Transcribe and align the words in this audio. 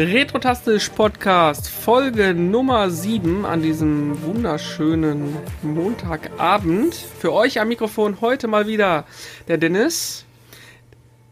Retrotastisch 0.00 0.88
Podcast, 0.88 1.68
Folge 1.68 2.32
Nummer 2.32 2.88
7 2.88 3.44
an 3.44 3.60
diesem 3.60 4.22
wunderschönen 4.22 5.36
Montagabend. 5.60 6.94
Für 6.94 7.34
euch 7.34 7.60
am 7.60 7.68
Mikrofon 7.68 8.22
heute 8.22 8.48
mal 8.48 8.66
wieder 8.66 9.04
der 9.46 9.58
Dennis, 9.58 10.24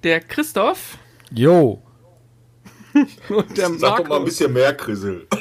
der 0.02 0.20
Christoph 0.20 0.98
Jo. 1.32 1.80
und 3.30 3.56
der 3.56 3.70
Sag 3.70 3.78
doch 3.78 3.80
mal 3.80 4.02
ein 4.02 4.08
Markus. 4.08 4.24
bisschen 4.26 4.52
mehr, 4.52 4.74
Krissel. 4.74 5.26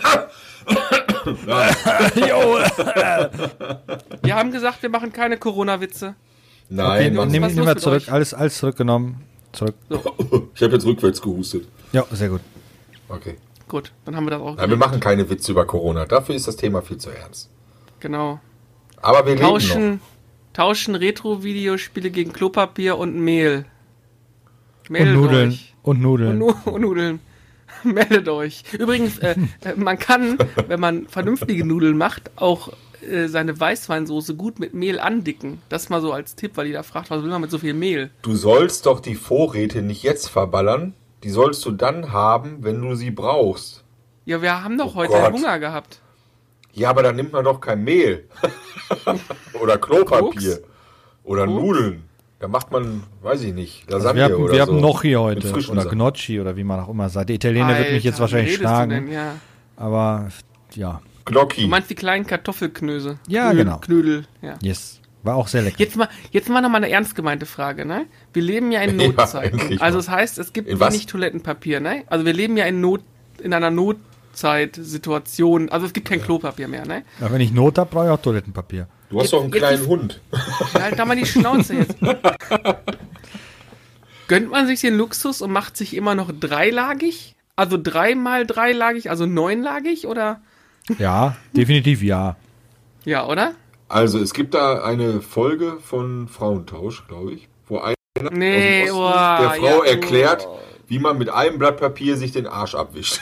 Jo. 2.16 2.59
Wir 4.23 4.36
haben 4.36 4.54
gesagt, 4.54 4.82
wir 4.83 4.89
machen 4.89 5.11
keine 5.11 5.36
Corona-Witze. 5.36 6.16
Nein, 6.69 7.14
los 7.14 7.28
mal 7.33 7.50
mit 7.52 7.82
zurück. 7.82 8.04
Alles, 8.10 8.33
alles 8.33 8.57
zurückgenommen. 8.57 9.21
Zurück. 9.52 9.75
ich 10.55 10.61
habe 10.64 10.75
jetzt 10.75 10.86
rückwärts 10.86 11.21
gehustet. 11.21 11.68
Ja, 11.91 12.05
sehr 12.11 12.30
gut. 12.30 12.39
Okay. 13.10 13.36
Gut, 13.68 13.92
dann 14.06 14.16
haben 14.16 14.25
wir 14.25 14.32
das 14.32 14.42
auch. 14.42 14.56
Nein, 14.56 14.70
wir 14.70 14.78
machen 14.78 15.00
keine 15.00 15.29
Witze 15.29 15.52
über 15.52 15.66
Corona. 15.66 16.06
Dafür 16.06 16.36
ist 16.36 16.47
das 16.47 16.56
Thema 16.56 16.82
viel 16.82 16.97
zu 16.97 17.10
ernst. 17.10 17.50
Genau. 18.00 18.39
Aber 19.02 19.25
wir 19.25 19.33
leben 19.36 19.42
noch. 19.42 19.52
Tauschen, 19.54 20.00
tauschen 20.54 20.96
Retro-Videospiele 20.96 22.10
gegen 22.10 22.33
Klopapier 22.33 22.97
und 22.97 23.16
Mehl. 23.20 23.66
Und 24.83 24.89
Meldet 24.92 25.16
Nudeln. 25.16 25.50
euch. 25.50 25.75
Und 25.83 25.97
Und, 25.97 26.02
Nudeln. 26.02 26.38
Nu 26.38 26.54
und 26.66 26.82
Nudeln. 26.82 27.20
Meldet 27.83 28.28
euch. 28.30 28.64
Übrigens, 28.74 29.19
äh, 29.19 29.36
äh, 29.64 29.75
man 29.75 30.00
kann, 30.00 30.38
wenn 30.68 30.80
man 30.80 31.08
vernünftige 31.08 31.66
Nudeln 31.66 31.97
macht, 31.97 32.31
auch 32.36 32.73
äh, 33.02 33.28
seine 33.28 33.58
Weißweinsoße 33.59 34.36
gut 34.36 34.59
mit 34.59 34.73
Mehl 34.73 35.00
andicken. 35.00 35.61
Das 35.69 35.89
mal 35.89 36.02
so 36.02 36.11
als 36.11 36.36
Tipp, 36.36 36.53
weil 36.55 36.67
jeder 36.67 36.83
fragt, 36.83 37.09
was 37.11 37.22
will 37.22 37.30
man 37.30 37.41
mit 37.41 37.52
so 37.52 37.59
viel 37.59 37.73
Mehl? 37.73 38.09
Du 38.22 38.35
sollst 38.35 38.85
doch 38.85 39.00
die 39.00 39.16
Vorräte 39.16 39.81
nicht 39.81 40.03
jetzt 40.03 40.28
verballern. 40.28 40.94
Die 41.23 41.29
sollst 41.29 41.65
du 41.65 41.71
dann 41.71 42.11
haben, 42.11 42.63
wenn 42.63 42.81
du 42.81 42.95
sie 42.95 43.11
brauchst. 43.11 43.83
Ja, 44.25 44.41
wir 44.41 44.63
haben 44.63 44.77
doch 44.77 44.93
Oh 44.93 44.95
heute 44.95 45.13
Gott. 45.13 45.33
Hunger 45.33 45.59
gehabt. 45.59 46.01
Ja, 46.73 46.89
aber 46.91 47.01
dann 47.03 47.15
nimmt 47.15 47.33
man 47.33 47.43
doch 47.43 47.59
kein 47.59 47.83
Mehl. 47.83 48.27
oder 49.61 49.77
Klopapier. 49.77 50.57
Koks? 50.57 50.61
Oder 51.23 51.45
Koks? 51.45 51.61
Nudeln. 51.61 52.03
Da 52.39 52.47
macht 52.47 52.71
man, 52.71 53.03
weiß 53.23 53.41
ich 53.43 53.53
nicht, 53.53 53.85
Also 53.91 53.97
Lasagne 54.09 54.19
wir 54.19 54.23
haben, 54.25 54.43
oder 54.43 54.53
wir 54.53 54.65
so. 54.65 54.71
haben 54.73 54.81
noch 54.81 55.01
hier 55.01 55.21
Mit 55.23 55.43
heute. 55.43 55.71
Oder. 55.71 55.85
Gnocchi 55.85 56.39
oder 56.39 56.55
wie 56.55 56.63
man 56.63 56.79
auch 56.79 56.89
immer 56.89 57.09
sagt. 57.09 57.29
Der 57.29 57.35
Italiener 57.35 57.75
wird 57.79 57.91
mich 57.93 58.03
jetzt 58.03 58.15
Alter, 58.15 58.21
wahrscheinlich 58.21 58.51
denn? 58.53 58.59
schlagen. 58.59 59.11
Ja. 59.11 59.35
Aber 59.75 60.27
ja. 60.75 61.01
Gnocchi. 61.25 61.61
Du 61.63 61.67
meinst 61.67 61.89
die 61.89 61.95
kleinen 61.95 62.27
Kartoffelknöse? 62.27 63.17
Ja, 63.27 63.49
Knödel, 63.49 63.65
genau. 63.65 63.77
Knödel, 63.79 64.25
ja. 64.43 64.53
Yes. 64.61 64.97
War 65.23 65.35
auch 65.35 65.47
sehr 65.47 65.61
lecker. 65.63 65.77
Jetzt 65.79 65.95
mal, 65.97 66.07
jetzt 66.31 66.47
mal 66.49 66.61
nochmal 66.61 66.83
eine 66.83 66.91
ernst 66.93 67.15
gemeinte 67.15 67.45
Frage, 67.45 67.85
ne? 67.85 68.05
Wir 68.33 68.41
leben 68.43 68.71
ja 68.71 68.81
in 68.81 68.99
Ja, 68.99 69.07
Notzeiten. 69.07 69.59
endlich 69.59 69.81
also 69.81 69.97
das 69.97 70.09
heißt, 70.09 70.37
es 70.37 70.53
gibt 70.53 70.67
wenig 70.79 71.05
Toilettenpapier, 71.07 71.79
ne? 71.79 72.03
Also 72.07 72.25
wir 72.25 72.33
leben 72.33 72.55
ja 72.57 72.65
in 72.65 72.79
Not, 72.81 73.01
in 73.41 73.53
einer 73.53 73.69
Notzeitsituation. 73.71 75.69
Also 75.69 75.85
es 75.85 75.93
gibt 75.93 76.07
kein 76.07 76.21
Klopapier 76.21 76.67
mehr, 76.67 76.85
ne? 76.85 77.03
Aber 77.19 77.31
wenn 77.33 77.41
ich 77.41 77.51
Not 77.51 77.77
habe, 77.77 77.89
brauche 77.89 78.05
ich 78.05 78.11
auch 78.11 78.21
Toilettenpapier. 78.21 78.88
du 79.09 79.17
hast 79.17 79.23
jetzt- 79.25 79.33
doch 79.33 79.41
einen 79.41 79.51
kleinen 79.51 79.81
ist- 79.81 79.88
Hund. 79.88 80.21
Halt 80.73 80.97
da 80.99 81.05
mal 81.05 81.15
die 81.17 81.25
Schnauze 81.25 81.73
jetzt. 81.75 81.95
Gönnt 84.27 84.51
man 84.51 84.67
sich 84.67 84.81
den 84.81 84.97
Luxus 84.97 85.41
und 85.41 85.51
macht 85.51 85.77
sich 85.77 85.95
immer 85.95 86.13
noch 86.15 86.31
dreilagig? 86.38 87.35
Also 87.55 87.77
dreimal 87.81 88.45
dreilagig, 88.45 89.09
also 89.09 89.25
neunlagig 89.25 90.05
oder? 90.05 90.41
Ja, 90.99 91.38
definitiv 91.55 92.03
ja. 92.03 92.35
Ja, 93.05 93.25
oder? 93.25 93.53
Also, 93.89 94.19
es 94.19 94.33
gibt 94.33 94.53
da 94.53 94.83
eine 94.83 95.21
Folge 95.21 95.77
von 95.81 96.27
Frauentausch, 96.27 97.07
glaube 97.07 97.33
ich, 97.33 97.47
wo 97.67 97.80
einer 97.80 97.95
Nee, 98.31 98.89
aus 98.89 98.89
dem 98.89 98.95
Osten 98.95 98.97
boah, 98.97 99.38
der 99.39 99.49
Frau 99.52 99.83
ja, 99.83 99.91
erklärt, 99.91 100.45
boah. 100.45 100.59
wie 100.88 101.00
man 101.00 101.17
mit 101.17 101.29
einem 101.29 101.59
Blatt 101.59 101.78
Papier 101.78 102.17
sich 102.17 102.31
den 102.31 102.47
Arsch 102.47 102.75
abwischt. 102.75 103.22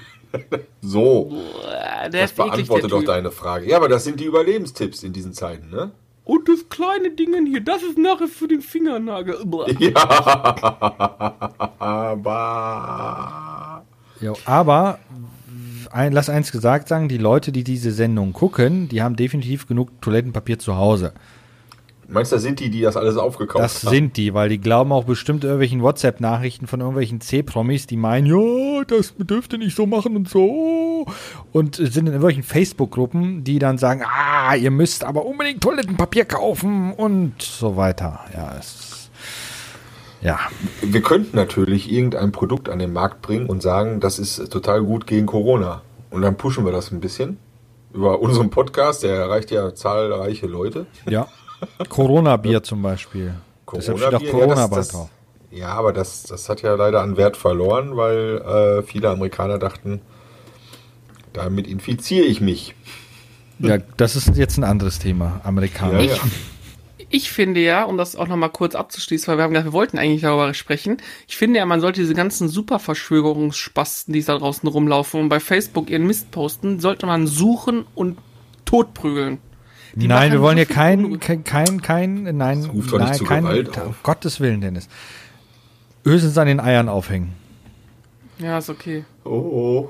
so, 0.82 1.32
Der 2.02 2.10
das 2.10 2.32
beantwortet 2.32 2.92
doch 2.92 3.04
deine 3.04 3.30
Frage. 3.30 3.68
Ja, 3.68 3.76
aber 3.76 3.88
das 3.88 4.04
sind 4.04 4.20
die 4.20 4.24
Überlebenstipps 4.24 5.02
in 5.02 5.12
diesen 5.12 5.32
Zeiten, 5.32 5.70
ne? 5.70 5.92
Und 6.24 6.48
das 6.48 6.68
kleine 6.68 7.10
Ding 7.10 7.46
hier, 7.46 7.60
das 7.60 7.82
ist 7.82 7.98
nachher 7.98 8.28
für 8.28 8.46
den 8.46 8.60
Fingernagel. 8.60 9.38
Ja, 9.78 9.94
aber 11.78 13.84
Jo, 14.20 14.36
aber 14.44 14.98
ein, 15.90 16.12
lass 16.12 16.28
eins 16.30 16.52
gesagt 16.52 16.88
sagen, 16.88 17.08
die 17.08 17.18
Leute, 17.18 17.52
die 17.52 17.64
diese 17.64 17.90
Sendung 17.92 18.32
gucken, 18.32 18.88
die 18.88 19.02
haben 19.02 19.16
definitiv 19.16 19.66
genug 19.66 20.00
Toilettenpapier 20.00 20.58
zu 20.58 20.76
Hause. 20.76 21.12
meinst 22.08 22.32
du, 22.32 22.36
das 22.36 22.42
sind 22.42 22.60
die, 22.60 22.70
die 22.70 22.80
das 22.80 22.96
alles 22.96 23.16
aufgekauft 23.16 23.62
Das 23.64 23.84
haben? 23.84 23.94
sind 23.94 24.16
die, 24.16 24.34
weil 24.34 24.48
die 24.48 24.58
glauben 24.58 24.92
auch 24.92 25.04
bestimmt 25.04 25.44
irgendwelchen 25.44 25.82
WhatsApp-Nachrichten 25.82 26.66
von 26.66 26.80
irgendwelchen 26.80 27.20
C-Promis, 27.20 27.86
die 27.86 27.96
meinen, 27.96 28.26
ja, 28.26 28.84
das 28.86 29.14
dürfte 29.18 29.58
nicht 29.58 29.76
so 29.76 29.86
machen 29.86 30.16
und 30.16 30.28
so. 30.28 31.06
Und 31.52 31.76
sind 31.76 31.96
in 31.96 32.06
irgendwelchen 32.06 32.42
Facebook-Gruppen, 32.42 33.44
die 33.44 33.58
dann 33.58 33.78
sagen, 33.78 34.02
ah, 34.04 34.54
ihr 34.54 34.70
müsst 34.70 35.04
aber 35.04 35.24
unbedingt 35.24 35.60
Toilettenpapier 35.62 36.24
kaufen 36.24 36.92
und 36.92 37.40
so 37.42 37.76
weiter. 37.76 38.20
Ja, 38.34 38.54
es, 38.58 38.89
ja. 40.22 40.38
Wir 40.82 41.02
könnten 41.02 41.36
natürlich 41.36 41.90
irgendein 41.90 42.32
Produkt 42.32 42.68
an 42.68 42.78
den 42.78 42.92
Markt 42.92 43.22
bringen 43.22 43.46
und 43.46 43.62
sagen, 43.62 44.00
das 44.00 44.18
ist 44.18 44.50
total 44.52 44.82
gut 44.82 45.06
gegen 45.06 45.26
Corona. 45.26 45.82
Und 46.10 46.22
dann 46.22 46.36
pushen 46.36 46.64
wir 46.64 46.72
das 46.72 46.90
ein 46.90 47.00
bisschen 47.00 47.38
über 47.92 48.20
unseren 48.20 48.50
Podcast, 48.50 49.02
der 49.02 49.16
erreicht 49.16 49.50
ja 49.50 49.74
zahlreiche 49.74 50.46
Leute. 50.46 50.86
ja. 51.08 51.26
Corona-Bier 51.88 52.62
zum 52.62 52.80
Beispiel. 52.82 53.34
Deshalb 53.74 53.98
steht 53.98 54.14
auch 54.14 54.18
Corona-Bier, 54.20 54.30
Corona 54.30 54.60
ja, 54.62 54.68
das- 54.68 54.76
das- 54.76 54.88
drauf. 54.88 55.08
Ja, 55.52 55.68
aber 55.70 55.92
das, 55.92 56.22
das 56.22 56.48
hat 56.48 56.62
ja 56.62 56.74
leider 56.76 57.02
an 57.02 57.16
Wert 57.16 57.36
verloren, 57.36 57.96
weil 57.96 58.38
äh, 58.38 58.82
viele 58.84 59.10
Amerikaner 59.10 59.58
dachten, 59.58 60.00
damit 61.32 61.66
infiziere 61.66 62.24
ich 62.24 62.40
mich. 62.40 62.74
Ja, 63.58 63.78
das 63.96 64.14
ist 64.16 64.36
jetzt 64.36 64.58
ein 64.58 64.64
anderes 64.64 65.00
Thema, 65.00 65.40
Amerikaner. 65.44 66.00
Ja, 66.02 66.14
ja. 66.14 66.20
Ich 67.12 67.32
finde 67.32 67.60
ja, 67.60 67.82
um 67.82 67.96
das 67.98 68.14
auch 68.14 68.28
nochmal 68.28 68.50
kurz 68.50 68.76
abzuschließen, 68.76 69.26
weil 69.26 69.36
wir 69.36 69.42
haben 69.42 69.50
gedacht, 69.50 69.66
wir 69.66 69.72
wollten 69.72 69.98
eigentlich 69.98 70.22
darüber 70.22 70.54
sprechen. 70.54 70.98
Ich 71.26 71.36
finde 71.36 71.58
ja, 71.58 71.66
man 71.66 71.80
sollte 71.80 72.00
diese 72.00 72.14
ganzen 72.14 72.48
Superverschwörungsspasten, 72.48 74.14
die 74.14 74.22
da 74.22 74.38
draußen 74.38 74.68
rumlaufen 74.68 75.20
und 75.20 75.28
bei 75.28 75.40
Facebook 75.40 75.90
ihren 75.90 76.06
Mist 76.06 76.30
posten, 76.30 76.78
sollte 76.78 77.06
man 77.06 77.26
suchen 77.26 77.84
und 77.96 78.16
totprügeln. 78.64 79.38
Die 79.94 80.06
Nein, 80.06 80.30
wir 80.30 80.40
wollen 80.40 80.56
so 80.56 80.64
hier 80.64 80.72
kein, 80.72 81.18
kein, 81.18 81.42
kein, 81.42 81.82
kein, 81.82 82.36
nein, 82.36 82.64
ruft 82.64 82.92
nein, 82.92 83.14
zu 83.14 83.24
kein, 83.24 83.42
Gewalt 83.42 83.76
auf. 83.76 83.86
um 83.86 83.94
Gottes 84.04 84.38
Willen, 84.38 84.60
Dennis. 84.60 84.88
Höchstens 86.04 86.38
an 86.38 86.46
den 86.46 86.60
Eiern 86.60 86.88
aufhängen. 86.88 87.32
Ja, 88.38 88.58
ist 88.58 88.70
okay. 88.70 89.04
Oh, 89.24 89.30
oh. 89.30 89.88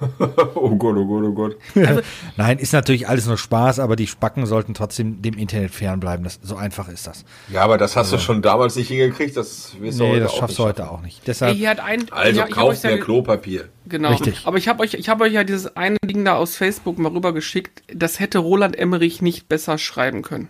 oh 0.54 0.76
Gott, 0.76 0.96
oh 0.96 1.04
Gott, 1.06 1.24
oh 1.24 1.32
Gott. 1.32 1.56
Nein, 2.36 2.58
ist 2.58 2.72
natürlich 2.72 3.08
alles 3.08 3.26
nur 3.26 3.36
Spaß, 3.38 3.80
aber 3.80 3.96
die 3.96 4.06
Spacken 4.06 4.46
sollten 4.46 4.74
trotzdem 4.74 5.22
dem 5.22 5.34
Internet 5.34 5.72
fernbleiben. 5.72 6.24
Das, 6.24 6.38
so 6.42 6.56
einfach 6.56 6.88
ist 6.88 7.06
das. 7.06 7.24
Ja, 7.52 7.62
aber 7.62 7.78
das 7.78 7.96
hast 7.96 8.12
du 8.12 8.18
schon 8.18 8.40
damals 8.42 8.76
nicht 8.76 8.88
hingekriegt, 8.88 9.36
das 9.36 9.72
wirst 9.80 9.98
du 9.98 10.04
Nee, 10.04 10.10
heute 10.12 10.20
das 10.22 10.32
auch 10.32 10.38
schaffst 10.38 10.58
du 10.58 10.64
heute 10.64 10.90
auch 10.90 11.00
nicht. 11.02 11.18
Ey, 11.18 11.24
Deshalb, 11.26 11.56
hier 11.56 11.70
hat 11.70 11.80
ein. 11.80 12.06
Also 12.12 12.28
ja, 12.38 12.46
ich 12.46 12.50
hab 12.50 12.50
kauf 12.50 12.70
euch 12.70 12.82
ja 12.82 12.90
mehr 12.90 12.96
ge- 12.98 13.04
Klopapier. 13.04 13.68
Genau. 13.86 14.10
Richtig. 14.10 14.42
Aber 14.44 14.56
ich 14.58 14.68
habe 14.68 14.82
euch, 14.82 14.94
ich 14.94 15.08
habe 15.08 15.24
euch 15.24 15.32
ja 15.32 15.44
dieses 15.44 15.76
eine 15.76 15.96
Ding 16.04 16.24
da 16.24 16.34
aus 16.36 16.54
Facebook 16.56 16.98
mal 16.98 17.10
rübergeschickt. 17.12 17.82
Das 17.92 18.20
hätte 18.20 18.38
Roland 18.38 18.78
Emmerich 18.78 19.22
nicht 19.22 19.48
besser 19.48 19.78
schreiben 19.78 20.22
können. 20.22 20.48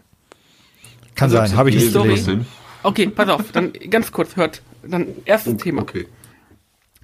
kann 1.15 1.27
also 1.33 1.37
sein, 1.37 1.57
habe 1.57 1.71
ich 1.71 1.77
die 1.77 1.83
nicht 1.83 1.91
Story- 1.91 2.09
gelesen. 2.09 2.47
Okay, 2.83 3.09
pass 3.09 3.29
auf, 3.29 3.51
dann 3.53 3.73
ganz 3.91 4.13
kurz, 4.13 4.37
hört. 4.37 4.63
Dann 4.83 5.07
erstes 5.25 5.57
Thema. 5.57 5.83
Okay. 5.83 6.07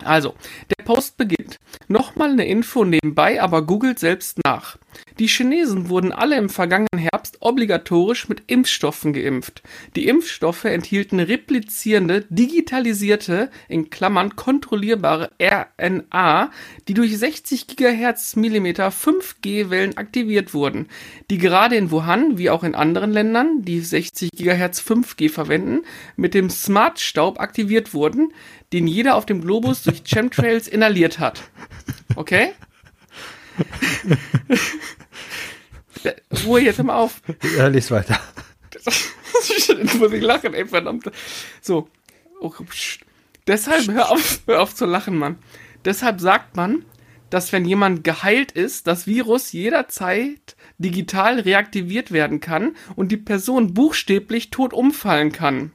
Also, 0.03 0.35
der 0.77 0.85
Post 0.85 1.17
beginnt. 1.17 1.59
Nochmal 1.89 2.31
eine 2.31 2.47
Info 2.47 2.85
nebenbei, 2.85 3.41
aber 3.41 3.63
googelt 3.63 3.99
selbst 3.99 4.39
nach. 4.45 4.77
Die 5.19 5.29
Chinesen 5.29 5.89
wurden 5.89 6.13
alle 6.13 6.37
im 6.37 6.49
vergangenen 6.49 6.99
Herbst 6.99 7.39
obligatorisch 7.41 8.29
mit 8.29 8.43
Impfstoffen 8.47 9.13
geimpft. 9.13 9.63
Die 9.97 10.09
Impfstoffe 10.09 10.65
enthielten 10.65 11.21
replizierende, 11.21 12.25
digitalisierte, 12.29 13.51
in 13.69 13.91
Klammern 13.91 14.37
kontrollierbare 14.37 15.31
RNA, 15.41 16.51
die 16.89 16.95
durch 16.95 17.17
60 17.17 17.67
GHz 17.77 18.37
Millimeter 18.37 18.89
5G-Wellen 18.89 19.97
aktiviert 19.97 20.55
wurden, 20.55 20.89
die 21.31 21.39
gerade 21.39 21.77
in 21.77 21.91
Wuhan, 21.91 22.39
wie 22.39 22.51
auch 22.51 22.65
in 22.65 22.75
anderen 22.75 23.13
Ländern, 23.13 23.63
die 23.63 23.81
60 23.81 24.31
GHz 24.33 24.81
5G 24.81 25.31
verwenden, 25.31 25.83
mit 26.17 26.35
dem 26.35 26.51
Smart-Staub 26.51 27.41
aktiviert 27.41 27.95
wurden, 27.95 28.33
den 28.75 28.89
jeder 28.89 29.15
auf 29.15 29.25
dem 29.25 29.41
Globus 29.41 29.85
durch 29.85 30.03
Chemtrails 30.05 30.67
inhaliert 30.67 31.21
hat. 31.21 31.45
Okay? 32.17 32.55
Ruhe 36.45 36.61
jetzt 36.61 36.83
mal 36.83 36.97
auf. 36.97 37.23
Ja, 37.57 37.69
lies 37.69 37.93
weiter. 37.93 38.19
Jetzt 38.73 39.95
muss 40.01 40.13
ich 40.13 40.23
lachen, 40.23 40.55
ey, 40.55 40.67
verdammt. 40.67 41.09
So. 41.61 41.89
Oh. 42.41 42.53
Deshalb, 43.47 43.87
hör 43.93 44.11
auf, 44.11 44.41
hör 44.47 44.61
auf 44.61 44.75
zu 44.75 44.87
lachen, 44.87 45.17
Mann. 45.17 45.39
Deshalb 45.85 46.21
sagt 46.21 46.57
man, 46.57 46.85
dass 47.31 47.53
wenn 47.53 47.65
jemand 47.65 48.03
geheilt 48.03 48.51
ist, 48.51 48.89
das 48.89 49.07
Virus 49.07 49.53
jederzeit 49.53 50.57
digital 50.79 51.39
reaktiviert 51.39 52.11
werden 52.11 52.41
kann 52.41 52.75
und 52.97 53.13
die 53.13 53.19
Person 53.19 53.73
buchstäblich 53.73 54.51
tot 54.51 54.73
umfallen 54.73 55.31
kann. 55.31 55.71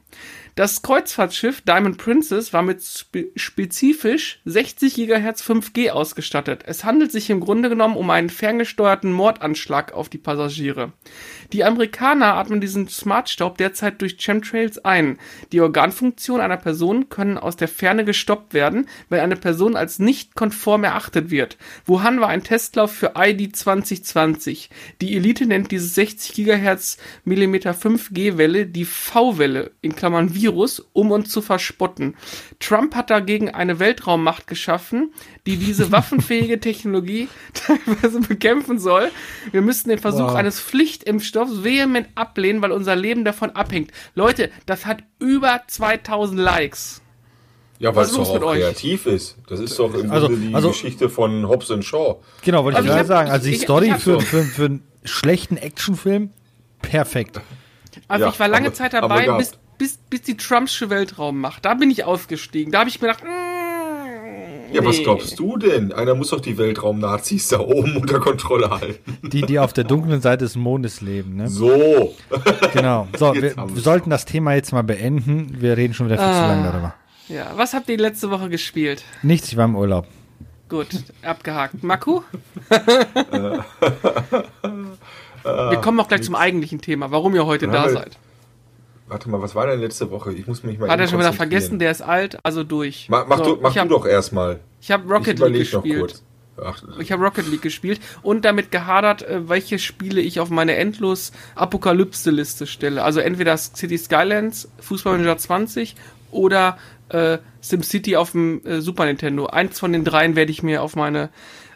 Das 0.60 0.82
Kreuzfahrtschiff 0.82 1.62
Diamond 1.62 1.96
Princess 1.96 2.52
war 2.52 2.60
mit 2.60 2.82
spe 2.82 3.28
spezifisch 3.34 4.42
60 4.44 4.94
GHz 4.94 5.42
5G 5.42 5.88
ausgestattet. 5.88 6.64
Es 6.66 6.84
handelt 6.84 7.10
sich 7.10 7.30
im 7.30 7.40
Grunde 7.40 7.70
genommen 7.70 7.96
um 7.96 8.10
einen 8.10 8.28
ferngesteuerten 8.28 9.10
Mordanschlag 9.10 9.94
auf 9.94 10.10
die 10.10 10.18
Passagiere. 10.18 10.92
Die 11.52 11.64
Amerikaner 11.64 12.34
atmen 12.34 12.60
diesen 12.60 12.88
Smartstaub 12.88 13.58
derzeit 13.58 14.00
durch 14.00 14.16
Chemtrails 14.18 14.78
ein. 14.84 15.18
Die 15.50 15.60
Organfunktionen 15.60 16.44
einer 16.44 16.56
Person 16.56 17.08
können 17.08 17.38
aus 17.38 17.56
der 17.56 17.66
Ferne 17.66 18.04
gestoppt 18.04 18.54
werden, 18.54 18.86
wenn 19.08 19.18
eine 19.20 19.34
Person 19.34 19.74
als 19.74 19.98
nicht 19.98 20.36
konform 20.36 20.84
erachtet 20.84 21.30
wird. 21.30 21.56
Wuhan 21.86 22.20
war 22.20 22.28
ein 22.28 22.44
Testlauf 22.44 22.92
für 22.92 23.14
ID 23.16 23.56
2020. 23.56 24.70
Die 25.00 25.16
Elite 25.16 25.46
nennt 25.46 25.72
diese 25.72 25.88
60 25.88 26.34
GHz 26.34 26.98
Millimeter 27.24 27.72
5G-Welle 27.72 28.66
die 28.66 28.84
V-Welle, 28.84 29.72
in 29.80 29.96
Klammern 29.96 30.34
Virus, 30.34 30.86
um 30.92 31.10
uns 31.10 31.30
zu 31.30 31.42
verspotten. 31.42 32.14
Trump 32.60 32.94
hat 32.94 33.10
dagegen 33.10 33.50
eine 33.50 33.80
Weltraummacht 33.80 34.46
geschaffen, 34.46 35.12
die 35.46 35.56
diese 35.56 35.90
waffenfähige 35.92 36.60
Technologie 36.60 37.28
teilweise 37.54 38.20
bekämpfen 38.20 38.78
soll. 38.78 39.10
Wir 39.50 39.62
müssten 39.62 39.88
den 39.88 39.98
Versuch 39.98 40.20
Wow. 40.20 40.34
eines 40.34 40.60
Pflichtimpfstoffs 40.60 41.39
vehement 41.48 42.08
ablehnen, 42.14 42.62
weil 42.62 42.72
unser 42.72 42.96
Leben 42.96 43.24
davon 43.24 43.50
abhängt. 43.50 43.90
Leute, 44.14 44.50
das 44.66 44.86
hat 44.86 44.98
über 45.18 45.60
2000 45.66 46.38
Likes. 46.40 47.00
Ja, 47.78 47.94
weil 47.96 48.04
es 48.04 48.12
doch 48.12 48.32
mit 48.34 48.42
auch 48.42 48.48
euch? 48.48 48.60
kreativ 48.60 49.06
ist. 49.06 49.38
Das 49.48 49.58
ist 49.58 49.78
doch 49.78 49.94
im 49.94 50.10
Also- 50.10 50.26
Grunde 50.28 50.46
die 50.48 50.54
also- 50.54 50.68
Geschichte 50.68 51.08
von 51.08 51.48
Hobbs 51.48 51.70
and 51.70 51.84
Shaw. 51.84 52.16
Genau, 52.42 52.64
wollte 52.64 52.74
ich 52.74 52.76
Also 52.78 52.88
ich 52.90 52.94
gerade 52.94 53.08
sagen. 53.08 53.30
Also 53.30 53.46
die 53.48 53.54
ich- 53.54 53.62
Story 53.62 53.86
ich 53.86 53.94
für, 53.94 54.12
so- 54.14 54.20
für, 54.20 54.42
für 54.42 54.64
einen 54.66 54.82
schlechten 55.04 55.56
Actionfilm, 55.56 56.30
perfekt. 56.82 57.40
Also 58.06 58.26
Ja, 58.26 58.30
ich 58.30 58.38
war 58.38 58.48
lange 58.48 58.66
haben 58.66 58.72
wir- 58.72 58.74
Zeit 58.74 58.92
dabei, 58.92 59.26
bis, 59.38 59.52
bis, 59.78 59.96
bis 59.96 60.20
die 60.22 60.36
Trumpsche 60.36 60.90
Weltraummacht. 60.90 61.64
Da 61.64 61.72
bin 61.74 61.90
ich 61.90 62.04
ausgestiegen. 62.04 62.70
Da 62.70 62.80
habe 62.80 62.90
ich 62.90 63.00
mir 63.00 63.08
gedacht, 63.08 63.24
mm, 63.24 63.49
Ja, 64.72 64.84
was 64.84 64.98
nee. 64.98 65.04
glaubst 65.04 65.38
du 65.38 65.56
denn? 65.56 65.92
Einer 65.92 66.14
muss 66.14 66.30
doch 66.30 66.40
die 66.40 66.56
Weltraum-Nazis 66.58 67.48
da 67.48 67.60
oben 67.60 67.96
unter 67.96 68.20
Kontrolle 68.20 68.70
halten. 68.70 69.18
Die, 69.28 69.42
die 69.42 69.58
auf 69.58 69.72
der 69.72 69.84
dunklen 69.84 70.20
Seite 70.20 70.44
des 70.44 70.56
Mondes 70.56 71.00
leben, 71.00 71.36
ne? 71.36 71.48
So. 71.48 72.14
Genau. 72.72 73.08
So, 73.18 73.34
Jetzt 73.34 73.56
wir, 73.56 73.66
sollten 73.80 74.10
das 74.10 74.24
Thema 74.24 74.54
jetzt 74.54 74.72
mal 74.72 74.82
beenden. 74.82 75.56
Wir 75.60 75.76
reden 75.76 75.92
schon 75.94 76.06
wieder 76.06 76.16
viel 76.18 76.24
zu 76.26 76.30
Ah. 76.32 76.46
lange 76.48 76.64
darüber. 76.70 76.94
Ja, 77.28 77.52
was 77.56 77.74
habt 77.74 77.88
ihr 77.88 77.98
letzte 77.98 78.30
Woche 78.30 78.48
gespielt? 78.48 79.02
Nichts, 79.22 79.48
ich 79.48 79.56
war 79.56 79.64
im 79.64 79.76
Urlaub. 79.76 80.06
Gut, 80.68 80.88
abgehakt. 81.22 81.82
Maku? 81.82 82.20
Wir 85.42 85.76
kommen 85.82 85.98
auch 86.00 86.08
gleich 86.08 86.22
zum 86.22 86.34
eigentlichen 86.34 86.80
Thema, 86.80 87.10
warum 87.10 87.34
ihr 87.34 87.46
heute 87.46 87.66
Dann 87.66 87.74
da 87.74 87.88
seid. 87.88 88.16
Warte 89.10 89.28
mal, 89.28 89.42
was 89.42 89.54
war 89.56 89.66
denn 89.66 89.80
letzte 89.80 90.10
Woche? 90.10 90.32
Ich 90.32 90.46
muss 90.46 90.62
mich 90.62 90.78
mal 90.78 90.88
Hat 90.88 91.00
er 91.00 91.08
schon 91.08 91.18
wieder 91.18 91.32
vergessen, 91.32 91.78
der 91.80 91.90
ist 91.90 92.00
alt, 92.00 92.38
also 92.44 92.62
durch. 92.64 93.08
Mach, 93.10 93.26
mach, 93.26 93.38
So, 93.38 93.56
du, 93.56 93.60
mach 93.60 93.74
hab, 93.74 93.88
du 93.88 93.94
doch 93.94 94.06
erstmal. 94.06 94.60
Ich 94.80 94.90
habe 94.92 95.12
Rocket 95.12 95.38
ich 95.40 95.44
League 95.46 95.58
gespielt. 95.70 95.98
kurz. 95.98 96.22
Ach, 96.62 96.82
Ich 97.00 97.10
habe 97.10 97.24
Rocket 97.24 97.48
League 97.48 97.62
gespielt 97.62 98.00
und 98.22 98.44
damit 98.44 98.70
gehadert, 98.70 99.22
äh, 99.22 99.48
welche 99.48 99.78
Spiele 99.80 100.20
ich 100.20 100.38
auf 100.40 100.48
meine 100.50 100.76
endlos 100.76 101.32
Apokalypse-Liste 101.56 102.66
stelle. 102.66 103.02
Also 103.02 103.20
entweder 103.20 103.56
City 103.56 103.98
Skylands, 103.98 104.68
Fußball 104.80 105.16
Manager 105.18 105.38
20 105.38 105.96
oder 106.30 106.78
äh, 107.08 107.38
SimCity 107.60 108.16
auf 108.16 108.30
dem 108.32 108.64
äh, 108.64 108.80
Super 108.80 109.06
Nintendo. 109.06 109.46
Eins 109.46 109.80
von 109.80 109.92
den 109.92 110.04
dreien 110.04 110.36
werde 110.36 110.52
ich 110.52 110.62
mir 110.62 110.82
auf 110.82 110.94
meine 110.94 111.30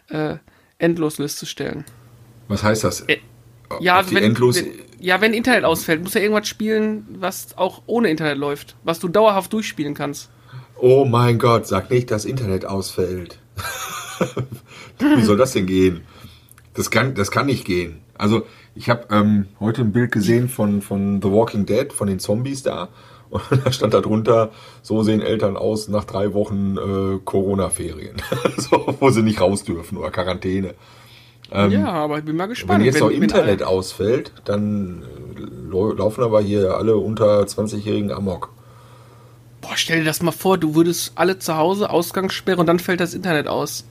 äh, 0.09 0.35
Endlosliste 0.77 1.45
stellen. 1.45 1.83
was 2.47 2.63
heißt 2.63 2.83
das? 2.85 3.01
Äh, 3.01 3.17
Ja, 3.79 3.99
Auf 3.99 4.07
die 4.07 4.15
wenn, 4.15 4.23
endlos 4.23 4.57
wenn, 4.57 4.71
ja, 4.99 5.21
wenn 5.21 5.33
Internet 5.33 5.63
ausfällt, 5.63 6.03
muss 6.03 6.13
ja 6.13 6.21
irgendwas 6.21 6.47
spielen, 6.47 7.05
was 7.19 7.57
auch 7.57 7.83
ohne 7.85 8.09
Internet 8.09 8.37
läuft, 8.37 8.75
was 8.83 8.99
du 8.99 9.07
dauerhaft 9.07 9.51
durchspielen 9.53 9.93
kannst. 9.93 10.29
Oh 10.77 11.05
mein 11.05 11.39
Gott, 11.39 11.67
sag 11.67 11.89
nicht, 11.89 12.11
dass 12.11 12.25
Internet 12.25 12.65
ausfällt. 12.65 13.39
Wie 14.99 15.23
soll 15.23 15.37
das 15.37 15.53
denn 15.53 15.65
gehen? 15.65 16.01
Das 16.73 16.91
kann, 16.91 17.15
das 17.15 17.31
kann 17.31 17.45
nicht 17.45 17.65
gehen. 17.65 18.01
Also, 18.17 18.45
ich 18.75 18.89
habe 18.89 19.07
ähm, 19.11 19.47
heute 19.59 19.81
ein 19.81 19.93
Bild 19.93 20.11
gesehen 20.11 20.49
von, 20.49 20.81
von 20.81 21.21
The 21.21 21.31
Walking 21.31 21.65
Dead, 21.65 21.91
von 21.93 22.07
den 22.07 22.19
Zombies 22.19 22.63
da. 22.63 22.89
Und 23.29 23.43
da 23.65 23.71
stand 23.71 23.93
da 23.93 24.01
drunter, 24.01 24.51
so 24.81 25.03
sehen 25.03 25.21
Eltern 25.21 25.57
aus 25.57 25.87
nach 25.87 26.03
drei 26.03 26.33
Wochen 26.33 26.77
äh, 26.77 27.19
Corona-Ferien. 27.23 28.17
so, 28.57 28.95
wo 28.99 29.09
sie 29.09 29.23
nicht 29.23 29.41
raus 29.41 29.63
dürfen 29.63 29.97
oder 29.97 30.11
Quarantäne. 30.11 30.75
Ja, 31.51 31.85
aber 31.91 32.19
ich 32.19 32.25
bin 32.25 32.35
mal 32.35 32.47
gespannt. 32.47 32.79
Wenn 32.79 32.85
jetzt 32.85 32.99
noch 32.99 33.09
wenn 33.09 33.21
Internet 33.21 33.63
ausfällt, 33.63 34.31
dann 34.45 35.03
äh, 35.37 35.69
lau- 35.71 35.91
laufen 35.93 36.23
aber 36.23 36.41
hier 36.41 36.75
alle 36.75 36.97
unter 36.97 37.41
20-Jährigen 37.41 38.11
Amok. 38.11 38.51
Boah, 39.61 39.71
stell 39.75 39.99
dir 39.99 40.05
das 40.05 40.21
mal 40.21 40.31
vor, 40.31 40.57
du 40.57 40.75
würdest 40.75 41.13
alle 41.15 41.39
zu 41.39 41.55
Hause 41.57 41.89
Ausgangssperre 41.89 42.59
und 42.59 42.67
dann 42.67 42.79
fällt 42.79 42.99
das 42.99 43.13
Internet 43.13 43.47
aus. 43.47 43.85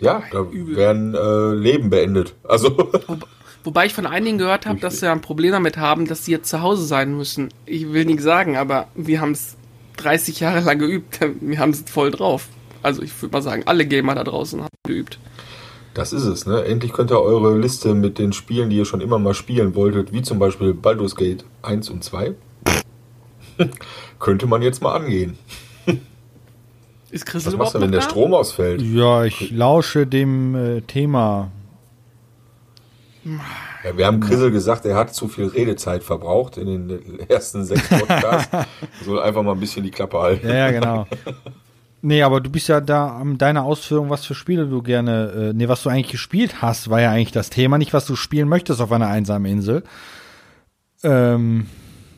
Ja, 0.00 0.22
da 0.32 0.40
Übel. 0.42 0.76
werden 0.76 1.14
äh, 1.14 1.54
Leben 1.54 1.88
beendet. 1.90 2.34
Also, 2.48 2.76
Wo, 3.06 3.16
wobei 3.62 3.86
ich 3.86 3.94
von 3.94 4.06
einigen 4.06 4.38
gehört 4.38 4.66
habe, 4.66 4.80
dass 4.80 5.00
sie 5.00 5.08
ein 5.10 5.20
Problem 5.20 5.52
damit 5.52 5.76
haben, 5.76 6.06
dass 6.06 6.24
sie 6.24 6.32
jetzt 6.32 6.48
zu 6.50 6.62
Hause 6.62 6.84
sein 6.84 7.16
müssen. 7.16 7.48
Ich 7.64 7.92
will 7.92 8.04
nicht 8.04 8.20
sagen, 8.20 8.56
aber 8.56 8.88
wir 8.94 9.20
haben 9.20 9.32
es 9.32 9.56
30 9.98 10.40
Jahre 10.40 10.60
lang 10.60 10.78
geübt. 10.80 11.20
Wir 11.40 11.58
haben 11.60 11.70
es 11.70 11.84
voll 11.88 12.10
drauf. 12.10 12.48
Also 12.84 13.02
ich 13.02 13.20
würde 13.22 13.32
mal 13.32 13.42
sagen, 13.42 13.62
alle 13.66 13.86
Gamer 13.86 14.14
da 14.14 14.24
draußen 14.24 14.60
haben 14.62 14.68
geübt. 14.86 15.18
das 15.94 16.12
ist 16.12 16.24
es, 16.24 16.46
ne? 16.46 16.64
Endlich 16.64 16.92
könnt 16.92 17.10
ihr 17.10 17.20
eure 17.20 17.56
Liste 17.58 17.94
mit 17.94 18.18
den 18.18 18.32
Spielen, 18.32 18.70
die 18.70 18.76
ihr 18.76 18.84
schon 18.84 19.00
immer 19.00 19.18
mal 19.18 19.34
spielen 19.34 19.74
wolltet, 19.74 20.12
wie 20.12 20.22
zum 20.22 20.38
Beispiel 20.38 20.74
Baldur's 20.74 21.16
Gate 21.16 21.44
1 21.62 21.90
und 21.90 22.02
2, 22.04 22.34
könnte 24.18 24.46
man 24.46 24.62
jetzt 24.62 24.82
mal 24.82 24.94
angehen. 24.94 25.38
Ist 27.10 27.26
Chris 27.26 27.46
Was 27.46 27.56
machst 27.56 27.74
du, 27.76 27.80
wenn 27.80 27.92
der 27.92 28.00
da? 28.00 28.08
Strom 28.08 28.34
ausfällt? 28.34 28.82
Ja, 28.82 29.22
ich 29.24 29.52
lausche 29.52 30.04
dem 30.06 30.54
äh, 30.56 30.80
Thema. 30.80 31.52
Ja, 33.84 33.96
wir 33.96 34.06
haben 34.06 34.18
Chrisel 34.20 34.50
gesagt, 34.50 34.84
er 34.84 34.96
hat 34.96 35.14
zu 35.14 35.28
viel 35.28 35.46
Redezeit 35.46 36.02
verbraucht 36.02 36.56
in 36.58 36.88
den 36.88 37.20
ersten 37.28 37.64
sechs 37.64 37.88
Podcasts. 37.88 38.52
Er 38.52 38.66
soll 39.04 39.20
einfach 39.20 39.42
mal 39.44 39.52
ein 39.52 39.60
bisschen 39.60 39.84
die 39.84 39.90
Klappe 39.92 40.18
halten. 40.18 40.48
Ja, 40.48 40.54
ja, 40.54 40.70
genau. 40.72 41.06
Nee, 42.06 42.22
aber 42.22 42.42
du 42.42 42.50
bist 42.50 42.68
ja 42.68 42.82
da 42.82 43.16
an 43.16 43.38
deiner 43.38 43.64
Ausführung, 43.64 44.10
was 44.10 44.26
für 44.26 44.34
Spiele 44.34 44.66
du 44.66 44.82
gerne, 44.82 45.52
äh, 45.52 45.52
nee, 45.54 45.68
was 45.68 45.82
du 45.82 45.88
eigentlich 45.88 46.12
gespielt 46.12 46.60
hast, 46.60 46.90
war 46.90 47.00
ja 47.00 47.10
eigentlich 47.10 47.32
das 47.32 47.48
Thema, 47.48 47.78
nicht 47.78 47.94
was 47.94 48.04
du 48.04 48.14
spielen 48.14 48.46
möchtest 48.46 48.82
auf 48.82 48.92
einer 48.92 49.06
einsamen 49.06 49.50
Insel. 49.50 49.84
Ähm, 51.02 51.66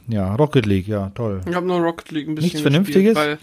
ja, 0.08 0.34
Rocket 0.34 0.66
League, 0.66 0.88
ja, 0.88 1.10
toll. 1.10 1.40
Ich 1.48 1.54
habe 1.54 1.68
nur 1.68 1.78
Rocket 1.78 2.10
League 2.10 2.26
ein 2.26 2.34
bisschen 2.34 2.46
Nichts 2.48 2.62
Vernünftiges? 2.62 3.14
Gespielt, 3.14 3.38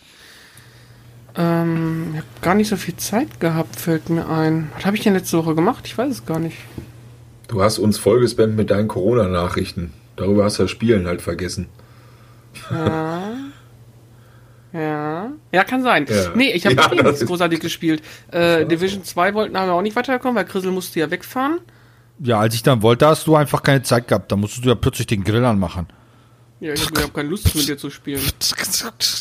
weil, 1.37 1.41
ähm, 1.41 2.07
ich 2.11 2.17
habe 2.17 2.27
gar 2.41 2.55
nicht 2.55 2.67
so 2.67 2.75
viel 2.75 2.97
Zeit 2.97 3.39
gehabt, 3.39 3.77
fällt 3.77 4.09
mir 4.09 4.27
ein. 4.27 4.69
Was 4.75 4.85
habe 4.85 4.97
ich 4.97 5.03
denn 5.03 5.13
letzte 5.13 5.37
Woche 5.37 5.55
gemacht? 5.55 5.85
Ich 5.87 5.97
weiß 5.97 6.11
es 6.11 6.25
gar 6.25 6.39
nicht. 6.39 6.57
Du 7.47 7.61
hast 7.61 7.79
uns 7.79 7.97
vollgespammt 7.97 8.57
mit 8.57 8.69
deinen 8.69 8.89
Corona-Nachrichten. 8.89 9.93
Darüber 10.17 10.43
hast 10.43 10.59
du 10.59 10.63
das 10.63 10.71
Spielen 10.71 11.07
halt 11.07 11.21
vergessen. 11.21 11.69
Ja. 12.69 13.31
Ja, 14.73 15.63
kann 15.63 15.83
sein. 15.83 16.07
Ja. 16.09 16.31
Nee, 16.33 16.51
ich 16.51 16.65
habe 16.65 16.75
Ja, 16.75 17.03
nichts 17.03 17.25
großartig 17.25 17.59
gespielt. 17.59 18.01
Äh, 18.31 18.65
Division 18.65 19.03
2 19.03 19.35
wollten 19.35 19.55
aber 19.55 19.73
auch 19.73 19.81
nicht 19.83 19.95
weiterkommen, 19.95 20.35
weil 20.35 20.45
Chrisel 20.45 20.71
musste 20.71 20.99
ja 20.99 21.11
wegfahren. 21.11 21.59
Ja, 22.19 22.39
als 22.39 22.55
ich 22.55 22.63
dann 22.63 22.81
wollte, 22.81 23.05
hast 23.07 23.27
du 23.27 23.35
einfach 23.35 23.61
keine 23.61 23.83
Zeit 23.83 24.07
gehabt. 24.07 24.31
Da 24.31 24.35
musstest 24.35 24.65
du 24.65 24.69
ja 24.69 24.75
plötzlich 24.75 25.07
den 25.07 25.23
Grill 25.23 25.45
anmachen. 25.45 25.87
Ja, 26.59 26.73
ich 26.73 26.81
habe 26.81 26.91
überhaupt 26.91 27.13
keine 27.13 27.29
Lust 27.29 27.53
mit 27.55 27.67
dir 27.67 27.77
zu 27.77 27.89
spielen. 27.89 28.21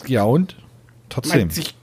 Ja, 0.06 0.22
und? 0.22 0.56
Trotzdem. 1.08 1.48
Meint 1.48 1.74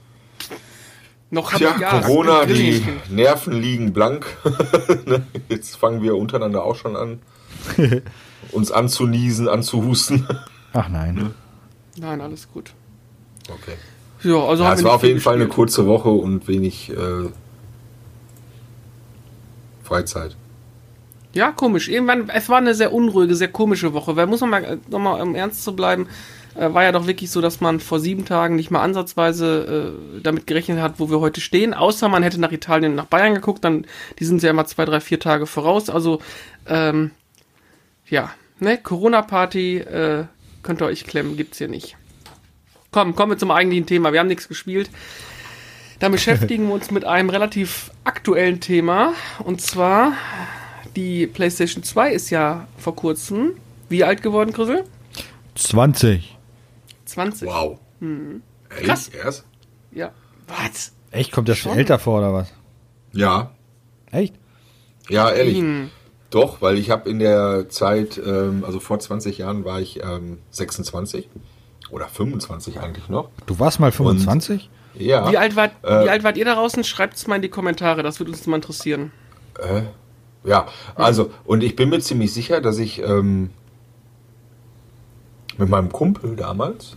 Noch 1.30 1.52
hab 1.52 1.58
Tja, 1.58 1.72
ich 1.74 1.80
Gas. 1.80 2.06
Corona, 2.06 2.46
die. 2.46 2.82
Nerven 3.08 3.60
liegen 3.60 3.92
blank. 3.92 4.26
Ne? 5.06 5.22
Jetzt 5.48 5.76
fangen 5.76 6.02
wir 6.02 6.16
untereinander 6.16 6.64
auch 6.64 6.76
schon 6.76 6.96
an, 6.96 7.20
uns 8.52 8.70
anzuniesen, 8.72 9.48
anzuhusten. 9.48 10.26
Ach 10.72 10.88
nein. 10.88 11.34
Nein, 11.96 12.20
alles 12.20 12.48
gut. 12.52 12.72
Okay. 13.54 13.74
Ja, 14.22 14.44
also 14.44 14.64
Ja, 14.64 14.74
es 14.74 14.84
war 14.84 14.94
auf 14.94 15.02
jeden 15.02 15.20
Fall 15.20 15.34
eine 15.34 15.48
kurze 15.48 15.86
Woche 15.86 16.10
und 16.10 16.46
wenig 16.46 16.90
äh, 16.90 17.28
Freizeit. 19.82 20.36
Ja, 21.32 21.52
komisch. 21.52 21.88
Irgendwann, 21.88 22.28
es 22.28 22.48
war 22.48 22.58
eine 22.58 22.74
sehr 22.74 22.92
unruhige, 22.92 23.34
sehr 23.34 23.48
komische 23.48 23.92
Woche. 23.92 24.16
Weil 24.16 24.26
muss 24.26 24.40
man 24.40 24.50
mal, 24.50 24.78
nochmal 24.88 25.22
um 25.22 25.34
ernst 25.34 25.62
zu 25.62 25.74
bleiben, 25.74 26.08
äh, 26.54 26.72
war 26.74 26.82
ja 26.82 26.92
doch 26.92 27.06
wirklich 27.06 27.30
so, 27.30 27.40
dass 27.40 27.60
man 27.60 27.80
vor 27.80 28.00
sieben 28.00 28.24
Tagen 28.24 28.56
nicht 28.56 28.70
mal 28.70 28.82
ansatzweise 28.82 29.94
äh, 30.16 30.20
damit 30.22 30.46
gerechnet 30.46 30.80
hat, 30.80 30.94
wo 30.98 31.08
wir 31.10 31.20
heute 31.20 31.40
stehen. 31.40 31.72
Außer 31.72 32.08
man 32.08 32.22
hätte 32.22 32.40
nach 32.40 32.52
Italien 32.52 32.92
und 32.92 32.96
nach 32.96 33.06
Bayern 33.06 33.34
geguckt, 33.34 33.64
dann, 33.64 33.86
die 34.18 34.24
sind 34.24 34.42
ja 34.42 34.50
immer 34.50 34.66
zwei, 34.66 34.84
drei, 34.84 35.00
vier 35.00 35.20
Tage 35.20 35.46
voraus. 35.46 35.88
Also, 35.88 36.20
ähm, 36.66 37.12
ja, 38.08 38.30
ne, 38.58 38.76
Corona-Party, 38.76 39.78
äh, 39.78 40.24
könnt 40.62 40.82
ihr 40.82 40.86
euch 40.86 41.06
klemmen, 41.06 41.36
gibt's 41.36 41.58
hier 41.58 41.68
nicht. 41.68 41.96
Komm, 42.90 43.14
kommen 43.14 43.32
wir 43.32 43.38
zum 43.38 43.50
eigentlichen 43.50 43.86
Thema. 43.86 44.12
Wir 44.12 44.20
haben 44.20 44.26
nichts 44.26 44.48
gespielt. 44.48 44.90
Dann 46.00 46.12
beschäftigen 46.12 46.66
wir 46.66 46.74
uns 46.74 46.90
mit 46.90 47.04
einem 47.04 47.30
relativ 47.30 47.90
aktuellen 48.04 48.60
Thema. 48.60 49.12
Und 49.44 49.60
zwar, 49.60 50.14
die 50.96 51.26
PlayStation 51.26 51.84
2 51.84 52.12
ist 52.12 52.30
ja 52.30 52.66
vor 52.78 52.96
kurzem 52.96 53.52
wie 53.88 54.02
alt 54.02 54.22
geworden, 54.22 54.52
Grüssel? 54.52 54.84
20. 55.54 56.36
20. 57.04 57.48
Wow. 57.48 57.78
Ehrlich? 58.00 58.42
Krass. 58.86 59.08
Erst? 59.08 59.44
Ja. 59.92 60.12
Was? 60.48 60.92
Echt, 61.10 61.32
kommt 61.32 61.48
das 61.48 61.58
Schon? 61.58 61.76
älter 61.76 61.98
vor 61.98 62.18
oder 62.18 62.32
was? 62.32 62.52
Ja. 63.12 63.52
Echt? 64.10 64.34
Ja, 65.08 65.30
ehrlich. 65.30 65.58
Hm. 65.58 65.90
Doch, 66.30 66.62
weil 66.62 66.78
ich 66.78 66.90
habe 66.90 67.10
in 67.10 67.18
der 67.18 67.68
Zeit, 67.68 68.20
ähm, 68.24 68.64
also 68.64 68.78
vor 68.78 69.00
20 69.00 69.38
Jahren 69.38 69.64
war 69.64 69.80
ich 69.80 70.02
ähm, 70.02 70.38
26 70.50 71.28
oder 71.90 72.08
25 72.08 72.80
eigentlich 72.80 73.08
noch. 73.08 73.28
Du 73.46 73.58
warst 73.58 73.80
mal 73.80 73.92
25? 73.92 74.68
Ja. 74.94 75.30
Wie, 75.30 75.36
alt 75.38 75.56
wart, 75.56 75.72
Äh, 75.82 76.04
wie 76.04 76.08
alt 76.10 76.24
wart 76.24 76.36
ihr 76.36 76.44
da 76.44 76.54
draußen? 76.54 76.82
Schreibt 76.84 77.16
es 77.16 77.26
mal 77.26 77.36
in 77.36 77.42
die 77.42 77.48
Kommentare, 77.48 78.02
das 78.02 78.18
würde 78.20 78.32
uns 78.32 78.46
mal 78.46 78.56
interessieren. 78.56 79.12
Ja, 80.44 80.66
also, 80.94 81.30
und 81.44 81.62
ich 81.62 81.76
bin 81.76 81.90
mir 81.90 82.00
ziemlich 82.00 82.32
sicher, 82.32 82.60
dass 82.62 82.78
ich 82.78 83.00
ähm, 83.02 83.50
mit 85.58 85.68
meinem 85.68 85.92
Kumpel 85.92 86.34
damals 86.36 86.96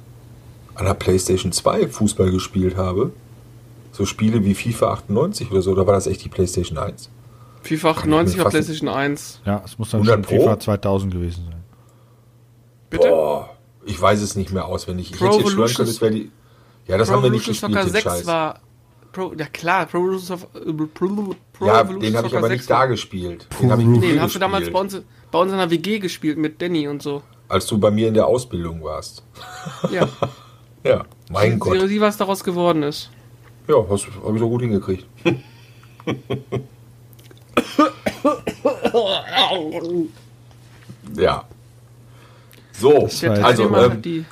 an 0.76 0.86
der 0.86 0.94
PlayStation 0.94 1.52
2 1.52 1.88
Fußball 1.90 2.32
gespielt 2.32 2.78
habe. 2.78 3.12
So 3.92 4.06
Spiele 4.06 4.44
wie 4.44 4.56
FIFA 4.56 4.94
98 4.94 5.52
oder 5.52 5.62
so, 5.62 5.72
oder 5.72 5.86
war 5.86 5.94
das 5.94 6.08
echt 6.08 6.24
die 6.24 6.30
PlayStation 6.30 6.78
1? 6.78 7.10
FIFA 7.62 7.90
Kann 7.90 7.96
ich 7.96 8.00
98 8.04 8.36
mir 8.38 8.42
auf 8.42 8.44
fast- 8.46 8.54
PlayStation 8.54 8.90
1. 8.90 9.42
Ja, 9.46 9.62
es 9.66 9.78
muss 9.78 9.92
dann 9.92 10.02
100 10.02 10.16
schon 10.30 10.38
Pro? 10.38 10.44
FIFA 10.46 10.60
2000 10.60 11.14
gewesen 11.14 11.46
sein. 11.50 11.64
Bitte? 12.90 13.10
Boah, 13.10 13.50
ich 13.86 14.00
weiß 14.02 14.22
es 14.22 14.36
nicht 14.36 14.52
mehr 14.52 14.66
auswendig. 14.66 15.12
Ich 15.12 15.18
Pro 15.18 15.28
hätte 15.28 15.38
jetzt 15.38 15.52
schwören 15.52 15.74
können, 15.74 15.90
es 15.90 16.02
wäre 16.02 16.12
die. 16.12 16.32
Ja, 16.88 16.98
das 16.98 17.08
Pro 17.08 17.16
haben 17.16 17.24
wir 17.24 17.30
nicht 17.30 17.44
Evolution 17.44 17.72
gespielt, 17.72 17.74
Soccer 17.74 17.84
den 17.86 17.94
6 17.94 18.04
Scheiß. 18.04 18.26
war. 18.28 18.62
Pro, 19.12 19.34
ja 19.38 19.46
klar, 19.46 19.86
Pro 19.86 19.98
Evolution 20.00 20.40
Soccer. 20.40 20.68
äh, 20.68 20.74
Pro, 20.74 21.36
Pro 21.54 21.66
ja, 21.68 21.82
Evolution 21.82 22.02
den 22.02 22.18
habe 22.18 22.28
ich 22.28 22.38
aber 22.38 22.48
6 22.48 22.60
nicht 22.62 22.70
da 22.70 22.86
gespielt. 22.86 23.48
Den 23.62 23.72
habe 23.72 23.82
ich 23.82 23.88
Nee, 23.88 23.94
mit 23.94 24.02
Nee, 24.02 24.14
den 24.14 24.22
hast 24.22 24.36
du 24.36 24.40
damals 24.40 24.72
bei 24.72 24.80
uns, 24.80 25.02
bei 25.32 25.40
uns 25.40 25.52
in 25.52 25.58
der 25.58 25.70
WG 25.70 26.00
gespielt 26.00 26.38
mit 26.38 26.62
Danny 26.62 26.88
und 26.88 27.02
so. 27.02 27.22
als 27.50 27.68
du 27.68 27.78
bei 27.78 27.92
mir 27.92 28.08
in 28.08 28.14
der 28.16 28.28
Ausbildung 28.28 28.84
warst. 28.84 29.24
Ja. 29.92 30.08
Ja, 30.86 31.06
mein 31.32 31.60
Gott. 31.60 31.80
Sie, 31.88 32.02
was 32.02 32.18
daraus 32.18 32.44
geworden 32.44 32.84
ist. 32.84 33.10
Ja, 33.70 33.76
das 33.90 34.06
habe 34.22 34.34
ich 34.34 34.40
so 34.40 34.50
gut 34.50 34.62
hingekriegt. 34.64 35.06
ja. 41.16 41.46
So, 42.74 43.08
also 43.28 43.76
ähm, 43.76 44.02
die, 44.02 44.26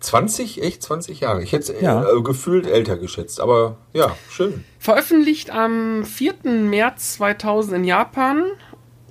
20, 0.00 0.62
echt 0.62 0.82
20 0.82 1.20
Jahre. 1.20 1.42
Ich 1.42 1.52
hätte 1.52 1.72
es 1.72 1.80
Ja. 1.80 2.02
äh, 2.04 2.20
gefühlt 2.22 2.66
älter 2.66 2.96
geschätzt, 2.96 3.40
aber 3.40 3.76
ja, 3.92 4.14
schön. 4.30 4.64
Veröffentlicht 4.78 5.50
am 5.50 6.04
4. 6.04 6.34
März 6.44 7.14
2000 7.14 7.76
in 7.78 7.84
Japan 7.84 8.44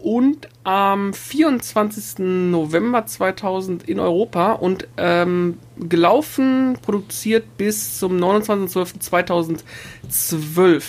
und 0.01 0.47
am 0.63 1.13
24. 1.13 2.19
November 2.51 3.05
2000 3.05 3.87
in 3.89 3.99
Europa 3.99 4.53
und 4.53 4.87
ähm, 4.97 5.57
gelaufen, 5.77 6.77
produziert 6.81 7.57
bis 7.57 7.99
zum 7.99 8.17
29.12.2012. 8.17 10.83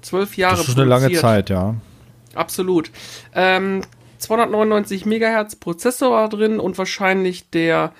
Zwölf 0.00 0.36
Jahre 0.36 0.56
Das 0.56 0.68
ist 0.68 0.76
eine 0.76 0.88
lange. 0.88 1.12
Zeit, 1.12 1.50
ja. 1.50 1.76
Absolut. 2.34 2.90
Ähm, 3.34 3.82
299 4.22 5.06
Megahertz 5.06 5.56
Prozessor 5.56 6.12
war 6.12 6.28
drin 6.28 6.58
und 6.60 6.78
wahrscheinlich 6.78 7.50
der 7.50 7.92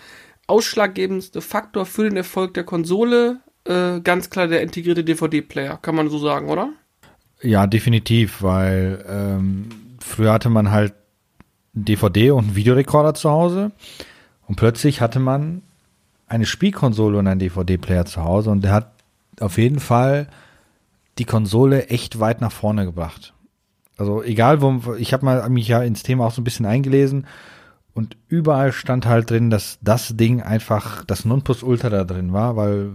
ausschlaggebendste 0.47 1.41
Faktor 1.41 1.87
für 1.87 2.05
den 2.05 2.17
Erfolg 2.17 2.55
der 2.55 2.64
Konsole. 2.64 3.41
Äh, 3.64 4.00
ganz 4.00 4.31
klar 4.31 4.49
der 4.49 4.62
integrierte 4.62 5.05
DVD-Player, 5.05 5.79
kann 5.81 5.95
man 5.95 6.09
so 6.09 6.19
sagen, 6.19 6.49
oder? 6.49 6.71
Ja, 7.43 7.67
definitiv, 7.67 8.43
weil 8.43 9.05
ähm, 9.09 9.69
früher 10.00 10.33
hatte 10.33 10.50
man 10.50 10.71
halt 10.71 10.95
DVD 11.73 12.31
und 12.33 12.55
Videorekorder 12.55 13.14
zu 13.14 13.31
Hause 13.31 13.73
und 14.47 14.57
plötzlich 14.57 15.00
hatte 15.00 15.21
man 15.21 15.62
eine 16.29 16.47
Spielkonsole 16.47 17.19
und 17.19 17.26
einen 17.26 17.41
DVD-Player 17.41 18.05
zu 18.05 18.23
Hause 18.25 18.50
und 18.50 18.62
der 18.62 18.73
hat 18.73 18.93
auf 19.41 19.59
jeden 19.59 19.81
Fall 19.81 20.29
die 21.19 21.25
Konsole 21.25 21.88
echt 21.88 22.21
weit 22.21 22.41
nach 22.41 22.52
vorne 22.52 22.85
gebracht. 22.85 23.35
Also 24.02 24.21
egal, 24.21 24.61
wo 24.61 24.94
ich 24.94 25.12
habe 25.12 25.25
mal 25.25 25.49
mich 25.49 25.68
ja 25.68 25.80
ins 25.80 26.02
Thema 26.02 26.26
auch 26.26 26.32
so 26.32 26.40
ein 26.40 26.44
bisschen 26.44 26.66
eingelesen 26.66 27.25
und 27.94 28.16
überall 28.26 28.73
stand 28.73 29.06
halt 29.06 29.30
drin, 29.30 29.49
dass 29.49 29.78
das 29.80 30.16
Ding 30.16 30.42
einfach 30.42 31.04
das 31.04 31.25
Nonplusultra 31.25 31.88
da 31.88 32.02
drin 32.02 32.32
war, 32.32 32.56
weil 32.56 32.90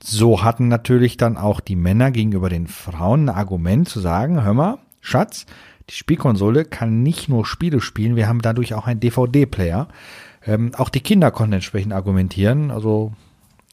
so 0.00 0.44
hatten 0.44 0.68
natürlich 0.68 1.16
dann 1.16 1.36
auch 1.36 1.58
die 1.58 1.74
Männer 1.74 2.12
gegenüber 2.12 2.48
den 2.48 2.68
Frauen 2.68 3.24
ein 3.24 3.34
Argument 3.34 3.88
zu 3.88 3.98
sagen, 3.98 4.44
hör 4.44 4.54
mal, 4.54 4.78
Schatz, 5.00 5.46
die 5.88 5.94
Spielkonsole 5.94 6.64
kann 6.64 7.02
nicht 7.02 7.28
nur 7.28 7.44
Spiele 7.44 7.80
spielen, 7.80 8.14
wir 8.14 8.28
haben 8.28 8.40
dadurch 8.40 8.74
auch 8.74 8.86
einen 8.86 9.00
DVD-Player. 9.00 9.88
Ähm, 10.46 10.70
auch 10.76 10.90
die 10.90 11.00
Kinder 11.00 11.32
konnten 11.32 11.54
entsprechend 11.54 11.92
argumentieren, 11.92 12.70
also 12.70 13.12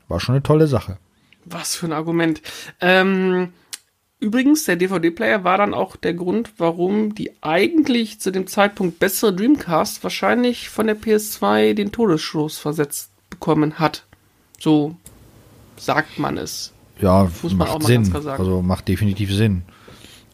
war 0.07 0.19
schon 0.19 0.33
eine 0.33 0.41
tolle 0.41 0.65
Sache. 0.65 0.97
Was 1.45 1.75
für 1.75 1.85
ein 1.85 1.93
Argument. 1.93 2.41
Ähm, 2.81 3.49
übrigens, 4.19 4.65
der 4.65 4.75
DVD-Player 4.75 5.43
war 5.43 5.57
dann 5.57 5.73
auch 5.73 5.95
der 5.95 6.13
Grund, 6.13 6.51
warum 6.57 7.13
die 7.15 7.31
eigentlich 7.41 8.19
zu 8.19 8.31
dem 8.31 8.47
Zeitpunkt 8.47 8.99
bessere 8.99 9.33
Dreamcast 9.35 10.03
wahrscheinlich 10.03 10.69
von 10.69 10.87
der 10.87 10.97
PS2 10.99 11.73
den 11.73 11.91
Todesstoß 11.91 12.57
versetzt 12.57 13.11
bekommen 13.29 13.79
hat. 13.79 14.05
So 14.59 14.95
sagt 15.77 16.17
man 16.19 16.37
es. 16.37 16.73
Ja, 16.99 17.29
Muss 17.43 17.53
man 17.53 17.67
auch 17.67 17.73
macht 17.73 17.81
mal 17.83 17.87
Sinn. 17.87 17.95
ganz 18.01 18.09
klar 18.09 18.21
sagen. 18.23 18.39
Also 18.43 18.61
macht 18.61 18.87
definitiv 18.87 19.31
Sinn. 19.31 19.63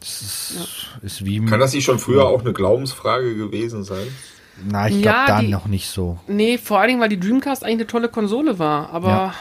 Das 0.00 0.20
ist, 0.22 0.88
ist 1.02 1.24
wie 1.24 1.44
Kann 1.44 1.60
das 1.60 1.72
nicht 1.74 1.84
schon 1.84 1.98
früher 1.98 2.26
auch 2.26 2.40
eine 2.40 2.52
Glaubensfrage 2.52 3.36
gewesen 3.36 3.84
sein? 3.84 4.06
Na, 4.66 4.86
ich 4.88 5.02
glaube 5.02 5.16
Ja, 5.18 5.26
da 5.26 5.40
die- 5.40 5.48
noch 5.48 5.66
nicht 5.66 5.88
so. 5.88 6.18
Nee, 6.28 6.58
vor 6.58 6.78
allen 6.78 6.88
Dingen, 6.88 7.00
weil 7.00 7.08
die 7.08 7.18
Dreamcast 7.20 7.64
eigentlich 7.64 7.74
eine 7.80 7.86
tolle 7.86 8.08
Konsole 8.08 8.58
war, 8.58 8.90
aber 8.90 9.34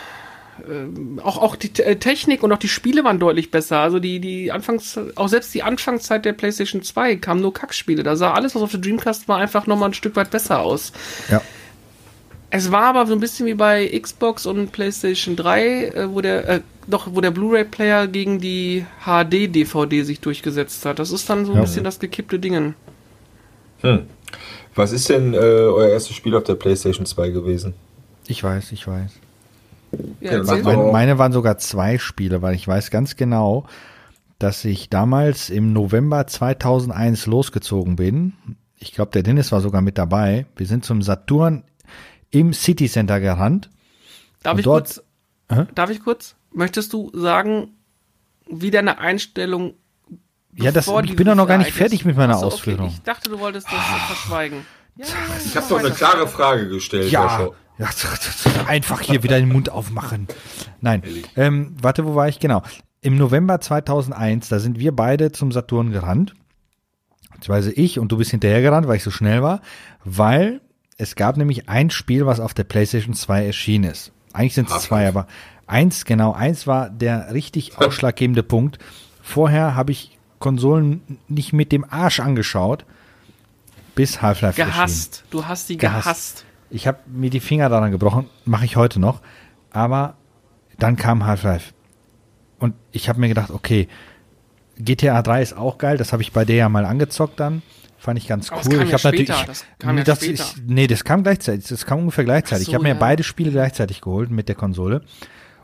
ähm, 0.69 1.19
auch, 1.23 1.37
auch 1.37 1.55
die 1.55 1.71
äh, 1.81 1.95
Technik 1.97 2.43
und 2.43 2.51
auch 2.51 2.57
die 2.57 2.67
Spiele 2.67 3.03
waren 3.03 3.19
deutlich 3.19 3.51
besser. 3.51 3.79
Also 3.79 3.99
die, 3.99 4.19
die 4.19 4.51
Anfangs, 4.51 4.99
auch 5.15 5.27
selbst 5.27 5.53
die 5.53 5.63
Anfangszeit 5.63 6.25
der 6.25 6.33
PlayStation 6.33 6.81
2 6.83 7.15
kamen 7.17 7.41
nur 7.41 7.53
Kackspiele. 7.53 8.03
Da 8.03 8.15
sah 8.15 8.33
alles, 8.33 8.55
was 8.55 8.61
auf 8.61 8.71
der 8.71 8.79
Dreamcast 8.79 9.27
war, 9.27 9.37
einfach 9.37 9.67
nochmal 9.67 9.89
ein 9.89 9.93
Stück 9.93 10.15
weit 10.15 10.31
besser 10.31 10.59
aus. 10.61 10.91
Ja. 11.29 11.41
Es 12.49 12.71
war 12.71 12.83
aber 12.83 13.07
so 13.07 13.13
ein 13.13 13.19
bisschen 13.19 13.47
wie 13.47 13.55
bei 13.55 13.87
Xbox 13.99 14.45
und 14.45 14.71
PlayStation 14.71 15.35
3, 15.35 15.85
äh, 15.87 16.13
wo 16.13 16.21
der, 16.21 16.47
äh, 16.47 16.61
doch, 16.87 17.07
wo 17.11 17.19
der 17.19 17.31
Blu-ray-Player 17.31 18.07
gegen 18.07 18.39
die 18.39 18.85
HD-DVD 19.05 20.03
sich 20.03 20.19
durchgesetzt 20.19 20.85
hat. 20.85 20.99
Das 20.99 21.11
ist 21.11 21.29
dann 21.29 21.45
so 21.45 21.53
ein 21.53 21.57
Ja. 21.57 21.61
bisschen 21.61 21.83
das 21.83 21.99
gekippte 21.99 22.37
Dingen. 22.39 22.75
Was 24.75 24.91
ist 24.91 25.09
denn 25.09 25.33
äh, 25.33 25.37
euer 25.37 25.89
erstes 25.89 26.15
Spiel 26.15 26.35
auf 26.35 26.43
der 26.43 26.55
PlayStation 26.55 27.05
2 27.05 27.29
gewesen? 27.29 27.73
Ich 28.27 28.43
weiß, 28.43 28.71
ich 28.71 28.87
weiß. 28.87 29.11
Ja, 30.21 30.41
Meine, 30.43 30.91
meine 30.91 31.17
waren 31.17 31.31
sogar 31.33 31.57
zwei 31.57 31.97
Spiele, 31.97 32.41
weil 32.41 32.55
ich 32.55 32.67
weiß 32.67 32.89
ganz 32.91 33.15
genau, 33.15 33.65
dass 34.39 34.65
ich 34.65 34.89
damals 34.89 35.49
im 35.49 35.73
November 35.73 36.25
2001 36.27 37.25
losgezogen 37.27 37.95
bin. 37.95 38.33
Ich 38.79 38.93
glaube, 38.93 39.11
der 39.11 39.23
Dennis 39.23 39.51
war 39.51 39.61
sogar 39.61 39.81
mit 39.81 39.97
dabei. 39.97 40.45
Wir 40.55 40.65
sind 40.65 40.83
zum 40.85 41.01
Saturn 41.01 41.63
im 42.31 42.53
City 42.53 42.89
Center 42.89 43.19
gerannt. 43.19 43.69
Darf 44.41 44.57
ich 44.57 44.63
dort- 44.65 44.85
kurz? 44.85 45.03
Hä? 45.49 45.65
Darf 45.75 45.89
ich 45.89 46.03
kurz? 46.03 46.35
Möchtest 46.51 46.91
du 46.93 47.11
sagen, 47.13 47.69
wie 48.49 48.71
deine 48.71 48.97
Einstellung? 48.99 49.75
Ja, 50.55 50.71
das- 50.71 50.87
ich 51.03 51.15
bin 51.15 51.25
doch 51.27 51.35
noch 51.35 51.47
gar 51.47 51.57
nicht 51.57 51.71
fertig 51.71 52.05
mit 52.05 52.15
meiner 52.17 52.35
Ach 52.35 52.39
so, 52.39 52.45
Ausführung. 52.47 52.87
Okay. 52.87 52.95
Ich 52.97 53.03
dachte, 53.03 53.29
du 53.29 53.39
wolltest 53.39 53.67
das 53.67 53.79
verschweigen. 54.07 54.65
Ja, 54.95 55.05
Ich 55.45 55.55
habe 55.55 55.65
doch 55.69 55.79
eine 55.79 55.89
klare 55.91 56.27
Frage 56.27 56.69
gestellt. 56.69 57.11
Ja, 57.11 57.39
Joshua. 57.39 57.55
Ja 57.77 57.89
einfach 58.67 59.01
hier 59.01 59.23
wieder 59.23 59.39
den 59.39 59.49
Mund 59.49 59.69
aufmachen. 59.69 60.27
Nein, 60.81 61.03
ähm, 61.35 61.75
warte, 61.81 62.05
wo 62.05 62.15
war 62.15 62.27
ich? 62.27 62.39
Genau. 62.39 62.61
Im 63.01 63.17
November 63.17 63.59
2001, 63.59 64.49
da 64.49 64.59
sind 64.59 64.79
wir 64.79 64.95
beide 64.95 65.31
zum 65.31 65.51
Saturn 65.51 65.91
gerannt. 65.91 66.33
Beziehungsweise 67.33 67.71
ich 67.73 67.99
und 67.99 68.11
du 68.11 68.17
bist 68.17 68.31
hinterhergerannt, 68.31 68.87
weil 68.87 68.97
ich 68.97 69.03
so 69.03 69.11
schnell 69.11 69.41
war, 69.41 69.61
weil 70.05 70.61
es 70.97 71.15
gab 71.15 71.35
nämlich 71.35 71.67
ein 71.67 71.89
Spiel, 71.89 72.25
was 72.25 72.39
auf 72.39 72.53
der 72.53 72.63
PlayStation 72.63 73.13
2 73.13 73.45
erschienen 73.47 73.91
ist. 73.91 74.11
Eigentlich 74.31 74.53
sind 74.53 74.69
es 74.69 74.83
zwei, 74.83 75.07
aber 75.07 75.27
eins, 75.67 76.05
genau, 76.05 76.31
eins 76.33 76.65
war 76.67 76.89
der 76.89 77.33
richtig 77.33 77.77
ausschlaggebende 77.77 78.43
Punkt. 78.43 78.77
Vorher 79.21 79.75
habe 79.75 79.91
ich 79.91 80.17
Konsolen 80.39 81.19
nicht 81.27 81.53
mit 81.53 81.71
dem 81.71 81.85
Arsch 81.89 82.19
angeschaut, 82.19 82.85
bis 83.95 84.21
Half-Life 84.21 84.59
erschien. 84.61 84.73
gehasst. 84.73 85.23
Du 85.29 85.45
hast 85.45 85.69
die 85.69 85.77
Gehasst. 85.77 86.03
gehasst. 86.05 86.45
Ich 86.73 86.87
habe 86.87 86.97
mir 87.05 87.29
die 87.29 87.39
Finger 87.39 87.69
daran 87.69 87.91
gebrochen, 87.91 88.29
mache 88.45 88.65
ich 88.65 88.75
heute 88.75 88.99
noch. 88.99 89.21
Aber 89.71 90.15
dann 90.79 90.95
kam 90.95 91.25
Half-Life. 91.25 91.73
Und 92.57 92.73
ich 92.91 93.09
habe 93.09 93.19
mir 93.19 93.27
gedacht, 93.27 93.51
okay, 93.51 93.87
GTA 94.79 95.21
3 95.21 95.41
ist 95.43 95.55
auch 95.55 95.77
geil. 95.77 95.97
Das 95.97 96.13
habe 96.13 96.23
ich 96.23 96.31
bei 96.31 96.45
der 96.45 96.55
ja 96.55 96.69
mal 96.69 96.85
angezockt 96.85 97.39
dann. 97.39 97.61
Fand 97.99 98.17
ich 98.17 98.27
ganz 98.27 98.51
cool. 98.51 98.57
ich 98.59 98.65
ja 98.65 98.79
habe 98.79 98.89
natürlich. 98.91 99.27
später, 99.27 99.45
das 99.45 99.65
kam 99.77 99.97
ja 99.97 100.03
das 100.03 100.17
später. 100.17 100.43
Ist, 100.43 100.63
nee, 100.65 100.87
das 100.87 101.03
kam 101.03 101.21
gleichzeitig. 101.21 101.67
Das 101.67 101.85
kam 101.85 101.99
ungefähr 101.99 102.25
gleichzeitig. 102.25 102.65
So, 102.65 102.71
ich 102.71 102.75
habe 102.75 102.83
mir 102.83 102.89
ja. 102.89 102.99
beide 102.99 103.23
Spiele 103.23 103.51
gleichzeitig 103.51 104.01
geholt 104.01 104.31
mit 104.31 104.49
der 104.49 104.55
Konsole. 104.55 105.03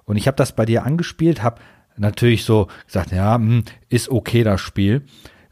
Und 0.05 0.15
ich 0.15 0.27
habe 0.27 0.37
das 0.37 0.55
bei 0.55 0.65
dir 0.65 0.85
angespielt, 0.85 1.41
habe 1.41 1.59
natürlich 1.97 2.45
so 2.45 2.67
gesagt, 2.85 3.11
ja, 3.11 3.35
hm, 3.35 3.63
ist 3.89 4.09
okay 4.09 4.43
das 4.43 4.61
Spiel. 4.61 5.05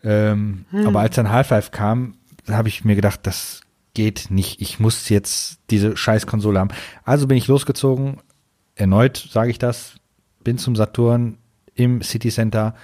Ähm, 0.04 0.66
Hm. 0.70 0.88
Aber 0.88 1.00
als 1.00 1.16
dann 1.16 1.32
Half-Life 1.32 1.72
kam, 1.72 2.14
habe 2.48 2.70
ich 2.70 2.86
mir 2.86 2.96
gedacht, 2.96 3.22
das 3.24 3.62
geht 3.98 4.28
nicht. 4.30 4.62
Ich 4.62 4.80
muss 4.80 5.10
jetzt 5.10 5.58
diese 5.72 5.98
scheiß 5.98 6.28
Konsole 6.28 6.60
haben. 6.60 6.70
Also 7.04 7.26
bin 7.26 7.36
ich 7.36 7.48
losgezogen. 7.48 8.18
Erneut 8.76 9.18
sage 9.18 9.50
ich 9.50 9.58
das. 9.58 9.96
Bin 10.44 10.60
zum 10.60 10.76
Saturn 10.76 11.40
im 11.74 12.04
City 12.04 12.30
Center. 12.30 12.76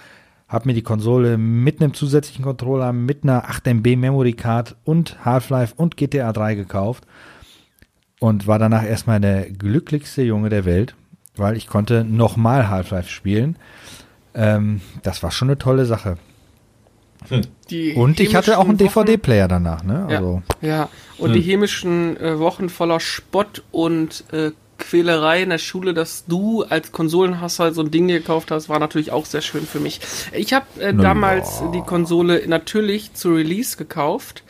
Hab 0.50 0.66
mir 0.66 0.74
die 0.74 0.82
Konsole 0.82 1.38
mit 1.38 1.80
einem 1.80 1.94
zusätzlichen 1.94 2.44
Controller, 2.44 2.94
mit 2.94 3.24
einer 3.24 3.48
8 3.48 3.68
MB 3.68 3.96
Memory 3.96 4.34
Card 4.34 4.76
und 4.86 5.24
Half-Life 5.24 5.76
und 5.78 5.98
GTA 5.98 6.34
3 6.34 6.56
gekauft. 6.56 7.06
Und 8.20 8.48
war 8.48 8.58
danach 8.58 8.84
erstmal 8.84 9.20
der 9.20 9.52
glücklichste 9.52 10.24
Junge 10.24 10.50
der 10.50 10.66
Welt, 10.66 10.96
weil 11.36 11.58
ich 11.58 11.68
konnte 11.68 12.04
nochmal 12.04 12.70
Half-Life 12.70 13.12
spielen. 13.12 13.58
Ähm, 14.34 14.82
das 15.04 15.22
war 15.22 15.30
schon 15.30 15.50
eine 15.50 15.60
tolle 15.60 15.86
Sache. 15.86 16.18
Die 17.70 17.94
Und 17.94 18.20
ich 18.20 18.36
hatte 18.36 18.58
auch 18.58 18.68
einen 18.68 18.78
DVD-Player 18.78 19.48
danach, 19.48 19.84
ne? 19.84 20.08
Ja, 20.10 20.18
Also, 20.18 20.42
ja. 20.62 20.90
und 21.18 21.34
die 21.34 21.42
hämischen 21.42 22.18
äh, 22.18 22.40
Wochen 22.40 22.70
voller 22.70 23.00
Spott 23.00 23.64
und 23.72 24.26
äh, 24.32 24.52
Quälerei 24.78 25.44
in 25.44 25.50
der 25.50 25.60
Schule, 25.60 25.94
dass 25.94 26.26
du 26.26 26.64
als 26.64 26.92
Konsolenhasser 26.92 27.74
so 27.74 27.82
ein 27.82 27.92
Ding 27.92 28.08
gekauft 28.08 28.52
hast, 28.52 28.70
war 28.70 28.80
natürlich 28.80 29.12
auch 29.12 29.26
sehr 29.26 29.42
schön 29.42 29.66
für 29.66 29.80
mich. 29.80 30.00
Ich 30.34 30.54
habe 30.54 30.66
äh, 30.80 30.94
damals 30.94 31.62
ja. 31.62 31.72
die 31.72 31.82
Konsole 31.82 32.44
natürlich 32.48 33.14
zu 33.14 33.34
Release 33.34 33.78
gekauft. 33.78 34.44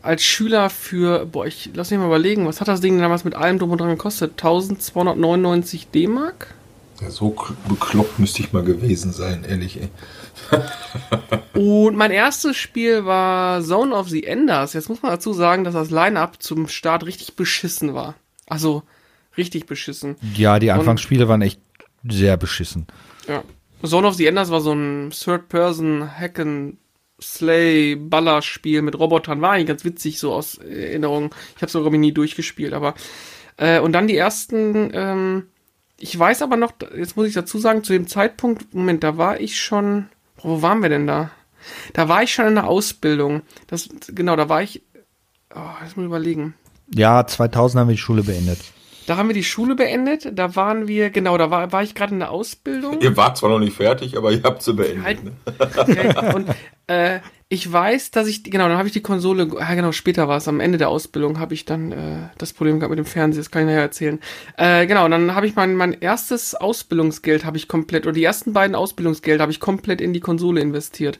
Als 0.00 0.22
Schüler 0.22 0.70
für, 0.70 1.26
boah, 1.26 1.46
ich 1.46 1.70
lass 1.74 1.90
mich 1.90 1.98
mal 1.98 2.06
überlegen, 2.06 2.46
was 2.46 2.60
hat 2.60 2.68
das 2.68 2.80
Ding 2.80 2.98
damals 2.98 3.24
mit 3.24 3.34
allem 3.34 3.58
drum 3.58 3.72
und 3.72 3.80
dran 3.80 3.90
gekostet? 3.90 4.32
1299 4.32 5.88
D-Mark? 5.88 6.54
Ja, 7.00 7.10
so 7.10 7.36
bekloppt 7.68 8.18
müsste 8.18 8.42
ich 8.42 8.52
mal 8.52 8.64
gewesen 8.64 9.12
sein, 9.12 9.44
ehrlich. 9.44 9.80
Ey. 9.80 9.88
Und 11.86 11.96
mein 11.96 12.10
erstes 12.10 12.56
Spiel 12.56 13.04
war 13.04 13.62
Zone 13.62 13.94
of 13.94 14.08
the 14.08 14.24
Enders. 14.24 14.72
Jetzt 14.72 14.88
muss 14.88 15.02
man 15.02 15.12
dazu 15.12 15.32
sagen, 15.32 15.64
dass 15.64 15.74
das 15.74 15.90
Line-Up 15.90 16.42
zum 16.42 16.66
Start 16.66 17.06
richtig 17.06 17.36
beschissen 17.36 17.94
war. 17.94 18.14
Also 18.46 18.82
richtig 19.36 19.66
beschissen. 19.66 20.16
ja, 20.34 20.58
die 20.58 20.72
Anfangsspiele 20.72 21.28
waren 21.28 21.42
echt 21.42 21.60
sehr 22.08 22.36
beschissen. 22.36 22.86
Ja. 23.28 23.44
Zone 23.84 24.08
of 24.08 24.14
the 24.14 24.26
Enders 24.26 24.50
war 24.50 24.60
so 24.60 24.72
ein 24.72 25.10
Third-Person 25.10 26.18
Hack 26.18 26.40
and 26.40 26.78
Slay 27.20 27.94
Ballerspiel 27.94 28.82
mit 28.82 28.98
Robotern. 28.98 29.40
War 29.40 29.52
eigentlich 29.52 29.68
ganz 29.68 29.84
witzig 29.84 30.18
so 30.18 30.32
aus 30.32 30.58
Erinnerung. 30.58 31.32
Ich 31.56 31.62
habe 31.62 31.70
sogar 31.70 31.90
nie 31.92 32.12
durchgespielt, 32.12 32.72
aber 32.72 32.94
äh, 33.56 33.78
und 33.78 33.92
dann 33.92 34.08
die 34.08 34.16
ersten. 34.16 34.90
Ähm, 34.92 35.46
ich 35.98 36.16
weiß 36.18 36.42
aber 36.42 36.56
noch, 36.56 36.72
jetzt 36.96 37.16
muss 37.16 37.26
ich 37.26 37.34
dazu 37.34 37.58
sagen, 37.58 37.82
zu 37.84 37.92
dem 37.92 38.06
Zeitpunkt, 38.06 38.72
Moment, 38.72 39.02
da 39.02 39.16
war 39.16 39.40
ich 39.40 39.60
schon. 39.60 40.08
Wo 40.40 40.62
waren 40.62 40.82
wir 40.82 40.88
denn 40.88 41.06
da? 41.06 41.30
Da 41.92 42.08
war 42.08 42.22
ich 42.22 42.32
schon 42.32 42.46
in 42.46 42.54
der 42.54 42.68
Ausbildung. 42.68 43.42
Das 43.66 43.88
genau, 44.06 44.36
da 44.36 44.48
war 44.48 44.62
ich. 44.62 44.82
Oh, 45.54 45.58
jetzt 45.82 45.96
muss 45.96 46.04
ich 46.04 46.08
überlegen. 46.08 46.54
Ja, 46.94 47.26
2000 47.26 47.80
haben 47.80 47.88
wir 47.88 47.94
die 47.94 47.98
Schule 47.98 48.22
beendet. 48.22 48.60
Da 49.08 49.16
haben 49.16 49.28
wir 49.28 49.34
die 49.34 49.44
Schule 49.44 49.74
beendet. 49.74 50.28
Da 50.34 50.54
waren 50.54 50.86
wir 50.86 51.08
genau, 51.08 51.38
da 51.38 51.50
war, 51.50 51.72
war 51.72 51.82
ich 51.82 51.94
gerade 51.94 52.12
in 52.12 52.18
der 52.18 52.30
Ausbildung. 52.30 53.00
Ihr 53.00 53.16
wart 53.16 53.38
zwar 53.38 53.48
noch 53.48 53.58
nicht 53.58 53.74
fertig, 53.74 54.18
aber 54.18 54.32
ihr 54.32 54.42
habt 54.42 54.62
sie 54.62 54.74
beendet. 54.74 55.02
Halt. 55.02 55.24
Ne? 55.24 56.32
Und 56.34 56.48
äh, 56.88 57.20
ich 57.48 57.72
weiß, 57.72 58.10
dass 58.10 58.26
ich, 58.26 58.44
genau, 58.44 58.68
dann 58.68 58.76
habe 58.76 58.86
ich 58.86 58.92
die 58.92 59.00
Konsole, 59.00 59.48
ja 59.58 59.74
genau, 59.74 59.92
später 59.92 60.28
war 60.28 60.36
es, 60.36 60.46
am 60.46 60.60
Ende 60.60 60.76
der 60.76 60.90
Ausbildung 60.90 61.38
habe 61.38 61.54
ich 61.54 61.64
dann 61.64 61.92
äh, 61.92 62.28
das 62.36 62.52
Problem 62.52 62.78
gehabt 62.78 62.90
mit 62.90 62.98
dem 62.98 63.06
Fernseher, 63.06 63.40
das 63.40 63.50
kann 63.50 63.62
ich 63.62 63.68
nachher 63.68 63.80
erzählen. 63.80 64.20
Äh, 64.58 64.86
genau, 64.86 65.08
dann 65.08 65.34
habe 65.34 65.46
ich 65.46 65.56
mein, 65.56 65.74
mein 65.74 65.94
erstes 65.94 66.54
Ausbildungsgeld 66.54 67.46
habe 67.46 67.56
ich 67.56 67.66
komplett, 67.66 68.04
oder 68.04 68.12
die 68.12 68.24
ersten 68.24 68.52
beiden 68.52 68.76
Ausbildungsgeld 68.76 69.40
habe 69.40 69.50
ich 69.50 69.60
komplett 69.60 70.02
in 70.02 70.12
die 70.12 70.20
Konsole 70.20 70.60
investiert. 70.60 71.18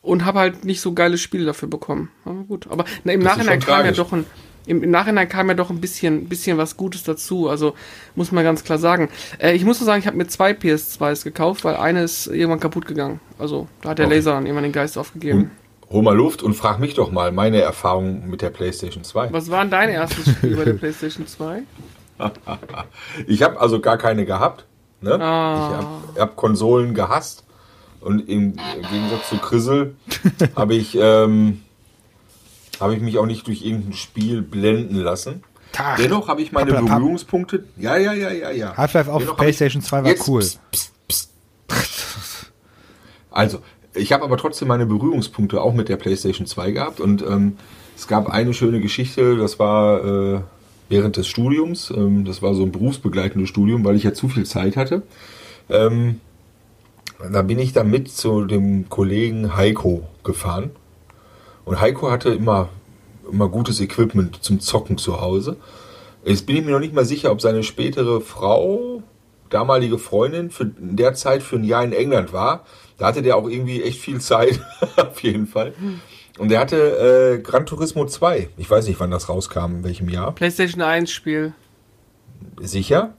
Und 0.00 0.24
habe 0.24 0.38
halt 0.38 0.64
nicht 0.64 0.80
so 0.80 0.94
geile 0.94 1.18
Spiele 1.18 1.44
dafür 1.44 1.68
bekommen. 1.68 2.10
Aber 2.24 2.42
gut, 2.44 2.66
aber 2.68 2.84
na, 3.04 3.12
im 3.12 3.22
Das 3.22 3.36
Nachhinein 3.36 3.60
kam 3.60 3.84
ja 3.84 3.92
doch 3.92 4.12
ein, 4.12 4.24
im, 4.66 4.82
im 4.82 4.90
Nachhinein 4.90 5.28
kam 5.28 5.48
ja 5.48 5.54
doch 5.54 5.70
ein 5.70 5.80
bisschen, 5.80 6.28
bisschen 6.28 6.58
was 6.58 6.76
Gutes 6.76 7.02
dazu. 7.02 7.48
Also 7.48 7.74
muss 8.14 8.32
man 8.32 8.44
ganz 8.44 8.64
klar 8.64 8.78
sagen. 8.78 9.08
Äh, 9.38 9.54
ich 9.54 9.64
muss 9.64 9.80
nur 9.80 9.86
sagen, 9.86 10.00
ich 10.00 10.06
habe 10.06 10.16
mir 10.16 10.26
zwei 10.26 10.52
PS2s 10.52 11.24
gekauft, 11.24 11.64
weil 11.64 11.76
eine 11.76 12.02
ist 12.02 12.26
irgendwann 12.26 12.60
kaputt 12.60 12.86
gegangen. 12.86 13.20
Also 13.38 13.68
da 13.82 13.90
hat 13.90 13.98
der 13.98 14.06
Okay. 14.06 14.16
Laser 14.16 14.32
dann 14.32 14.46
irgendwann 14.46 14.64
den 14.64 14.72
Geist 14.72 14.98
aufgegeben. 14.98 15.50
Hol 15.90 16.02
mal 16.02 16.14
Luft 16.14 16.42
und 16.42 16.54
frag 16.54 16.80
mich 16.80 16.94
doch 16.94 17.10
mal 17.10 17.32
meine 17.32 17.62
Erfahrung 17.62 18.28
mit 18.28 18.42
der 18.42 18.50
PlayStation 18.50 19.04
2. 19.04 19.32
Was 19.32 19.50
war 19.50 19.62
denn 19.62 19.70
dein 19.70 19.88
erstes 19.88 20.30
Spiel 20.30 20.56
bei 20.56 20.64
der 20.64 20.72
PlayStation 20.74 21.26
2? 21.26 21.62
Ich 23.28 23.42
habe 23.44 23.60
also 23.60 23.80
gar 23.80 23.96
keine 23.96 24.26
gehabt. 24.26 24.64
Ne? 25.00 25.20
Ah. 25.20 25.70
Ich 25.70 25.76
habe 25.76 26.20
hab 26.20 26.36
Konsolen 26.36 26.94
gehasst. 26.94 27.44
Und 28.00 28.28
im 28.28 28.56
Gegensatz 28.90 29.28
zu 29.28 29.38
Krissel 29.38 29.96
habe 30.56 30.74
ich, 30.74 30.96
ähm, 31.00 31.62
hab 32.80 32.92
ich 32.92 33.00
mich 33.00 33.18
auch 33.18 33.26
nicht 33.26 33.46
durch 33.46 33.64
irgendein 33.64 33.94
Spiel 33.94 34.42
blenden 34.42 34.96
lassen. 34.96 35.42
Tag. 35.72 35.98
Dennoch 35.98 36.28
habe 36.28 36.42
ich 36.42 36.52
meine 36.52 36.72
Papp. 36.72 36.86
Berührungspunkte. 36.86 37.64
Ja, 37.76 37.96
ja, 37.96 38.12
ja, 38.12 38.30
ja, 38.30 38.50
ja. 38.50 38.76
Half-Life 38.76 39.12
auf 39.12 39.22
Dennoch 39.22 39.36
PlayStation 39.36 39.82
2 39.82 40.04
war 40.04 40.14
cool. 40.26 40.40
pst, 40.40 40.60
pst, 40.72 40.92
pst. 41.08 42.52
Also, 43.30 43.60
ich 43.94 44.12
habe 44.12 44.24
aber 44.24 44.36
trotzdem 44.36 44.68
meine 44.68 44.86
Berührungspunkte 44.86 45.60
auch 45.60 45.74
mit 45.74 45.88
der 45.88 45.96
PlayStation 45.96 46.46
2 46.46 46.70
gehabt 46.72 47.00
und 47.00 47.22
ähm, 47.22 47.56
es 47.96 48.06
gab 48.06 48.28
eine 48.28 48.54
schöne 48.54 48.80
Geschichte, 48.80 49.36
das 49.36 49.58
war 49.58 50.04
äh, 50.04 50.40
während 50.88 51.16
des 51.16 51.26
Studiums, 51.26 51.90
ähm, 51.90 52.24
das 52.24 52.42
war 52.42 52.54
so 52.54 52.62
ein 52.62 52.72
berufsbegleitendes 52.72 53.48
Studium, 53.48 53.84
weil 53.84 53.96
ich 53.96 54.04
ja 54.04 54.14
zu 54.14 54.28
viel 54.28 54.46
Zeit 54.46 54.76
hatte. 54.76 55.02
Ähm, 55.68 56.20
da 57.32 57.42
bin 57.42 57.58
ich 57.58 57.72
dann 57.72 57.90
mit 57.90 58.10
zu 58.10 58.44
dem 58.44 58.88
Kollegen 58.88 59.56
Heiko 59.56 60.06
gefahren 60.22 60.70
und 61.68 61.80
Heiko 61.80 62.10
hatte 62.10 62.30
immer, 62.30 62.70
immer 63.30 63.48
gutes 63.48 63.80
Equipment 63.80 64.42
zum 64.42 64.60
Zocken 64.60 64.96
zu 64.96 65.20
Hause. 65.20 65.56
Jetzt 66.24 66.46
bin 66.46 66.56
ich 66.56 66.64
mir 66.64 66.72
noch 66.72 66.80
nicht 66.80 66.94
mal 66.94 67.04
sicher, 67.04 67.30
ob 67.30 67.40
seine 67.40 67.62
spätere 67.62 68.20
Frau, 68.20 69.02
damalige 69.50 69.98
Freundin, 69.98 70.50
für 70.50 70.64
in 70.64 70.96
der 70.96 71.14
Zeit 71.14 71.42
für 71.42 71.56
ein 71.56 71.64
Jahr 71.64 71.84
in 71.84 71.92
England 71.92 72.32
war. 72.32 72.64
Da 72.96 73.06
hatte 73.06 73.22
der 73.22 73.36
auch 73.36 73.48
irgendwie 73.48 73.82
echt 73.82 74.00
viel 74.00 74.20
Zeit, 74.20 74.60
auf 74.96 75.22
jeden 75.22 75.46
Fall. 75.46 75.74
Und 76.38 76.50
der 76.50 76.60
hatte 76.60 77.36
äh, 77.36 77.42
Gran 77.42 77.66
Turismo 77.66 78.06
2. 78.06 78.48
Ich 78.56 78.70
weiß 78.70 78.86
nicht, 78.86 78.98
wann 78.98 79.10
das 79.10 79.28
rauskam, 79.28 79.76
in 79.76 79.84
welchem 79.84 80.08
Jahr. 80.08 80.32
PlayStation 80.34 80.82
1 80.82 81.10
Spiel. 81.10 81.52
Sicher? 82.60 83.14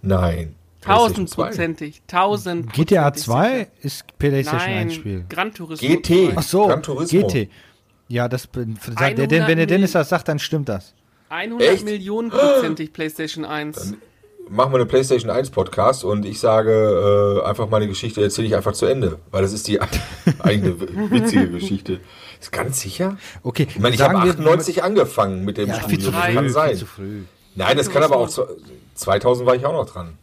Nein. 0.00 0.54
PlayStation 0.80 1.26
2. 1.26 1.42
Tausendprozentig. 1.42 2.02
Tausend. 2.06 2.72
GTA 2.72 3.12
2 3.12 3.68
ist 3.82 4.04
PlayStation 4.18 4.58
Nein, 4.58 4.78
1 4.78 4.94
Spiel. 4.94 5.24
Gran 5.28 5.52
Turismo 5.52 5.86
GT. 5.86 6.30
2. 6.30 6.32
Ach 6.36 6.42
so, 6.42 6.66
Gran 6.66 6.82
Turismo. 6.82 7.26
GT. 7.26 7.50
Ja, 8.10 8.28
das 8.28 8.46
bin- 8.48 8.76
der, 8.88 8.96
100 9.06 9.30
der, 9.30 9.46
wenn 9.46 9.56
der 9.56 9.66
Dennis 9.66 9.92
das 9.92 10.08
sagt, 10.08 10.26
dann 10.28 10.38
stimmt 10.40 10.68
das. 10.68 10.94
100 11.28 11.68
Echt? 11.68 11.84
Millionen 11.84 12.28
prozentig 12.30 12.92
PlayStation 12.92 13.44
1. 13.44 13.94
Machen 14.48 14.72
wir 14.72 14.78
eine 14.78 14.86
PlayStation 14.86 15.30
1 15.30 15.50
Podcast 15.50 16.02
und 16.02 16.24
ich 16.26 16.40
sage 16.40 17.40
äh, 17.40 17.48
einfach 17.48 17.68
meine 17.68 17.86
Geschichte, 17.86 18.20
erzähle 18.20 18.48
ich 18.48 18.56
einfach 18.56 18.72
zu 18.72 18.86
Ende. 18.86 19.20
Weil 19.30 19.42
das 19.42 19.52
ist 19.52 19.68
die 19.68 19.80
eine 20.40 20.80
witzige 20.80 21.48
Geschichte. 21.50 22.00
Ist 22.40 22.50
ganz 22.50 22.80
sicher? 22.80 23.16
Okay, 23.44 23.68
Ich 23.70 23.78
meine, 23.78 23.94
ich 23.94 24.00
habe 24.02 24.14
sagen 24.14 24.24
wir- 24.26 24.32
98 24.32 24.82
angefangen 24.82 25.44
mit 25.44 25.56
dem 25.56 25.68
Ja, 25.68 25.74
viel 25.74 26.00
zu 26.00 26.10
Studium. 26.10 26.12
Das 26.14 26.24
früh, 26.26 26.34
kann 26.34 26.44
viel 26.44 26.52
sein. 26.52 26.76
zu 26.76 26.86
früh. 26.86 27.22
Nein, 27.54 27.76
das 27.76 27.90
kann 27.90 28.02
aber 28.02 28.16
auch. 28.16 28.28
zu- 28.28 28.44
2000 28.94 29.46
war 29.46 29.54
ich 29.54 29.64
auch 29.64 29.72
noch 29.72 29.88
dran. 29.88 30.18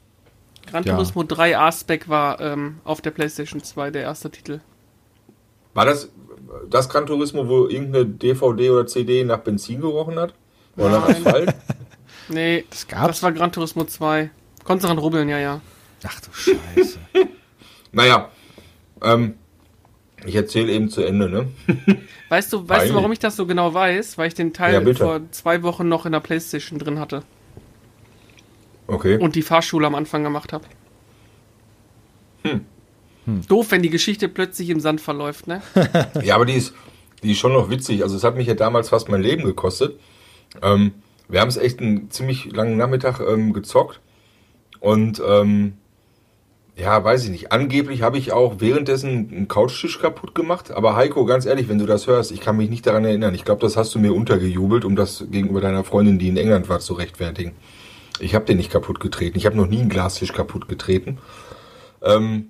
Gran 0.69 0.83
Ja. 0.83 0.95
Turismo 0.95 1.23
3 1.23 1.57
A-Spec 1.57 2.09
war 2.09 2.41
ähm, 2.41 2.79
auf 2.83 2.99
der 2.99 3.11
PlayStation 3.11 3.63
2 3.63 3.91
der 3.91 4.01
erste 4.01 4.29
Titel. 4.29 4.59
War 5.73 5.85
das 5.85 6.09
das 6.69 6.89
Gran 6.89 7.05
Turismo, 7.05 7.47
wo 7.47 7.67
irgendeine 7.67 8.05
DVD 8.05 8.69
oder 8.69 8.87
CD 8.87 9.23
nach 9.23 9.39
Benzin 9.39 9.81
gerochen 9.81 10.19
hat? 10.19 10.33
Oder 10.75 10.89
nach. 10.91 11.09
Asphalt? 11.09 11.53
Nee, 12.29 12.65
Das 12.69 12.85
gab's? 12.87 13.07
das 13.07 13.23
war 13.23 13.31
Gran 13.31 13.53
Turismo 13.53 13.85
2. 13.85 14.29
Konntest 14.65 14.89
dran 14.89 14.97
rubbeln, 14.97 15.29
ja, 15.29 15.39
ja. 15.39 15.61
Ach 16.05 16.19
du 16.19 16.27
Scheiße. 16.33 16.99
naja, 17.93 18.29
ähm, 19.01 19.35
ich 20.25 20.35
erzähle 20.35 20.73
eben 20.73 20.89
zu 20.89 21.03
Ende, 21.03 21.29
ne? 21.29 21.47
Weißt 22.29 22.51
du, 22.51 22.67
weißt 22.67 22.89
du, 22.89 22.95
warum 22.95 23.13
ich 23.13 23.19
das 23.19 23.37
so 23.37 23.45
genau 23.45 23.73
weiß? 23.73 24.17
Weil 24.17 24.27
ich 24.27 24.33
den 24.33 24.47
Ja, 24.47 24.53
Teil 24.53 24.81
bitte. 24.81 25.05
vor 25.05 25.21
zwei 25.31 25.63
Wochen 25.63 25.87
noch 25.87 26.05
in 26.05 26.11
der 26.11 26.19
Playstation 26.19 26.79
drin 26.79 26.99
hatte 26.99 27.23
Okay. 28.87 29.17
und 29.17 29.35
die 29.35 29.41
Fahrschule 29.41 29.87
am 29.87 29.95
Anfang 29.95 30.23
gemacht 30.23 30.51
habe. 30.51 30.65
Hm. 32.43 32.65
Doof, 33.47 33.71
wenn 33.71 33.81
die 33.81 33.89
Geschichte 33.89 34.29
plötzlich 34.29 34.69
im 34.69 34.79
Sand 34.79 35.01
verläuft, 35.01 35.47
ne? 35.47 35.61
Ja, 36.23 36.35
aber 36.35 36.45
die 36.45 36.53
ist, 36.53 36.73
die 37.23 37.31
ist 37.31 37.39
schon 37.39 37.53
noch 37.53 37.69
witzig. 37.69 38.03
Also 38.03 38.15
es 38.15 38.23
hat 38.23 38.35
mich 38.35 38.47
ja 38.47 38.53
damals 38.53 38.89
fast 38.89 39.09
mein 39.09 39.21
Leben 39.21 39.43
gekostet. 39.43 39.99
Ähm, 40.61 40.93
wir 41.27 41.41
haben 41.41 41.49
es 41.49 41.57
echt 41.57 41.79
einen 41.81 42.09
ziemlich 42.09 42.53
langen 42.53 42.77
Nachmittag 42.77 43.19
ähm, 43.19 43.53
gezockt. 43.53 43.99
Und 44.79 45.21
ähm, 45.27 45.73
ja, 46.77 47.03
weiß 47.03 47.25
ich 47.25 47.31
nicht. 47.31 47.51
Angeblich 47.51 48.03
habe 48.03 48.17
ich 48.17 48.31
auch 48.31 48.55
währenddessen 48.59 49.29
einen 49.31 49.47
Couchtisch 49.47 49.99
kaputt 49.99 50.35
gemacht. 50.35 50.71
Aber 50.71 50.95
Heiko, 50.95 51.25
ganz 51.25 51.45
ehrlich, 51.45 51.67
wenn 51.69 51.79
du 51.79 51.87
das 51.87 52.07
hörst, 52.07 52.31
ich 52.31 52.39
kann 52.39 52.55
mich 52.55 52.69
nicht 52.69 52.85
daran 52.85 53.03
erinnern. 53.03 53.33
Ich 53.33 53.43
glaube, 53.43 53.61
das 53.61 53.75
hast 53.75 53.95
du 53.95 53.99
mir 53.99 54.13
untergejubelt, 54.13 54.85
um 54.85 54.95
das 54.95 55.25
gegenüber 55.31 55.59
deiner 55.59 55.83
Freundin, 55.83 56.19
die 56.19 56.29
in 56.29 56.37
England 56.37 56.69
war, 56.69 56.79
zu 56.79 56.93
rechtfertigen. 56.93 57.53
Ich 58.19 58.35
habe 58.35 58.45
den 58.45 58.57
nicht 58.57 58.71
kaputt 58.71 58.99
getreten. 58.99 59.37
Ich 59.37 59.45
habe 59.45 59.57
noch 59.57 59.67
nie 59.67 59.79
einen 59.79 59.89
Glastisch 59.89 60.33
kaputt 60.33 60.67
getreten. 60.67 61.17
Ähm, 62.01 62.49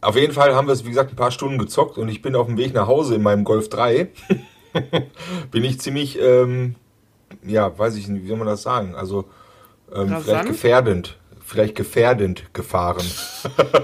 auf 0.00 0.16
jeden 0.16 0.32
Fall 0.32 0.54
haben 0.54 0.66
wir 0.66 0.72
es, 0.72 0.84
wie 0.84 0.90
gesagt, 0.90 1.12
ein 1.12 1.16
paar 1.16 1.30
Stunden 1.30 1.58
gezockt 1.58 1.98
und 1.98 2.08
ich 2.08 2.22
bin 2.22 2.34
auf 2.34 2.46
dem 2.46 2.56
Weg 2.56 2.74
nach 2.74 2.86
Hause 2.86 3.14
in 3.14 3.22
meinem 3.22 3.44
Golf 3.44 3.68
3 3.68 4.08
bin 5.50 5.64
ich 5.64 5.80
ziemlich, 5.80 6.18
ähm, 6.20 6.76
ja, 7.44 7.76
weiß 7.76 7.96
ich 7.96 8.08
nicht, 8.08 8.24
wie 8.24 8.28
soll 8.28 8.38
man 8.38 8.46
das 8.46 8.62
sagen? 8.62 8.94
Also 8.94 9.26
ähm, 9.94 10.16
vielleicht 10.22 10.46
gefährdend, 10.46 11.18
vielleicht 11.44 11.74
gefährdend 11.74 12.54
gefahren. 12.54 13.06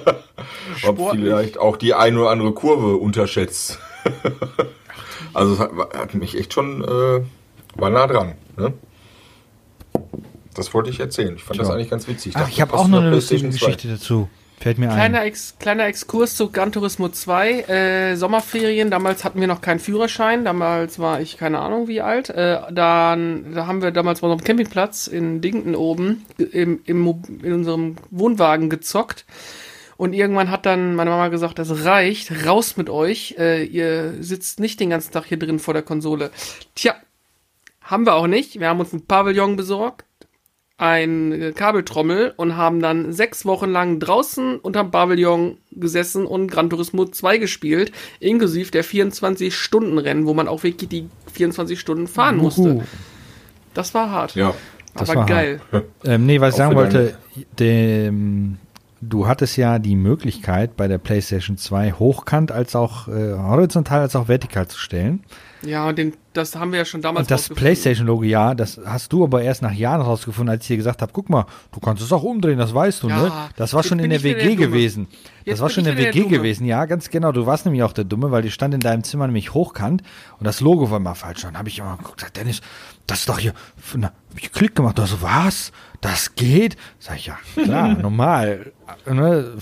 Ob 0.86 1.10
vielleicht 1.10 1.58
auch 1.58 1.76
die 1.76 1.94
eine 1.94 2.20
oder 2.20 2.30
andere 2.30 2.52
Kurve 2.52 2.96
unterschätzt. 2.96 3.78
also 5.34 5.54
es 5.54 5.58
hat, 5.58 5.70
hat 5.94 6.14
mich 6.14 6.38
echt 6.38 6.52
schon, 6.52 6.82
äh, 6.82 7.22
war 7.74 7.90
nah 7.90 8.06
dran. 8.06 8.34
Ne? 8.56 8.72
Das 10.54 10.72
wollte 10.72 10.88
ich 10.90 11.00
erzählen. 11.00 11.36
Ich 11.36 11.44
fand 11.44 11.60
das 11.60 11.66
Tja. 11.66 11.76
eigentlich 11.76 11.90
ganz 11.90 12.08
witzig. 12.08 12.34
Ach, 12.36 12.48
ich 12.48 12.60
habe 12.60 12.72
auch 12.74 12.88
noch 12.88 13.00
eine 13.00 13.10
lustige 13.10 13.40
PlayStation 13.40 13.72
2. 13.72 13.76
Geschichte 13.76 13.88
dazu. 13.88 14.28
Fällt 14.58 14.78
mir 14.78 14.88
ein. 14.88 14.94
Kleiner, 14.94 15.24
Ex, 15.24 15.56
kleiner 15.58 15.86
Exkurs 15.86 16.34
zu 16.34 16.50
Gran 16.50 16.72
Turismo 16.72 17.08
2, 17.08 17.60
äh, 17.60 18.16
Sommerferien, 18.16 18.90
damals 18.90 19.22
hatten 19.22 19.40
wir 19.40 19.46
noch 19.46 19.60
keinen 19.60 19.80
Führerschein, 19.80 20.44
damals 20.44 20.98
war 20.98 21.20
ich 21.20 21.36
keine 21.36 21.58
Ahnung 21.58 21.88
wie 21.88 22.00
alt. 22.00 22.30
Äh, 22.30 22.60
dann, 22.72 23.52
da 23.54 23.66
haben 23.66 23.82
wir 23.82 23.90
damals 23.90 24.20
bei 24.20 24.28
unserem 24.28 24.44
Campingplatz 24.44 25.08
in 25.08 25.42
Dington 25.42 25.74
oben 25.74 26.24
im, 26.38 26.80
im, 26.84 27.22
in 27.42 27.52
unserem 27.52 27.96
Wohnwagen 28.10 28.70
gezockt. 28.70 29.26
Und 29.98 30.14
irgendwann 30.14 30.50
hat 30.50 30.66
dann 30.66 30.94
meine 30.94 31.10
Mama 31.10 31.28
gesagt, 31.28 31.58
das 31.58 31.84
reicht, 31.84 32.46
raus 32.46 32.76
mit 32.76 32.90
euch, 32.90 33.36
äh, 33.38 33.62
ihr 33.64 34.14
sitzt 34.20 34.58
nicht 34.58 34.80
den 34.80 34.90
ganzen 34.90 35.12
Tag 35.12 35.26
hier 35.26 35.38
drin 35.38 35.58
vor 35.58 35.74
der 35.74 35.82
Konsole. 35.82 36.30
Tja, 36.74 36.94
haben 37.82 38.06
wir 38.06 38.14
auch 38.14 38.26
nicht. 38.26 38.58
Wir 38.58 38.68
haben 38.68 38.80
uns 38.80 38.92
ein 38.92 39.06
Pavillon 39.06 39.56
besorgt, 39.56 40.05
ein 40.78 41.52
Kabeltrommel 41.54 42.34
und 42.36 42.56
haben 42.56 42.80
dann 42.80 43.12
sechs 43.12 43.46
Wochen 43.46 43.70
lang 43.70 43.98
draußen 43.98 44.58
unterm 44.58 44.90
Pavillon 44.90 45.56
gesessen 45.70 46.26
und 46.26 46.48
Gran 46.48 46.68
Turismo 46.68 47.06
2 47.06 47.38
gespielt, 47.38 47.92
inklusive 48.20 48.70
der 48.70 48.84
24-Stunden-Rennen, 48.84 50.26
wo 50.26 50.34
man 50.34 50.48
auch 50.48 50.64
wirklich 50.64 50.88
die 50.88 51.08
24 51.32 51.80
Stunden 51.80 52.06
fahren 52.06 52.36
musste. 52.36 52.84
Das 53.72 53.94
war 53.94 54.10
hart. 54.10 54.34
Ja. 54.34 54.54
Das 54.94 55.10
aber 55.10 55.20
war 55.20 55.26
geil. 55.26 55.60
Ähm, 56.04 56.26
nee, 56.26 56.40
was 56.40 56.54
ich 56.54 56.56
sagen 56.56 56.74
wollte, 56.74 57.16
dem, 57.58 58.58
du 59.00 59.26
hattest 59.26 59.56
ja 59.56 59.78
die 59.78 59.96
Möglichkeit 59.96 60.76
bei 60.76 60.88
der 60.88 60.98
PlayStation 60.98 61.56
2 61.56 61.92
hochkant 61.92 62.52
als 62.52 62.74
auch 62.74 63.08
äh, 63.08 63.34
horizontal 63.34 64.00
als 64.00 64.16
auch 64.16 64.28
vertikal 64.28 64.68
zu 64.68 64.78
stellen. 64.78 65.24
Ja, 65.62 65.88
und 65.88 65.98
den, 65.98 66.14
das 66.36 66.54
haben 66.56 66.72
wir 66.72 66.80
ja 66.80 66.84
schon 66.84 67.00
damals 67.02 67.24
Und 67.24 67.30
das. 67.30 67.48
PlayStation-Logo, 67.48 68.24
ja, 68.24 68.54
das 68.54 68.80
hast 68.84 69.12
du 69.12 69.24
aber 69.24 69.42
erst 69.42 69.62
nach 69.62 69.72
Jahren 69.72 70.00
rausgefunden, 70.00 70.50
als 70.50 70.62
ich 70.64 70.68
dir 70.68 70.76
gesagt 70.76 71.02
habe, 71.02 71.12
guck 71.12 71.28
mal, 71.30 71.46
du 71.72 71.80
kannst 71.80 72.02
es 72.02 72.12
auch 72.12 72.22
umdrehen, 72.22 72.58
das 72.58 72.74
weißt 72.74 73.02
du, 73.02 73.08
Ja, 73.08 73.22
ne? 73.22 73.32
Das 73.56 73.74
war 73.74 73.82
schon 73.82 73.98
in 73.98 74.10
der 74.10 74.22
WG 74.22 74.56
der 74.56 74.56
gewesen. 74.56 75.08
Das 75.10 75.44
Jetzt 75.44 75.60
war 75.60 75.68
bin 75.68 75.74
schon 75.74 75.84
in 75.86 75.96
der 75.96 76.04
WG 76.04 76.20
der 76.20 76.38
gewesen, 76.38 76.66
ja, 76.66 76.84
ganz 76.86 77.08
genau. 77.10 77.32
Du 77.32 77.46
warst 77.46 77.64
nämlich 77.64 77.82
auch 77.82 77.92
der 77.92 78.04
Dumme, 78.04 78.30
weil 78.30 78.42
die 78.42 78.50
stand 78.50 78.74
in 78.74 78.80
deinem 78.80 79.04
Zimmer 79.04 79.26
nämlich 79.26 79.54
hochkant 79.54 80.02
und 80.38 80.44
das 80.44 80.60
Logo 80.60 80.90
war 80.90 80.98
mal 80.98 81.14
falsch. 81.14 81.44
Und 81.44 81.52
dann 81.52 81.58
habe 81.58 81.68
ich 81.68 81.78
immer 81.78 81.96
geguckt, 81.96 82.18
gesagt, 82.18 82.36
Dennis, 82.36 82.60
das 83.06 83.20
ist 83.20 83.28
doch 83.28 83.38
hier, 83.38 83.52
na, 83.94 84.08
hab 84.08 84.38
ich 84.38 84.52
Klick 84.52 84.74
gemacht, 84.74 84.98
also 85.00 85.22
was? 85.22 85.72
Das 86.00 86.34
geht? 86.34 86.76
Sag 86.98 87.16
ich, 87.16 87.26
ja, 87.26 87.38
klar, 87.54 87.88
normal. 88.02 88.72
Ne? 89.08 89.52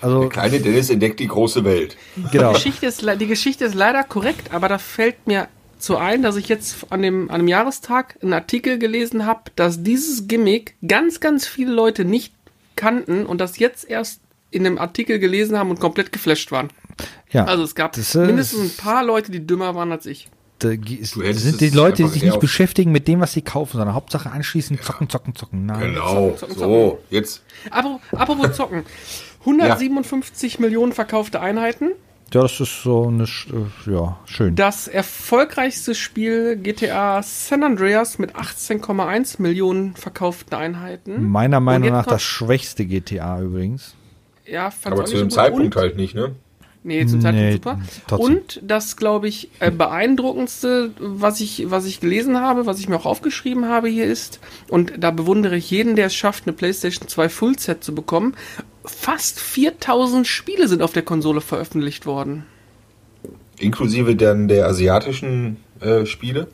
Also, 0.00 0.28
Kleine 0.28 0.60
Dennis 0.60 0.90
entdeckt 0.90 1.20
die 1.20 1.28
große 1.28 1.64
Welt. 1.64 1.96
genau. 2.30 2.48
Die 2.48 2.54
Geschichte, 2.54 2.86
ist, 2.86 3.04
die 3.20 3.26
Geschichte 3.26 3.64
ist 3.64 3.74
leider 3.74 4.02
korrekt, 4.04 4.52
aber 4.52 4.68
da 4.68 4.78
fällt 4.78 5.26
mir 5.26 5.48
zu 5.82 5.96
ein, 5.96 6.22
dass 6.22 6.36
ich 6.36 6.48
jetzt 6.48 6.86
an 6.90 7.02
dem, 7.02 7.30
an 7.30 7.40
dem 7.40 7.48
Jahrestag 7.48 8.16
einen 8.22 8.32
Artikel 8.32 8.78
gelesen 8.78 9.26
habe, 9.26 9.50
dass 9.56 9.82
dieses 9.82 10.28
Gimmick 10.28 10.76
ganz, 10.86 11.20
ganz 11.20 11.46
viele 11.46 11.72
Leute 11.72 12.04
nicht 12.04 12.34
kannten 12.76 13.26
und 13.26 13.40
das 13.40 13.58
jetzt 13.58 13.88
erst 13.88 14.20
in 14.50 14.66
einem 14.66 14.78
Artikel 14.78 15.18
gelesen 15.18 15.58
haben 15.58 15.70
und 15.70 15.80
komplett 15.80 16.12
geflasht 16.12 16.52
waren. 16.52 16.68
Ja, 17.30 17.44
Also 17.44 17.64
es 17.64 17.74
gab 17.74 17.92
das, 17.92 18.14
mindestens 18.14 18.60
ein 18.60 18.76
paar 18.76 19.04
Leute, 19.04 19.32
die 19.32 19.46
dümmer 19.46 19.74
waren 19.74 19.92
als 19.92 20.06
ich. 20.06 20.28
Sind 20.60 21.60
die 21.60 21.70
Leute, 21.70 22.04
die 22.04 22.08
sich 22.08 22.22
nicht 22.22 22.38
beschäftigen 22.38 22.92
mit 22.92 23.08
dem, 23.08 23.20
was 23.20 23.32
sie 23.32 23.42
kaufen, 23.42 23.78
sondern 23.78 23.94
Hauptsache 23.94 24.30
anschließend 24.30 24.82
zocken, 24.82 25.08
zocken, 25.08 25.34
zocken. 25.34 25.66
Nein. 25.66 25.94
Genau. 25.94 26.32
zocken, 26.32 26.54
So, 26.56 27.00
jetzt. 27.10 27.42
Aber 27.70 28.00
apropos 28.12 28.52
zocken. 28.52 28.84
157 29.40 30.60
Millionen 30.60 30.92
verkaufte 30.92 31.40
Einheiten. 31.40 31.90
Ja, 32.32 32.42
das 32.42 32.60
ist 32.60 32.82
so 32.82 33.08
eine, 33.08 33.24
äh, 33.24 33.90
ja, 33.90 34.18
schön. 34.24 34.54
Das 34.56 34.88
erfolgreichste 34.88 35.94
Spiel 35.94 36.56
GTA 36.56 37.22
San 37.22 37.62
Andreas 37.62 38.18
mit 38.18 38.34
18,1 38.34 39.40
Millionen 39.42 39.94
verkauften 39.94 40.54
Einheiten. 40.54 41.28
Meiner 41.28 41.60
Meinung 41.60 41.90
nach 41.90 42.06
das 42.06 42.22
schwächste 42.22 42.86
GTA 42.86 43.40
übrigens. 43.40 43.94
Ja, 44.46 44.70
fand's 44.70 44.98
Aber 44.98 45.04
zu 45.04 45.16
dem. 45.16 45.30
Zeitpunkt 45.30 45.76
Und, 45.76 45.82
halt 45.82 45.96
nicht, 45.96 46.14
ne? 46.14 46.34
Nee, 46.84 47.06
zum 47.06 47.20
Zeitpunkt 47.20 47.46
Nee, 47.46 47.52
super. 47.52 47.80
trotzdem. 48.08 48.36
Und 48.36 48.60
das, 48.62 48.96
glaube 48.96 49.28
ich, 49.28 49.50
äh, 49.60 49.70
beeindruckendste, 49.70 50.90
was 50.98 51.40
ich, 51.40 51.70
was 51.70 51.86
ich 51.86 52.00
gelesen 52.00 52.40
habe, 52.40 52.66
was 52.66 52.80
ich 52.80 52.88
mir 52.88 52.96
auch 52.96 53.06
aufgeschrieben 53.06 53.68
habe 53.68 53.88
hier 53.88 54.06
ist, 54.06 54.40
und 54.68 54.92
da 54.98 55.12
bewundere 55.12 55.56
ich 55.56 55.70
jeden, 55.70 55.94
der 55.94 56.06
es 56.06 56.14
schafft, 56.14 56.46
eine 56.46 56.54
PlayStation 56.54 57.06
2 57.06 57.28
Full-Set 57.28 57.84
zu 57.84 57.94
bekommen, 57.94 58.34
fast 58.84 59.40
4000 59.40 60.26
Spiele 60.26 60.68
sind 60.68 60.82
auf 60.82 60.92
der 60.92 61.02
Konsole 61.02 61.40
veröffentlicht 61.40 62.06
worden. 62.06 62.46
Inklusive 63.58 64.16
dann 64.16 64.48
der 64.48 64.66
asiatischen 64.66 65.58
äh, 65.80 66.06
Spiele? 66.06 66.48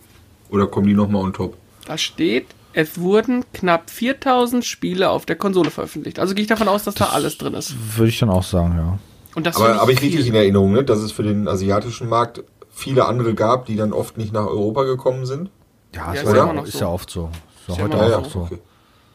Oder 0.51 0.67
kommen 0.67 0.87
die 0.87 0.95
nochmal 0.95 1.23
on 1.23 1.33
top? 1.33 1.57
Da 1.87 1.97
steht, 1.99 2.47
es 2.73 3.01
wurden 3.01 3.45
knapp 3.53 3.91
4000 3.91 4.64
Spiele 4.64 5.11
auf 5.11 5.27
der 5.27 5.37
Konsole 5.37 5.71
veröffentlicht. 5.71 6.19
Also 6.19 6.35
gehe 6.35 6.43
ich 6.43 6.49
davon 6.49 6.69
aus, 6.69 6.85
dass 6.85 6.95
da 6.95 7.07
alles 7.07 7.38
drin 7.38 7.55
ist. 7.55 7.75
Würde 7.97 8.09
ich 8.11 8.19
dann 8.19 8.31
auch 8.31 8.43
sagen, 8.45 8.75
ja. 8.77 8.99
Das 9.41 9.57
Aber 9.57 9.77
habe 9.77 9.93
ich 9.93 10.03
richtig 10.03 10.27
in 10.27 10.35
Erinnerung, 10.35 10.73
ne? 10.73 10.83
dass 10.85 10.99
es 10.99 11.12
für 11.12 11.23
den 11.23 11.47
asiatischen 11.49 12.09
Markt 12.09 12.43
viele 12.71 13.05
andere 13.07 13.35
gab, 13.35 13.67
die 13.67 13.77
dann 13.77 13.93
oft 13.93 14.19
nicht 14.19 14.33
nach 14.33 14.47
Europa 14.47 14.83
gekommen 14.85 15.27
sind? 15.27 15.51
Ja, 15.95 16.12
Ja, 16.12 16.12
ist, 16.12 16.23
ist 16.29 16.35
ja, 16.35 16.43
immer 16.43 16.53
noch 16.55 16.67
ist 16.67 16.73
so. 16.75 16.81
ja 16.81 16.88
oft 16.88 17.11
so. 17.11 17.31
Ist 17.69 17.69
ja 17.69 17.85
Ist 17.87 17.93
ja 17.93 17.99
heute 17.99 18.19
auch 18.19 18.31
so. 18.31 18.41
okay. 18.41 18.59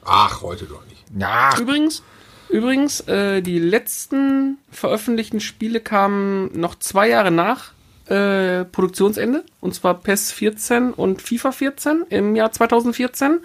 Ach, 0.06 0.42
heute 0.42 0.66
doch 0.66 0.86
nicht. 0.88 1.04
Ja, 1.18 1.58
Übrigens, 1.60 2.04
übrigens, 2.54 3.02
äh, 3.02 3.42
die 3.42 3.60
letzten 3.60 4.60
veröffentlichten 4.72 5.40
Spiele 5.40 5.80
kamen 5.82 6.52
noch 6.58 6.76
zwei 6.76 7.10
Jahre 7.10 7.32
nach 7.32 7.74
äh, 8.08 8.66
Produktionsende. 8.66 9.44
Und 9.60 9.74
zwar 9.74 9.96
PES 9.96 10.32
14 10.32 10.94
und 10.94 11.22
FIFA 11.22 11.52
14 11.52 12.06
im 12.10 12.36
Jahr 12.36 12.52
2014. 12.52 13.40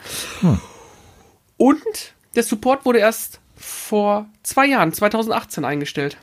Und 1.57 2.15
der 2.37 2.43
Support 2.43 2.85
wurde 2.85 2.99
erst 2.99 3.41
vor 3.57 4.27
zwei 4.43 4.67
Jahren, 4.67 4.93
2018, 4.93 5.65
eingestellt. 5.65 6.17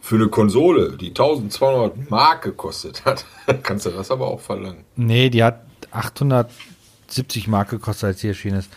Für 0.00 0.16
eine 0.16 0.28
Konsole, 0.28 0.96
die 0.96 1.08
1200 1.08 2.10
Mark 2.10 2.42
gekostet 2.42 3.04
hat, 3.04 3.24
kannst 3.62 3.86
du 3.86 3.90
das 3.90 4.10
aber 4.10 4.26
auch 4.26 4.40
verlangen. 4.40 4.84
nee, 4.96 5.30
die 5.30 5.44
hat 5.44 5.66
870 5.90 7.46
Mark 7.46 7.70
gekostet, 7.70 8.04
als 8.08 8.20
die 8.20 8.28
erschienen 8.28 8.58
ist. 8.58 8.70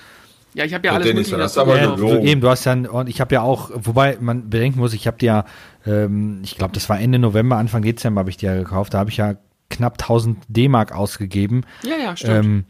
Ja, 0.54 0.66
ich 0.66 0.74
habe 0.74 0.86
ja 0.86 0.92
Ja, 0.92 0.96
alles 0.96 1.08
Dennis, 1.08 1.28
Mögliche 1.30 1.38
das 1.38 1.54
dazu 1.54 1.70
aber 1.72 1.82
Ja, 1.82 1.96
du, 1.96 2.20
eben, 2.20 2.42
du 2.42 2.50
hast 2.50 2.66
ja, 2.66 2.74
und 2.74 3.08
ich 3.08 3.22
habe 3.22 3.34
ja 3.36 3.42
auch, 3.42 3.72
wobei 3.74 4.18
man 4.20 4.50
bedenken 4.50 4.80
muss, 4.80 4.94
ich 4.94 5.08
habe 5.08 5.18
dir 5.18 5.26
ja, 5.26 5.46
ähm, 5.86 6.42
ich 6.44 6.58
glaube, 6.58 6.74
das 6.74 6.90
war 6.90 7.00
Ende 7.00 7.20
November, 7.20 7.58
Anfang 7.58 7.82
Dezember 7.84 8.20
habe 8.20 8.30
ich 8.30 8.38
die 8.38 8.46
ja 8.48 8.56
gekauft, 8.56 8.94
da 8.94 9.00
habe 9.00 9.10
ich 9.10 9.18
ja 9.18 9.36
knapp 9.70 9.94
1000 10.02 10.38
D-Mark 10.50 10.92
ausgegeben. 10.94 11.64
Ja, 11.84 11.96
ja, 11.98 12.18
stimmt. 12.18 12.66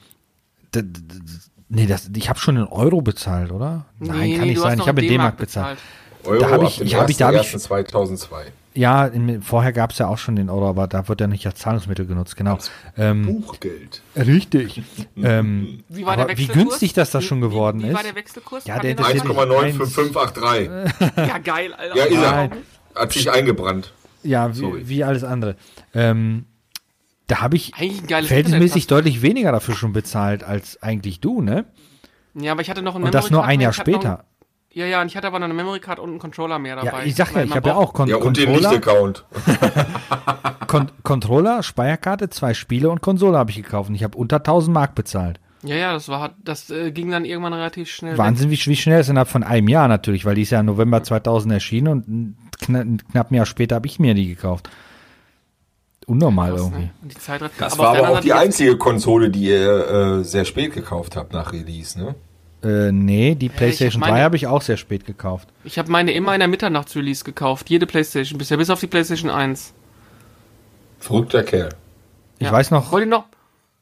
Ähm, 0.75 0.83
nee, 1.69 1.87
das, 1.87 2.09
ich 2.15 2.29
habe 2.29 2.37
schon 2.39 2.57
in 2.57 2.63
Euro 2.65 3.01
bezahlt, 3.01 3.51
oder? 3.51 3.85
Nein, 3.99 4.19
Nee, 4.19 4.31
kann 4.35 4.41
nee, 4.41 4.45
nicht 4.49 4.57
du 4.57 4.61
hast 4.63 4.69
sein. 4.69 4.77
noch 4.77 4.85
Ich 4.85 4.89
habe 4.89 5.01
D-Mark 5.01 5.37
bezahlt. 5.37 5.79
Euro 6.23 6.39
Da 6.39 6.49
hab 6.51 6.61
ab 6.61 6.67
ich- 6.67 6.81
ich 6.81 6.95
hab 6.95 7.09
ich- 7.09 7.17
da 7.17 7.27
hab 7.29 7.33
ich- 7.33 7.39
1.1.2002. 7.55 8.27
Ja, 8.73 9.05
in, 9.05 9.41
vorher 9.41 9.73
gab 9.73 9.91
es 9.91 9.97
ja 9.97 10.07
auch 10.07 10.17
schon 10.17 10.37
den 10.37 10.49
Euro, 10.49 10.69
aber 10.69 10.87
da 10.87 11.07
wird 11.09 11.19
ja 11.19 11.27
nicht 11.27 11.45
als 11.45 11.59
Zahlungsmittel 11.59 12.05
genutzt, 12.05 12.37
genau. 12.37 12.57
Ähm, 12.97 13.41
Buchgeld. 13.41 14.01
richtig. 14.15 14.81
ähm, 15.17 15.83
Wie 15.89 16.05
war 16.05 16.15
der 16.15 16.37
wie 16.37 16.47
günstig 16.47 16.93
das 16.93 17.11
das 17.11 17.23
Wie- 17.23 17.27
schon 17.27 17.39
wie- 17.39 17.47
geworden 17.47 17.81
wie, 17.83 17.87
ist. 17.87 17.93
war 17.95 18.03
der 18.03 18.15
Wechselkurs? 18.15 18.65
Ja, 18.65 18.79
der- 18.79 18.91
ist- 18.97 19.05
1,95583. 19.05 20.69
Ja, 21.17 21.37
geil, 21.39 21.73
Alter. 21.73 21.95
Ja, 21.97 22.03
ist 22.05 22.15
er. 22.17 22.49
Hat 22.95 23.11
sich 23.13 23.29
eingebrannt. 23.31 23.93
Ja, 24.23 24.55
wie, 24.55 24.87
wie 24.87 25.03
alles 25.03 25.23
andere. 25.23 25.55
Ähm, 25.93 26.45
da 27.27 27.41
habe 27.41 27.55
ich 27.55 27.73
ein 27.75 27.91
verhältnismäßig 28.25 28.87
deutlich 28.87 29.21
weniger 29.21 29.51
dafür 29.51 29.75
schon 29.75 29.93
bezahlt 29.93 30.43
als 30.43 30.81
eigentlich 30.83 31.19
du, 31.21 31.41
ne? 31.41 31.65
Ja, 32.35 32.51
aber 32.53 32.61
ich 32.61 32.69
hatte 32.69 32.81
noch 32.81 32.95
einen 32.95 33.05
Und 33.05 33.13
das 33.13 33.31
nur 33.31 33.43
ein 33.43 33.59
Jahr 33.61 33.73
später. 33.73 34.25
Ja, 34.73 34.85
ja, 34.85 35.01
und 35.01 35.07
ich 35.07 35.17
hatte 35.17 35.27
aber 35.27 35.39
noch 35.39 35.45
eine 35.45 35.53
Memory 35.53 35.81
Card 35.81 35.99
und 35.99 36.09
einen 36.11 36.19
Controller 36.19 36.57
mehr 36.57 36.77
dabei. 36.77 36.99
Ja, 36.99 37.03
ich 37.03 37.15
sag 37.15 37.35
ja, 37.35 37.43
ich 37.43 37.53
habe 37.53 37.69
ja 37.69 37.75
auch 37.75 37.93
Kon 37.93 38.07
Ja, 38.07 38.15
und 38.15 38.37
den 38.37 38.45
Controller, 38.45 38.69
Nicht-Account. 38.69 39.25
Kon 40.67 40.91
Controller, 41.03 41.61
Speicherkarte, 41.61 42.29
zwei 42.29 42.53
Spiele 42.53 42.89
und 42.89 43.01
Konsole 43.01 43.37
habe 43.37 43.51
ich 43.51 43.57
gekauft. 43.57 43.89
Und 43.89 43.95
ich 43.95 44.03
habe 44.03 44.17
unter 44.17 44.37
1000 44.37 44.73
Mark 44.73 44.95
bezahlt. 44.95 45.41
Ja, 45.63 45.75
ja, 45.75 45.93
das 45.93 46.07
war, 46.07 46.33
das 46.43 46.69
äh, 46.69 46.91
ging 46.91 47.11
dann 47.11 47.25
irgendwann 47.25 47.53
relativ 47.53 47.89
schnell. 47.89 48.17
Wahnsinn, 48.17 48.49
wie, 48.49 48.65
wie 48.65 48.75
schnell 48.75 49.01
es 49.01 49.09
innerhalb 49.09 49.27
von 49.27 49.43
einem 49.43 49.67
Jahr 49.67 49.87
natürlich, 49.87 50.25
weil 50.25 50.35
die 50.35 50.41
ist 50.43 50.51
ja 50.51 50.61
im 50.61 50.65
November 50.67 51.03
2000 51.03 51.53
erschienen 51.53 51.87
und 51.87 52.07
ein 52.07 52.37
kna 52.59 52.83
knapp 53.11 53.31
ein 53.31 53.35
Jahr 53.35 53.45
später 53.45 53.75
habe 53.75 53.87
ich 53.87 53.99
mir 53.99 54.13
die 54.13 54.27
gekauft. 54.27 54.69
Unnormal 56.07 56.51
Krass, 56.51 56.61
irgendwie. 56.61 56.81
ne? 56.83 56.89
Und 57.03 57.11
die 57.13 57.17
Zeit 57.17 57.41
Das 57.59 57.73
aber 57.73 57.83
war 57.83 57.97
aber 57.97 58.09
auch 58.09 58.19
die 58.21 58.33
einzige 58.33 58.77
Konsole, 58.77 59.29
die 59.29 59.49
ihr 59.49 59.87
äh, 59.87 60.23
sehr 60.23 60.45
spät 60.45 60.73
gekauft 60.73 61.15
habt 61.15 61.33
nach 61.33 61.53
Release, 61.53 61.99
ne? 61.99 62.15
Äh, 62.63 62.91
nee, 62.91 63.33
die 63.35 63.49
PlayStation 63.49 64.01
hab 64.03 64.09
meine- 64.09 64.19
3 64.19 64.23
habe 64.23 64.35
ich 64.35 64.47
auch 64.47 64.61
sehr 64.61 64.77
spät 64.77 65.05
gekauft. 65.05 65.49
Ich 65.63 65.79
habe 65.79 65.91
meine 65.91 66.11
immer 66.11 66.33
in 66.33 66.39
der 66.39 66.47
Mitternachtsrelease 66.47 67.23
gekauft. 67.23 67.69
Jede 67.69 67.87
Playstation 67.87 68.37
bisher, 68.37 68.57
bis 68.57 68.69
auf 68.69 68.79
die 68.79 68.87
Playstation 68.87 69.31
1. 69.31 69.73
Verrückter 70.99 71.43
Kerl. 71.43 71.69
Ich 72.39 72.47
Ja. 72.47 72.53
weiß 72.53 72.71
noch, 72.71 72.91
Wollt 72.91 73.05
ihr 73.05 73.09
noch? 73.09 73.25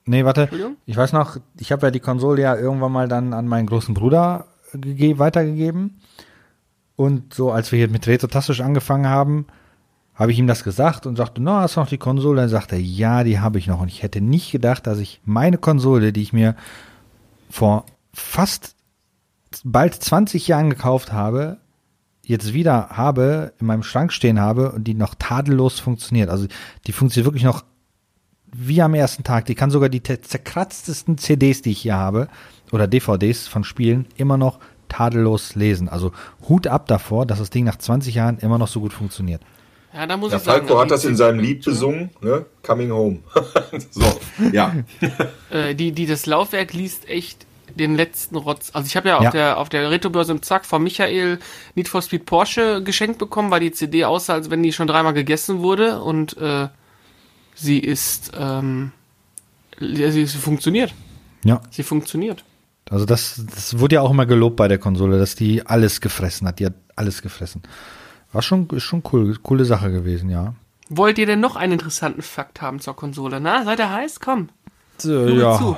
nee, 0.05 0.23
warte, 0.25 0.49
ich 0.85 0.95
weiß 0.95 1.13
noch, 1.13 1.37
ich 1.59 1.71
habe 1.71 1.87
ja 1.87 1.91
die 1.91 1.99
Konsole 1.99 2.41
ja 2.41 2.55
irgendwann 2.55 2.91
mal 2.91 3.07
dann 3.07 3.33
an 3.33 3.47
meinen 3.47 3.67
großen 3.67 3.93
Bruder 3.93 4.47
gege- 4.73 5.19
weitergegeben. 5.19 5.99
Und 6.95 7.33
so, 7.33 7.51
als 7.51 7.71
wir 7.71 7.79
hier 7.79 7.89
mit 7.89 8.07
Retrotastisch 8.07 8.61
angefangen 8.61 9.07
haben, 9.07 9.45
habe 10.15 10.31
ich 10.33 10.39
ihm 10.39 10.47
das 10.47 10.65
gesagt 10.65 11.05
und 11.05 11.15
sagte, 11.15 11.41
na, 11.41 11.61
hast 11.61 11.77
du 11.77 11.79
noch 11.79 11.87
die 11.87 11.97
Konsole? 11.97 12.41
Dann 12.41 12.49
sagte 12.49 12.75
er, 12.75 12.81
ja, 12.81 13.23
die 13.23 13.39
habe 13.39 13.57
ich 13.57 13.67
noch. 13.67 13.79
Und 13.81 13.87
ich 13.87 14.03
hätte 14.03 14.19
nicht 14.19 14.51
gedacht, 14.51 14.85
dass 14.85 14.99
ich 14.99 15.21
meine 15.23 15.57
Konsole, 15.57 16.11
die 16.11 16.21
ich 16.21 16.33
mir 16.33 16.55
vor 17.49 17.85
fast 18.13 18.75
bald 19.63 19.95
20 19.95 20.47
Jahren 20.47 20.69
gekauft 20.69 21.11
habe, 21.11 21.57
jetzt 22.23 22.53
wieder 22.53 22.89
habe, 22.89 23.53
in 23.59 23.65
meinem 23.67 23.83
Schrank 23.83 24.13
stehen 24.13 24.39
habe 24.39 24.71
und 24.71 24.83
die 24.83 24.93
noch 24.93 25.15
tadellos 25.15 25.79
funktioniert. 25.79 26.29
Also 26.29 26.47
die 26.85 26.91
funktioniert 26.91 27.25
wirklich 27.25 27.43
noch 27.43 27.63
wie 28.51 28.81
am 28.81 28.93
ersten 28.93 29.23
Tag. 29.23 29.45
Die 29.45 29.55
kann 29.55 29.71
sogar 29.71 29.89
die 29.89 30.01
te- 30.01 30.21
zerkratztesten 30.21 31.17
CDs, 31.17 31.61
die 31.61 31.71
ich 31.71 31.81
hier 31.81 31.95
habe, 31.95 32.27
oder 32.71 32.87
DVDs 32.87 33.47
von 33.47 33.63
Spielen, 33.63 34.07
immer 34.17 34.37
noch 34.37 34.59
tadellos 34.89 35.55
lesen. 35.55 35.89
Also 35.89 36.11
Hut 36.47 36.67
ab 36.67 36.87
davor, 36.87 37.25
dass 37.25 37.39
das 37.39 37.49
Ding 37.51 37.65
nach 37.65 37.77
20 37.77 38.15
Jahren 38.15 38.37
immer 38.39 38.57
noch 38.57 38.67
so 38.67 38.79
gut 38.79 38.93
funktioniert. 38.93 39.41
Ja, 39.93 40.05
da 40.05 40.17
muss 40.17 40.29
Der 40.29 40.37
ich 40.39 40.45
sagen. 40.45 40.67
Falco 40.67 40.79
hat 40.81 40.91
das 40.91 41.05
in 41.05 41.15
seinem 41.15 41.39
Lied 41.39 41.65
besungen, 41.65 42.11
ne? 42.21 42.45
Coming 42.61 42.91
Home. 42.91 43.19
so, 43.89 44.19
ja. 44.51 44.75
Äh, 45.49 45.73
die, 45.73 45.91
die 45.91 46.05
das 46.05 46.27
Laufwerk 46.27 46.73
liest 46.73 47.09
echt 47.09 47.47
den 47.75 47.95
letzten 47.95 48.35
Rotz. 48.35 48.71
Also 48.73 48.87
ich 48.87 48.95
habe 48.95 49.09
ja 49.09 49.17
auf 49.17 49.23
Ja. 49.23 49.31
der 49.31 49.57
auf 49.57 49.69
der 49.69 49.89
Retro-Börse 49.91 50.31
im 50.31 50.41
Zack 50.41 50.65
von 50.65 50.81
Michael 50.83 51.39
Need 51.75 51.87
for 51.87 52.01
Speed 52.01 52.25
Porsche 52.25 52.81
geschenkt 52.83 53.17
bekommen, 53.19 53.51
weil 53.51 53.59
die 53.61 53.71
CD 53.71 54.05
aussah, 54.05 54.33
als 54.33 54.49
wenn 54.49 54.63
die 54.63 54.73
schon 54.73 54.87
dreimal 54.87 55.13
gegessen 55.13 55.59
wurde 55.59 56.01
und 56.01 56.37
äh, 56.37 56.67
sie 57.55 57.79
ist 57.79 58.31
ähm, 58.37 58.91
ja, 59.79 60.11
sie, 60.11 60.25
sie 60.25 60.37
funktioniert. 60.37 60.93
Ja, 61.45 61.61
Sie 61.69 61.83
funktioniert. 61.83 62.43
also 62.89 63.05
das, 63.05 63.45
das 63.55 63.79
wurde 63.79 63.95
ja 63.95 64.01
auch 64.01 64.11
immer 64.11 64.25
gelobt 64.25 64.57
bei 64.57 64.67
der 64.67 64.77
Konsole, 64.77 65.17
dass 65.17 65.35
die 65.35 65.65
alles 65.65 66.01
gefressen 66.01 66.47
hat. 66.47 66.59
Die 66.59 66.65
hat 66.65 66.73
alles 66.97 67.21
gefressen. 67.21 67.63
War 68.33 68.41
schon, 68.41 68.67
ist 68.71 68.83
schon 68.83 69.03
cool, 69.13 69.37
coole 69.41 69.63
Sache 69.63 69.89
gewesen, 69.89 70.29
ja. 70.29 70.53
Wollt 70.89 71.17
ihr 71.17 71.25
denn 71.25 71.39
noch 71.39 71.55
einen 71.55 71.73
interessanten 71.73 72.21
Fakt 72.23 72.61
haben 72.61 72.79
zur 72.81 72.95
Konsole? 72.95 73.39
Na, 73.39 73.63
seid 73.63 73.79
ihr 73.79 73.89
heiß? 73.89 74.19
Komm. 74.19 74.49
Äh, 75.05 75.31
ja. 75.39 75.57
zu. 75.57 75.77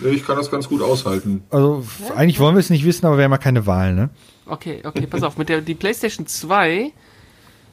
Ich 0.00 0.26
kann 0.26 0.36
das 0.36 0.50
ganz 0.50 0.68
gut 0.68 0.82
aushalten. 0.82 1.44
Also 1.50 1.84
eigentlich 2.16 2.40
wollen 2.40 2.54
wir 2.56 2.60
es 2.60 2.70
nicht 2.70 2.84
wissen, 2.84 3.06
aber 3.06 3.16
wir 3.16 3.24
haben 3.24 3.30
ja 3.32 3.38
keine 3.38 3.66
Wahl, 3.66 3.94
ne? 3.94 4.10
Okay, 4.46 4.82
okay, 4.84 5.06
pass 5.06 5.22
auf. 5.22 5.38
Mit 5.38 5.48
der 5.48 5.60
die 5.60 5.74
PlayStation 5.74 6.26
2 6.26 6.92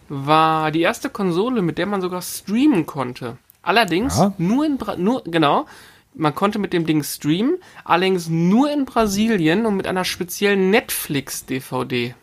war 0.09 0.71
die 0.71 0.81
erste 0.81 1.09
Konsole, 1.09 1.61
mit 1.61 1.77
der 1.77 1.85
man 1.85 2.01
sogar 2.01 2.21
streamen 2.21 2.85
konnte. 2.85 3.37
Allerdings 3.63 4.17
Ja. 4.17 4.33
nur 4.37 4.65
in 4.65 4.77
Bra 4.77 4.95
nur 4.97 5.23
genau, 5.23 5.65
man 6.13 6.35
konnte 6.35 6.59
mit 6.59 6.73
dem 6.73 6.85
Ding 6.85 7.03
streamen, 7.03 7.57
allerdings 7.85 8.27
nur 8.27 8.71
in 8.71 8.85
Brasilien 8.85 9.65
und 9.65 9.77
mit 9.77 9.87
einer 9.87 10.03
speziellen 10.05 10.69
Netflix 10.69 11.45
DVD. 11.45 12.13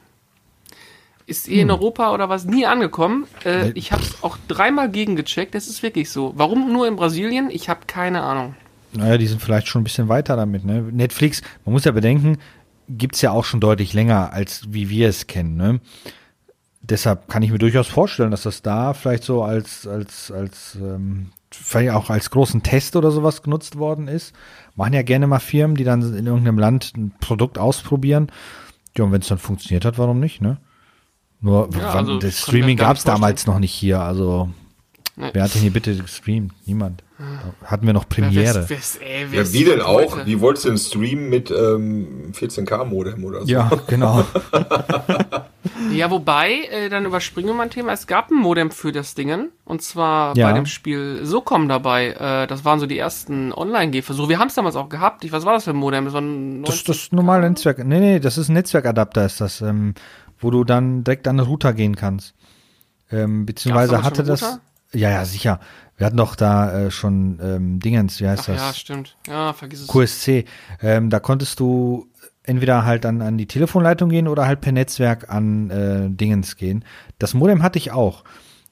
Ist 1.27 1.49
eh 1.49 1.61
in 1.61 1.71
Europa 1.71 2.15
oder 2.15 2.31
was 2.31 2.47
nie 2.47 2.65
angekommen. 2.65 3.27
Äh, 3.45 3.71
ich 3.73 3.93
habe 3.93 4.03
es 4.03 4.23
auch 4.23 4.39
dreimal 4.49 4.91
gegengecheckt. 4.91 5.55
Das 5.55 5.69
ist 5.69 5.83
wirklich 5.83 6.11
so. 6.11 6.33
Warum 6.37 6.73
nur 6.73 6.89
in 6.89 6.97
Brasilien? 6.97 7.51
Ich 7.51 7.69
habe 7.69 7.81
keine 7.87 8.23
Ahnung. 8.23 8.55
Naja, 8.93 9.19
die 9.19 9.27
sind 9.27 9.43
vielleicht 9.43 9.69
schon 9.69 9.81
ein 9.83 9.85
bisschen 9.85 10.09
weiter 10.09 10.37
damit, 10.37 10.65
ne? 10.65 10.83
Netflix, 10.83 11.43
man 11.65 11.73
muss 11.75 11.85
ja 11.85 11.93
bedenken, 11.93 12.39
gibt's 12.89 13.21
ja 13.21 13.31
auch 13.33 13.45
schon 13.45 13.61
deutlich 13.61 13.93
länger, 13.93 14.33
als 14.33 14.65
wie 14.71 14.89
wir 14.89 15.09
es 15.09 15.27
kennen, 15.27 15.57
ne? 15.57 15.81
Deshalb 16.81 17.29
kann 17.29 17.43
ich 17.43 17.51
mir 17.51 17.59
durchaus 17.59 17.87
vorstellen, 17.89 18.31
dass 18.31 18.45
das 18.45 18.63
da 18.63 18.95
vielleicht 18.95 19.25
so 19.25 19.43
als, 19.43 19.87
als, 19.87 20.31
als, 20.31 20.77
ähm, 20.81 21.31
vielleicht 21.51 21.91
auch 21.91 22.09
als 22.09 22.31
großen 22.31 22.63
Test 22.63 22.97
oder 22.97 23.11
sowas 23.11 23.43
genutzt 23.43 23.77
worden 23.77 24.09
ist. 24.09 24.35
Machen 24.75 24.95
ja 24.95 25.03
gerne 25.03 25.27
mal 25.27 25.41
Firmen, 25.41 25.77
die 25.77 25.85
dann 25.85 26.01
in 26.17 26.27
irgendeinem 26.27 26.59
Land 26.59 26.93
ein 26.97 27.13
Produkt 27.21 27.59
ausprobieren. 27.59 28.29
Ja, 28.97 29.05
und 29.05 29.13
wenn 29.13 29.21
es 29.21 29.29
dann 29.29 29.39
funktioniert 29.39 29.85
hat, 29.85 29.99
warum 29.99 30.19
nicht, 30.21 30.41
ne? 30.41 30.59
Nur, 31.41 31.69
Ja, 31.79 31.93
also, 31.93 32.19
das 32.19 32.39
Streaming 32.41 32.77
nicht 32.77 32.85
vorstellen. 32.85 33.15
damals 33.17 33.47
noch 33.47 33.59
nicht 33.59 33.73
hier, 33.73 34.01
also 34.01 34.49
Nee. 35.17 35.31
wer 35.35 35.43
hat 35.43 35.55
denn 35.55 35.63
hier 35.63 35.73
bitte 35.73 35.95
gestreamt? 35.97 36.53
Niemand. 36.67 37.03
Hatten 37.65 37.87
wir 37.87 37.93
noch 37.93 38.09
Premiere. 38.09 38.67
wer- 38.69 38.79
wer- 39.01 39.09
ey, 39.09 39.27
wer 39.31 39.43
Ja, 39.43 39.53
wie 39.53 39.65
denn 39.65 39.81
auch? 39.81 40.15
heute? 40.15 40.27
Wie 40.27 40.41
wolltest 40.41 40.65
du 40.67 40.69
denn 40.71 40.79
streamen 40.79 41.29
mit 41.29 41.51
ähm, 41.51 42.31
14K-Modem 42.33 43.25
oder 43.25 43.41
so? 43.41 43.47
Ja, 43.47 43.71
genau. 43.87 44.25
Ja, 45.93 46.11
wobei, 46.11 46.65
äh, 46.71 46.89
dann 46.89 47.05
überspringen 47.05 47.49
wir 47.49 47.55
mal 47.55 47.65
ein 47.65 47.71
Thema. 47.71 47.93
Es 47.93 48.07
gab 48.07 48.31
ein 48.31 48.37
Modem 48.37 48.71
für 48.71 48.91
das 48.91 49.15
Dingen. 49.15 49.51
Und 49.65 49.83
zwar 49.83 50.37
Ja. 50.37 50.49
bei 50.49 50.53
dem 50.55 50.67
Spiel 50.67 51.21
SOCOM 51.25 51.69
dabei. 51.69 52.09
Äh, 52.13 52.47
das 52.47 52.65
waren 52.65 52.81
so 52.81 52.87
die 52.87 52.99
ersten 52.99 53.53
Online-Gehversuche. 53.53 54.29
Wir 54.29 54.39
haben 54.39 54.49
es 54.49 54.55
damals 54.55 54.77
auch 54.77 54.89
gehabt. 54.89 55.25
Ich, 55.25 55.31
was 55.33 55.45
war 55.45 55.53
das 55.55 55.65
für 55.65 55.71
ein 55.71 55.77
Modem? 55.77 56.05
Das 56.07 56.15
war 56.15 56.21
ein 56.21 56.63
Das 56.65 56.77
ist 56.77 56.89
das 56.89 57.13
normale 57.13 57.49
Netzwerk. 57.49 57.79
Nee, 57.85 58.01
nee, 58.01 58.19
das 58.21 58.39
ist 58.39 58.49
ein 58.49 58.55
Netzwerkadapter, 58.55 59.25
ist 59.27 59.41
das, 59.41 59.61
ähm, 59.61 59.95
wo 60.41 60.51
du 60.51 60.65
dann 60.65 61.05
direkt 61.05 61.29
an 61.29 61.37
den 61.37 61.47
Router 61.47 61.73
gehen 61.73 61.95
kannst. 61.97 62.35
Ähm, 63.13 63.47
beziehungsweise 63.47 64.03
hatte 64.03 64.25
das. 64.25 64.59
Ja, 64.93 65.11
ja, 65.11 65.25
sicher. 65.27 65.61
Wir 65.99 66.07
hatten 66.07 66.17
doch 66.17 66.37
da 66.37 66.87
äh, 66.87 66.91
schon 66.91 67.41
ähm, 67.43 67.81
Dingens, 67.81 68.21
wie 68.21 68.29
heißt 68.29 68.45
Ach 68.45 68.55
das? 68.55 68.63
ja, 68.63 68.73
stimmt. 68.73 69.17
Ja, 69.27 69.53
vergiss 69.53 69.81
es. 69.81 69.89
QSC. 69.89 70.45
Ähm, 70.81 71.11
da 71.11 71.19
konntest 71.19 71.59
du 71.59 72.07
entweder 72.45 72.85
halt 72.85 73.05
an, 73.05 73.21
an 73.21 73.37
die 73.37 73.47
Telefonleitung 73.47 74.09
gehen 74.09 74.29
oder 74.29 74.47
halt 74.47 74.61
per 74.61 74.73
Netzwerk 74.73 75.29
an 75.29 75.71
äh, 75.71 76.09
Dingens 76.09 76.57
gehen. 76.57 76.85
Das 77.19 77.35
Modem 77.35 77.63
hatte 77.65 77.79
ich 77.79 77.91
auch. 77.91 78.23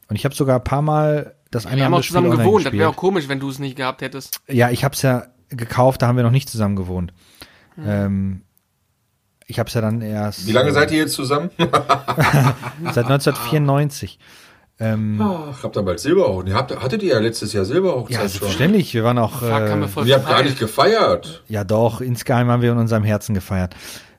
Und 0.09 0.15
ich 0.17 0.25
habe 0.25 0.35
sogar 0.37 0.57
ein 0.61 0.65
paar 0.65 0.83
Mal 0.83 1.35
das 1.51 1.67
eine 1.67 1.79
Wir 1.79 1.85
haben 1.85 1.95
auch 1.95 2.03
zusammen 2.03 2.31
gewohnt. 2.31 2.65
Das 2.65 2.73
wäre 2.73 2.77
gespielt. 2.77 2.85
auch 2.85 2.97
komisch, 2.97 3.29
wenn 3.29 3.41
du 3.41 3.51
es 3.51 3.59
nicht 3.59 3.77
gehabt 3.77 4.03
hättest. 4.03 4.41
Ja, 4.49 4.71
ich 4.71 4.85
habe 4.85 4.95
es 4.95 5.03
ja 5.03 5.27
gekauft, 5.49 6.03
da 6.03 6.07
haben 6.07 6.17
wir 6.17 6.23
noch 6.23 6.31
nicht 6.31 6.49
zusammen 6.49 6.77
gewohnt. 6.77 7.13
Hm. 7.75 7.85
Ähm, 7.87 8.43
ich 9.47 9.59
habe 9.59 9.69
es 9.69 9.75
ja 9.75 9.81
dann 9.81 10.01
erst 10.01 10.47
Wie 10.47 10.53
lange 10.53 10.73
seid 10.73 10.91
ihr 10.91 10.99
jetzt 10.99 11.15
zusammen? 11.15 11.51
seit 11.59 11.67
1994. 13.07 14.19
Ähm, 14.79 15.19
Ach, 15.23 15.63
habt 15.63 15.77
ihr 15.77 15.83
bald 15.83 16.01
Silberhochzeit? 16.01 16.49
Ihr 16.51 16.55
habt, 16.55 16.83
hattet 16.83 17.03
ihr 17.03 17.15
ja 17.15 17.19
letztes 17.19 17.53
Jahr 17.55 17.65
Silberhochzeit 17.65 18.13
ja, 18.13 18.21
schon. 18.21 18.29
selbstverständlich. 18.29 18.93
Wir 18.93 19.05
waren 19.05 19.19
auch. 19.19 19.39
Fuck, 19.41 19.51
haben 19.51 19.81
wir 19.81 19.87
Äh, 19.87 19.89
voll 19.89 20.11
habt 20.13 20.29
gar 20.29 20.43
nicht 20.43 20.59
gefeiert. 20.59 21.43
ja, 21.49 21.65
doch. 21.65 22.01
Insgeheim 22.03 22.49
haben 22.49 22.61
wir 22.63 22.73
in 22.73 22.79
unserem 22.79 23.03
Herzen 23.05 23.35
gefeiert. 23.35 23.75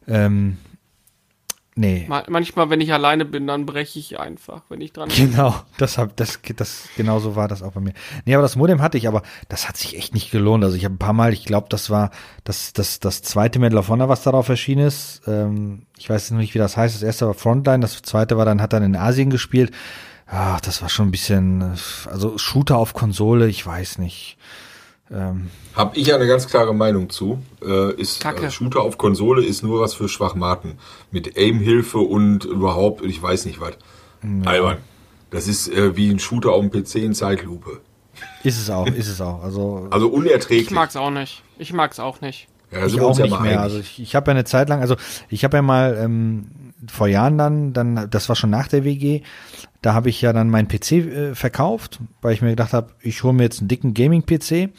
Ähm, 0.08 0.58
nee. 1.76 2.06
Ma- 2.10 2.24
Manchmal, 2.28 2.72
wenn 2.72 2.82
ich 2.82 2.91
alleine 2.91 3.24
bin, 3.26 3.46
dann 3.46 3.67
breche 3.67 4.00
ich 4.00 4.20
einfach, 4.20 4.63
wenn 4.70 4.82
ich 4.82 4.93
dran 4.93 5.10
Genau, 5.15 5.54
das 5.78 6.00
hab, 6.00 6.15
das, 6.15 6.39
das, 6.56 6.89
genau 6.98 7.20
so 7.20 7.36
war 7.36 7.48
das 7.48 7.62
auch 7.62 7.74
bei 7.74 7.82
mir. 7.82 7.93
Nee, 8.26 8.34
aber 8.34 8.41
das 8.41 8.56
Modem 8.56 8.82
hatte 8.82 8.98
ich, 8.98 9.08
aber 9.08 9.22
das 9.50 9.67
hat 9.67 9.78
sich 9.78 9.96
echt 9.96 10.15
nicht 10.15 10.32
gelohnt. 10.32 10.63
Also 10.63 10.76
ich 10.76 10.86
habe 10.86 10.96
ein 10.96 11.00
paar 11.00 11.13
Mal, 11.13 11.34
ich 11.34 11.46
glaube, 11.46 11.67
das 11.70 11.89
war 11.91 12.10
das, 12.46 12.74
das, 12.74 13.00
das 13.00 13.22
zweite 13.22 13.60
Medal 13.60 13.78
of 13.78 13.89
Honor, 13.89 14.10
was 14.10 14.24
darauf 14.24 14.50
erschienen 14.50 14.88
ist. 14.88 15.22
Ähm, 15.28 15.84
ich 16.00 16.10
weiß 16.10 16.32
noch 16.32 16.39
nicht, 16.39 16.56
wie 16.56 16.60
das 16.60 16.78
heißt. 16.78 16.96
Das 16.96 17.04
erste 17.04 17.28
war 17.28 17.36
Frontline, 17.36 17.82
das 17.82 18.02
zweite 18.02 18.38
war 18.38 18.46
dann, 18.46 18.60
hat 18.62 18.74
dann 18.74 18.82
in 18.82 18.96
Asien 18.96 19.30
gespielt. 19.30 19.72
Ach, 20.30 20.60
das 20.62 20.82
war 20.82 20.90
schon 20.90 21.08
ein 21.08 21.12
bisschen, 21.12 21.62
also 22.06 22.38
Shooter 22.38 22.78
auf 22.78 22.94
Konsole, 22.94 23.48
ich 23.48 23.66
weiß 23.66 23.98
nicht. 24.00 24.38
Ähm, 25.10 25.50
Hab 25.74 25.96
ich 25.96 26.13
eine 26.13 26.28
ganz 26.28 26.48
klare 26.48 26.74
Meinung 26.76 27.10
zu. 27.10 27.42
Äh, 27.66 27.94
ist 27.94 28.20
Kacke. 28.20 28.48
äh, 28.48 28.52
Shooter 28.52 28.82
auf 28.82 28.98
Konsole 28.98 29.46
ist 29.46 29.63
nur 29.63 29.80
was 29.80 29.94
für 29.94 30.10
Schwachmaten. 30.10 30.74
Mit 31.12 31.38
Aim-Hilfe 31.38 32.00
und 32.00 32.44
überhaupt, 32.44 33.06
ich 33.06 33.22
weiß 33.22 33.46
nicht 33.46 33.62
was. 33.62 33.78
Albern. 34.46 34.80
Das 35.30 35.48
ist 35.48 35.70
äh, 35.70 35.96
wie 35.96 36.10
ein 36.10 36.20
Shooter 36.20 36.52
auf 36.52 36.62
dem 36.68 36.72
PC 36.72 36.96
in 36.96 37.13
Zeitlupe. 37.13 37.80
ist 38.44 38.60
es 38.60 38.70
auch, 38.70 38.88
ist 38.88 39.08
es 39.08 39.22
auch. 39.22 39.42
Also 39.44 39.88
Also 39.92 40.10
unerträglich. 40.10 40.68
Ich 40.68 40.72
mag's 40.72 40.96
auch 40.98 41.12
nicht. 41.12 41.42
Ich 41.58 41.72
mag's 41.72 42.00
auch 42.00 42.20
nicht. 42.20 42.48
ja, 42.72 42.82
da 42.82 42.86
ich 42.88 43.00
auch 43.00 43.18
ja 43.18 43.24
nicht 43.24 43.32
mal 43.32 43.42
mehr. 43.42 43.52
einig. 43.52 43.60
Also 43.62 43.80
ich, 43.80 44.02
ich 44.02 44.13
habe 44.16 44.32
ja 44.32 44.36
eine 44.36 44.44
Zeit 44.44 44.68
lang, 44.68 44.82
also 44.82 44.96
ich 45.30 45.46
habe 45.46 45.56
ja 45.56 45.62
mal 45.62 45.98
ähm, 46.02 46.48
vor 46.90 47.08
Jahren 47.08 47.38
dann, 47.38 47.72
dann, 47.74 48.10
das 48.10 48.28
war 48.28 48.36
schon 48.36 48.50
nach 48.50 48.68
der 48.68 48.84
WG, 48.84 49.22
da 49.82 49.94
habe 49.94 50.10
ich 50.10 50.22
ja 50.22 50.34
dann 50.34 50.50
meinen 50.50 50.68
PC 50.68 50.92
äh, 50.92 51.36
verkauft, 51.36 52.00
weil 52.22 52.34
ich 52.34 52.42
mir 52.42 52.50
gedacht 52.50 52.74
habe, 52.74 52.94
ich 53.02 53.24
hole 53.24 53.34
mir 53.34 53.44
jetzt 53.44 53.60
einen 53.60 53.68
dicken 53.68 53.94
Gaming-PC. 53.94 54.70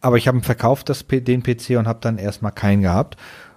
Aber 0.00 0.16
ich 0.16 0.28
habe 0.28 0.40
verkauft, 0.42 0.88
das, 0.88 1.04
den 1.08 1.42
PC, 1.42 1.70
und 1.70 1.88
habe 1.88 1.98
dann 2.00 2.18
erstmal 2.18 2.52
keinen 2.52 2.82
gehabt, 2.82 3.16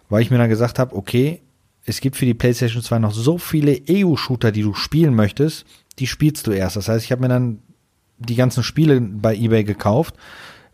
weil 0.09 0.21
ich 0.21 0.31
mir 0.31 0.37
dann 0.37 0.49
gesagt 0.49 0.79
habe, 0.79 0.95
okay, 0.95 1.41
es 1.85 2.01
gibt 2.01 2.15
für 2.15 2.25
die 2.25 2.33
PlayStation 2.33 2.81
2 2.81 2.99
noch 2.99 3.13
so 3.13 3.37
viele 3.37 3.79
EU-Shooter, 3.89 4.51
die 4.51 4.61
du 4.61 4.73
spielen 4.73 5.15
möchtest, 5.15 5.65
die 5.99 6.07
spielst 6.07 6.47
du 6.47 6.51
erst. 6.51 6.75
Das 6.77 6.87
heißt, 6.89 7.05
ich 7.05 7.11
habe 7.11 7.21
mir 7.21 7.29
dann 7.29 7.59
die 8.17 8.35
ganzen 8.35 8.63
Spiele 8.63 8.99
bei 9.01 9.35
eBay 9.35 9.63
gekauft, 9.63 10.15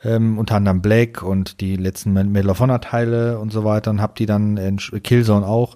ähm, 0.04 0.38
unter 0.38 0.56
anderem 0.56 0.82
Black 0.82 1.24
und 1.24 1.62
die 1.62 1.76
letzten 1.76 2.14
Medal 2.14 2.50
of 2.50 2.60
Honor 2.60 2.82
Teile 2.82 3.40
und 3.40 3.52
so 3.52 3.64
weiter 3.64 3.90
und 3.90 4.02
habe 4.02 4.14
die 4.18 4.26
dann 4.26 4.58
in 4.58 4.78
Killzone 4.78 5.46
auch 5.46 5.76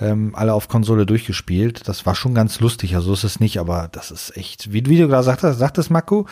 ähm, 0.00 0.32
alle 0.34 0.54
auf 0.54 0.68
Konsole 0.68 1.06
durchgespielt. 1.06 1.88
Das 1.88 2.06
war 2.06 2.14
schon 2.14 2.34
ganz 2.34 2.60
lustig, 2.60 2.94
also 2.94 3.08
so 3.08 3.12
ist 3.14 3.24
es 3.24 3.40
nicht, 3.40 3.58
aber 3.58 3.88
das 3.90 4.10
ist 4.10 4.36
echt, 4.36 4.72
wie, 4.72 4.84
wie 4.86 4.98
du 4.98 5.08
gerade 5.08 5.24
sagtest, 5.24 5.58
sagtest 5.58 5.90
Marco, 5.90 6.26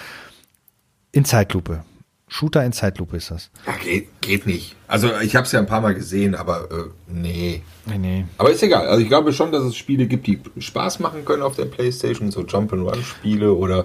in 1.12 1.24
Zeitlupe. 1.24 1.84
Shooter 2.28 2.64
in 2.64 2.72
Zeitlupe 2.72 3.16
ist 3.16 3.30
das. 3.30 3.50
Ja, 3.66 3.72
geht, 3.82 4.08
geht 4.20 4.46
nicht. 4.46 4.74
Also 4.88 5.10
ich 5.22 5.36
habe 5.36 5.46
es 5.46 5.52
ja 5.52 5.60
ein 5.60 5.66
paar 5.66 5.80
Mal 5.80 5.94
gesehen, 5.94 6.34
aber 6.34 6.68
äh, 6.70 6.90
nee. 7.06 7.62
Nee, 7.86 7.98
nee. 7.98 8.24
Aber 8.38 8.50
ist 8.50 8.62
egal. 8.62 8.88
Also 8.88 9.00
ich 9.00 9.08
glaube 9.08 9.32
schon, 9.32 9.52
dass 9.52 9.62
es 9.62 9.76
Spiele 9.76 10.06
gibt, 10.06 10.26
die 10.26 10.40
Spaß 10.58 10.98
machen 10.98 11.24
können 11.24 11.42
auf 11.42 11.54
der 11.54 11.66
Playstation, 11.66 12.32
so 12.32 12.44
Jump-and-Run-Spiele 12.44 13.52
oder 13.52 13.84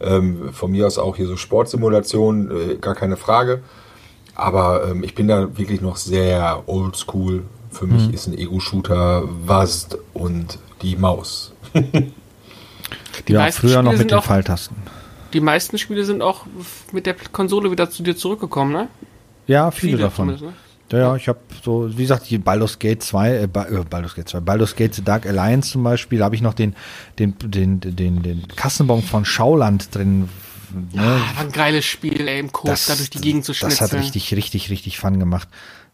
Ähm, 0.00 0.52
von 0.52 0.70
mir 0.70 0.86
aus 0.86 0.96
auch 0.96 1.16
hier 1.16 1.26
so 1.26 1.36
Sportsimulation, 1.36 2.52
äh, 2.52 2.74
gar 2.76 2.94
keine 2.94 3.16
Frage. 3.16 3.62
Aber 4.36 4.88
ähm, 4.88 5.02
ich 5.02 5.16
bin 5.16 5.26
da 5.26 5.58
wirklich 5.58 5.80
noch 5.80 5.96
sehr 5.96 6.62
oldschool. 6.66 7.42
Für 7.78 7.86
mich 7.86 8.12
ist 8.12 8.26
ein 8.26 8.36
Ego-Shooter 8.36 9.22
Wast 9.46 9.98
und 10.14 10.58
die 10.82 10.96
Maus. 10.96 11.52
Die 11.74 13.32
ja, 13.32 13.40
meisten 13.40 13.60
früher 13.68 13.82
noch 13.82 13.90
Spiele 13.90 13.90
mit 13.92 13.98
sind 13.98 14.10
den 14.10 14.18
auch- 14.18 14.24
Pfeiltasten. 14.24 14.76
Die 15.32 15.40
meisten 15.40 15.78
Spiele 15.78 16.04
sind 16.04 16.22
auch 16.22 16.46
mit 16.92 17.06
der 17.06 17.14
Konsole 17.14 17.70
wieder 17.70 17.88
zu 17.90 18.02
dir 18.02 18.16
zurückgekommen, 18.16 18.72
ne? 18.72 18.88
Ja, 19.46 19.70
viele, 19.70 19.98
davon. 19.98 20.36
zumindest, 20.38 20.44
ne? 20.44 20.52
Ja, 20.90 20.98
ja, 21.10 21.16
ich 21.16 21.28
habe 21.28 21.38
so, 21.62 21.90
wie 21.96 22.02
gesagt, 22.02 22.30
die 22.30 22.38
Baldur's 22.38 22.78
Gate 22.78 23.02
2, 23.02 23.28
äh, 23.30 23.42
äh, 23.44 23.46
Baldur's 23.46 24.14
Gate 24.14 24.28
2, 24.28 24.40
Baldur's 24.40 24.74
Gate 24.74 24.94
The 24.94 25.04
Dark 25.04 25.26
Alliance 25.26 25.70
zum 25.72 25.82
Beispiel, 25.84 26.18
da 26.20 26.24
habe 26.24 26.34
ich 26.34 26.40
noch 26.40 26.54
den, 26.54 26.74
den, 27.18 27.34
den, 27.44 27.80
den, 27.80 28.22
den 28.22 28.48
Kassenbon 28.56 29.02
von 29.02 29.24
Schauland 29.26 29.94
drin. 29.94 30.30
Ne? 30.92 31.02
Ah, 31.02 31.36
war 31.36 31.44
ein 31.44 31.52
geiles 31.52 31.84
Spiel, 31.84 32.26
ey, 32.26 32.40
im 32.40 32.50
Coop, 32.52 32.74
da 32.86 32.94
durch 32.94 33.10
die 33.10 33.20
Gegend 33.20 33.44
zu 33.44 33.52
das 33.52 33.58
schnitzeln. 33.58 33.90
hat 33.90 33.98
richtig, 33.98 34.34
richtig, 34.34 34.70
richtig 34.70 34.98
Fun 34.98 35.18
gemacht. 35.18 35.48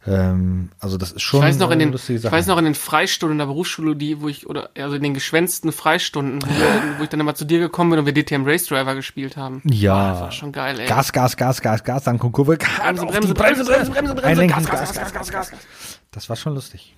Ähm, 0.06 0.70
also 0.80 0.98
das 0.98 1.12
ist 1.12 1.22
schon 1.22 1.40
ich 1.40 1.46
weiß 1.46 1.58
noch 1.58 1.70
in 1.70 1.78
den, 1.78 1.94
ich 1.94 2.24
weiß 2.24 2.46
noch 2.48 2.58
in 2.58 2.66
den 2.66 2.74
Freistunden 2.74 3.36
in 3.36 3.38
der 3.38 3.46
Berufsschule, 3.46 3.96
die, 3.96 4.20
wo 4.20 4.28
ich, 4.28 4.46
oder, 4.46 4.68
also 4.76 4.96
in 4.96 5.02
den 5.02 5.14
geschwänzten 5.14 5.72
Freistunden, 5.72 6.42
wo, 6.42 6.46
wir, 6.46 6.98
wo 6.98 7.02
ich 7.04 7.08
dann 7.08 7.20
immer 7.20 7.34
zu 7.34 7.46
dir 7.46 7.58
gekommen 7.58 7.90
bin 7.90 7.98
und 8.00 8.04
wir 8.06 8.12
DTM 8.12 8.44
Race 8.44 8.66
Driver 8.66 8.94
gespielt 8.94 9.38
haben. 9.38 9.62
Ja. 9.64 9.94
Ah, 9.94 10.10
das 10.12 10.20
war 10.20 10.32
schon 10.32 10.52
geil, 10.52 10.78
ey. 10.78 10.86
Gas, 10.86 11.12
Gas, 11.12 11.36
Gas, 11.38 11.62
Gas, 11.62 11.84
Gas, 11.84 12.04
dann 12.04 12.18
kommt 12.18 12.34
Kurve. 12.34 12.58
Bremse, 12.58 13.06
Bremse, 13.06 13.32
Bremse, 13.34 13.64
Bremse, 13.64 13.90
Bremse, 13.90 14.14
Bremse, 14.14 14.24
Einlenken, 14.26 14.64
Gas, 14.66 14.70
Gas, 14.70 14.92
Gas, 14.92 15.12
Gas, 15.12 15.12
Gas, 15.12 15.30
Gas, 15.30 15.50
Gas. 15.52 15.60
Das 16.10 16.28
war 16.28 16.36
schon 16.36 16.54
lustig. 16.54 16.94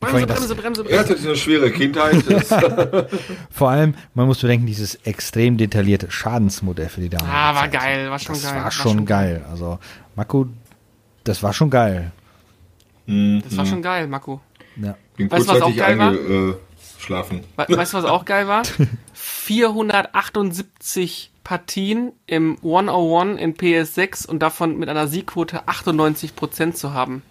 Bremse, 0.00 0.16
allem 0.16 0.26
das- 0.26 0.38
Bremse, 0.38 0.54
Bremse, 0.56 0.80
Er 0.82 0.84
Bremse. 1.04 1.14
hatte 1.14 1.28
eine 1.28 1.36
schwere 1.36 1.70
Kindheit. 1.70 2.24
Das, 2.28 2.48
Vor 3.52 3.70
allem, 3.70 3.94
man 4.14 4.26
muss 4.26 4.40
bedenken, 4.40 4.66
dieses 4.66 4.96
extrem 5.04 5.56
detaillierte 5.58 6.10
Schadensmodell 6.10 6.88
für 6.88 7.00
die 7.00 7.08
damalige 7.08 7.32
Ah, 7.38 7.54
war 7.54 7.62
Zeit. 7.62 7.72
geil, 7.72 8.10
war 8.10 8.18
schon 8.18 8.34
Das 8.34 8.42
geil. 8.52 8.64
war 8.64 8.70
schon 8.72 9.06
geil. 9.06 9.44
Also, 9.48 9.78
Mako, 10.16 10.46
das 11.22 11.40
war 11.44 11.52
schon 11.52 11.70
geil. 11.70 12.10
Das 13.06 13.56
war 13.56 13.66
schon 13.66 13.82
geil, 13.82 14.06
Mako. 14.06 14.40
Ja. 14.76 14.96
bin 15.16 15.30
Weißt 15.30 15.48
du, 15.48 15.52
was 15.54 15.62
auch 15.62 15.76
geil 15.76 15.98
war? 15.98 16.10
eingeschlafen. 16.10 17.40
We 17.56 17.76
weißt 17.76 17.92
du, 17.92 17.98
was 17.98 18.04
auch 18.04 18.24
geil 18.24 18.48
war? 18.48 18.62
478 19.12 21.30
Partien 21.44 22.12
im 22.26 22.56
101 22.62 23.40
in 23.40 23.54
PS6 23.54 24.26
und 24.28 24.40
davon 24.40 24.78
mit 24.78 24.88
einer 24.88 25.08
Siegquote 25.08 25.64
98% 25.66 26.72
zu 26.74 26.94
haben. 26.94 27.22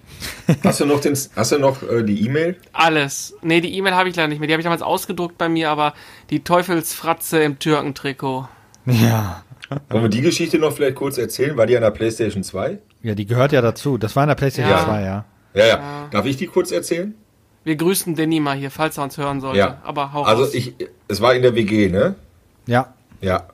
Hast 0.64 0.82
du 0.82 0.86
noch, 0.86 1.00
den, 1.00 1.18
hast 1.36 1.52
du 1.52 1.60
noch 1.60 1.82
äh, 1.84 2.04
die 2.04 2.26
E-Mail? 2.26 2.58
Alles. 2.74 3.36
Nee, 3.42 3.62
die 3.62 3.76
E-Mail 3.78 3.96
habe 3.96 4.10
ich 4.10 4.16
leider 4.16 4.28
nicht 4.28 4.40
mehr. 4.40 4.48
Die 4.48 4.54
habe 4.54 4.62
ich 4.62 4.66
damals 4.66 4.82
ausgedruckt 4.82 5.38
bei 5.38 5.50
mir, 5.50 5.70
aber 5.70 5.94
die 6.30 6.44
Teufelsfratze 6.44 7.42
im 7.42 7.58
Türkentrikot. 7.58 8.48
Ja. 8.86 9.44
Wollen 9.90 10.04
wir 10.04 10.10
die 10.10 10.22
Geschichte 10.22 10.60
noch 10.60 10.74
vielleicht 10.74 10.96
kurz 10.96 11.18
erzählen? 11.18 11.56
War 11.56 11.66
die 11.66 11.78
an 11.78 11.82
der 11.82 11.92
PlayStation 11.92 12.44
2? 12.44 12.78
Ja, 13.04 13.16
die 13.16 13.26
gehört 13.26 13.54
ja 13.54 13.62
dazu. 13.62 13.98
Das 13.98 14.16
war 14.18 14.24
in 14.24 14.28
der 14.28 14.36
PlayStation 14.36 14.78
Ja. 14.78 14.84
2, 14.84 15.02
ja. 15.04 15.26
Ja, 15.54 15.66
ja. 15.68 16.08
Darf 16.12 16.26
ich 16.26 16.38
die 16.38 16.48
kurz 16.48 16.72
erzählen? 16.72 17.14
Wir 17.64 17.76
grüßen 17.76 18.16
Danny 18.16 18.40
mal 18.40 18.58
hier, 18.58 18.72
falls 18.72 18.98
er 18.98 19.04
uns 19.04 19.18
hören 19.18 19.40
sollte. 19.42 19.60
Ja. 19.60 19.82
Aber 19.84 20.14
hau 20.14 20.24
Also 20.24 20.44
raus. 20.44 20.54
ich, 20.54 20.74
es 21.08 21.22
war 21.22 21.36
in 21.36 21.42
der 21.44 21.54
WG, 21.56 21.90
ne? 21.90 22.16
Ja. 22.66 22.94
Ja. 23.22 23.48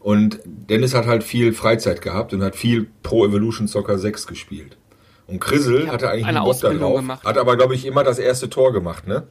Und 0.00 0.40
Dennis 0.44 0.94
hat 0.94 1.06
halt 1.06 1.22
viel 1.22 1.52
Freizeit 1.52 2.00
gehabt 2.02 2.32
und 2.32 2.42
hat 2.42 2.56
viel 2.56 2.88
Pro 3.02 3.26
Evolution 3.26 3.68
Soccer 3.68 3.98
6 3.98 4.26
gespielt. 4.26 4.76
Und 5.26 5.40
Chrisel 5.40 5.90
hatte 5.90 6.10
eigentlich 6.10 6.26
eine 6.26 6.38
einen 6.40 6.46
Bock 6.46 6.60
da 6.60 6.66
Ausbildung 6.68 6.90
drauf, 6.90 7.00
gemacht. 7.00 7.24
hat 7.24 7.38
aber, 7.38 7.56
glaube 7.56 7.74
ich, 7.74 7.86
immer 7.86 8.02
das 8.04 8.18
erste 8.18 8.50
Tor 8.50 8.72
gemacht, 8.72 9.06
ne? 9.06 9.24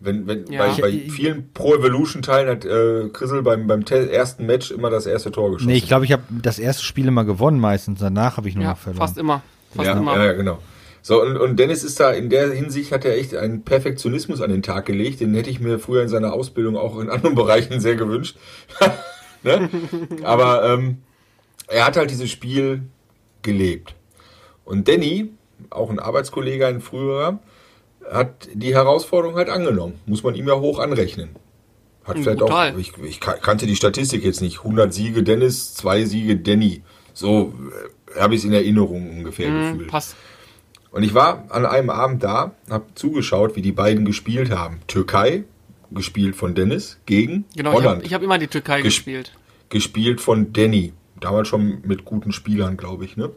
Wenn, 0.00 0.26
wenn, 0.26 0.46
Ja. 0.50 0.66
bei, 0.66 0.80
bei 0.80 0.90
vielen 1.08 1.52
Pro 1.52 1.74
Evolution 1.76 2.22
Teilen 2.22 2.48
hat 2.48 2.64
äh, 2.64 3.08
Chrisel 3.12 3.42
beim, 3.42 3.66
beim 3.68 3.84
te- 3.84 4.10
ersten 4.12 4.44
Match 4.46 4.72
immer 4.72 4.90
das 4.90 5.06
erste 5.06 5.30
Tor 5.30 5.50
geschossen. 5.52 5.68
Nee, 5.70 5.76
ich 5.78 5.86
glaube, 5.86 6.04
ich 6.04 6.10
habe 6.12 6.24
das 6.30 6.58
erste 6.58 6.82
Spiel 6.82 7.06
immer 7.06 7.24
gewonnen 7.24 7.60
meistens. 7.60 8.00
Danach 8.00 8.36
habe 8.36 8.48
ich 8.48 8.56
nur 8.56 8.64
ja, 8.64 8.70
noch 8.70 8.78
verloren. 8.78 8.98
fast 9.06 9.16
immer. 9.16 9.42
Fast 9.74 9.86
ja, 9.86 9.96
immer. 9.96 10.16
ja, 10.16 10.24
ja, 10.24 10.32
genau. 10.32 10.58
So, 11.04 11.20
und, 11.20 11.36
und 11.36 11.56
Dennis 11.58 11.82
ist 11.82 11.98
da 11.98 12.12
in 12.12 12.30
der 12.30 12.52
Hinsicht 12.52 12.92
hat 12.92 13.04
er 13.04 13.16
echt 13.18 13.34
einen 13.34 13.64
Perfektionismus 13.64 14.40
an 14.40 14.50
den 14.50 14.62
Tag 14.62 14.86
gelegt. 14.86 15.20
Den 15.20 15.34
hätte 15.34 15.50
ich 15.50 15.58
mir 15.58 15.78
früher 15.80 16.02
in 16.02 16.08
seiner 16.08 16.32
Ausbildung 16.32 16.76
auch 16.76 16.98
in 17.00 17.10
anderen 17.10 17.34
Bereichen 17.42 17.80
sehr 17.80 17.96
gewünscht. 17.96 18.36
ne? 19.42 19.68
Aber 20.22 20.64
ähm, 20.72 20.98
er 21.66 21.86
hat 21.86 21.96
halt 21.96 22.10
dieses 22.10 22.30
Spiel 22.30 22.82
gelebt. 23.42 23.94
Und 24.64 24.86
Danny, 24.86 25.30
auch 25.70 25.90
ein 25.90 25.98
Arbeitskollege, 25.98 26.66
ein 26.68 26.80
früherer, 26.80 27.40
hat 28.10 28.48
die 28.54 28.74
Herausforderung 28.74 29.36
halt 29.36 29.48
angenommen. 29.48 29.98
Muss 30.06 30.22
man 30.22 30.34
ihm 30.36 30.46
ja 30.46 30.54
hoch 30.60 30.78
anrechnen. 30.78 31.30
Hat 32.04 32.18
vielleicht 32.18 32.38
brutal. 32.40 32.74
auch, 32.74 32.78
ich, 32.78 32.92
ich 32.98 33.20
ka- 33.20 33.34
kannte 33.36 33.66
die 33.66 33.76
Statistik 33.76 34.24
jetzt 34.24 34.40
nicht. 34.40 34.58
100 34.58 34.92
Siege 34.94 35.22
Dennis, 35.22 35.74
zwei 35.74 36.04
Siege 36.04 36.36
Danny. 36.36 36.82
So 37.14 37.52
äh, 38.16 38.20
habe 38.20 38.34
ich 38.34 38.40
es 38.40 38.44
in 38.44 38.52
Erinnerung 38.52 39.08
ungefähr 39.18 39.50
Mhm, 39.50 39.72
gefühlt. 39.72 39.90
passt. 39.90 40.16
Und 40.92 41.02
ich 41.02 41.14
war 41.14 41.46
an 41.50 41.66
einem 41.66 41.90
Abend 41.90 42.22
da, 42.22 42.54
habe 42.70 42.84
zugeschaut, 42.94 43.56
wie 43.56 43.62
die 43.62 43.72
beiden 43.72 44.04
gespielt 44.04 44.50
haben. 44.50 44.80
Türkei, 44.86 45.44
gespielt 45.90 46.36
von 46.36 46.54
Dennis, 46.54 46.98
gegen 47.06 47.44
Genau, 47.56 47.70
ich 47.70 47.76
Holland, 47.78 47.96
habe 47.96 48.06
ich 48.06 48.14
hab 48.14 48.22
immer 48.22 48.38
die 48.38 48.46
Türkei 48.46 48.80
Ges- 48.80 48.84
gespielt. 48.84 49.32
gespielt 49.70 50.20
von 50.20 50.52
Danny. 50.52 50.92
Damals 51.20 51.48
schon 51.48 51.80
mit 51.84 52.04
guten 52.04 52.32
Spielern, 52.32 52.76
glaube 52.76 53.04
ich, 53.04 53.16
ne? 53.16 53.30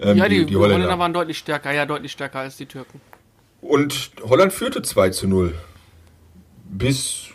Ähm, 0.00 0.16
Ja, 0.16 0.28
die, 0.28 0.44
die 0.46 0.56
Holländer 0.56 0.98
waren 0.98 1.12
deutlich 1.12 1.38
stärker, 1.38 1.72
ja, 1.72 1.86
deutlich 1.86 2.10
stärker 2.12 2.40
als 2.40 2.56
die 2.56 2.66
Türken. 2.66 3.00
Und 3.60 4.12
Holland 4.22 4.52
führte 4.52 4.80
2 4.82 5.10
zu 5.10 5.28
0. 5.28 5.54
Bis, 6.64 7.28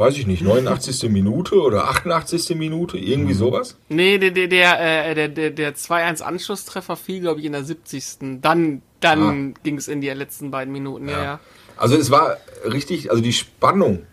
weiß 0.00 0.16
ich 0.16 0.26
nicht, 0.26 0.42
89. 0.42 1.10
Minute 1.10 1.60
oder 1.60 1.88
88. 1.88 2.56
Minute, 2.56 2.98
irgendwie 2.98 3.34
sowas. 3.34 3.76
Nee, 3.88 4.18
der, 4.18 4.30
der, 4.30 4.48
der, 4.48 5.10
äh, 5.10 5.14
der, 5.14 5.28
der, 5.28 5.50
der 5.50 5.76
2-1-Anschlusstreffer 5.76 6.96
fiel, 6.96 7.20
glaube 7.20 7.40
ich, 7.40 7.46
in 7.46 7.52
der 7.52 7.64
70. 7.64 8.40
Dann, 8.40 8.82
dann 9.00 9.54
ging 9.62 9.76
es 9.76 9.88
in 9.88 10.00
die 10.00 10.08
letzten 10.08 10.50
beiden 10.50 10.72
Minuten, 10.72 11.08
ja, 11.08 11.22
ja. 11.22 11.40
Also 11.76 11.96
es 11.96 12.10
war 12.10 12.38
richtig, 12.64 13.10
also 13.10 13.22
die 13.22 13.32
Spannung, 13.32 14.06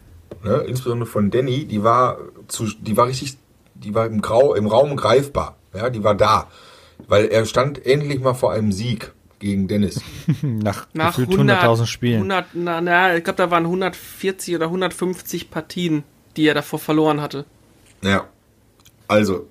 ne, 0.43 0.63
insbesondere 0.67 1.09
von 1.09 1.31
Danny, 1.31 1.65
die 1.65 1.83
war 1.83 2.19
zu, 2.47 2.65
die 2.79 2.95
war 2.95 3.07
richtig, 3.07 3.37
die 3.73 3.95
war 3.95 4.05
im 4.05 4.21
Grau, 4.21 4.53
im 4.53 4.67
Raum 4.67 4.95
greifbar. 4.95 5.57
Ja, 5.73 5.89
die 5.89 6.03
war 6.03 6.15
da. 6.15 6.47
Weil 7.07 7.25
er 7.25 7.45
stand 7.45 7.85
endlich 7.85 8.19
mal 8.19 8.33
vor 8.33 8.51
einem 8.51 8.71
Sieg 8.71 9.13
gegen 9.39 9.67
Dennis. 9.67 10.01
Nach, 10.41 10.87
Nach 10.93 11.15
gefühlt 11.15 11.31
100 11.31 11.63
100.000 11.63 11.85
Spielen. 11.85 12.15
100, 12.31 12.45
na, 12.53 12.81
na, 12.81 13.15
ich 13.15 13.23
glaube, 13.23 13.37
da 13.37 13.51
waren 13.51 13.65
140 13.65 14.55
oder 14.55 14.65
150 14.65 15.49
Partien, 15.49 16.03
die 16.35 16.47
er 16.47 16.53
davor 16.53 16.79
verloren 16.79 17.21
hatte. 17.21 17.45
Ja. 18.01 18.27
Also, 19.07 19.47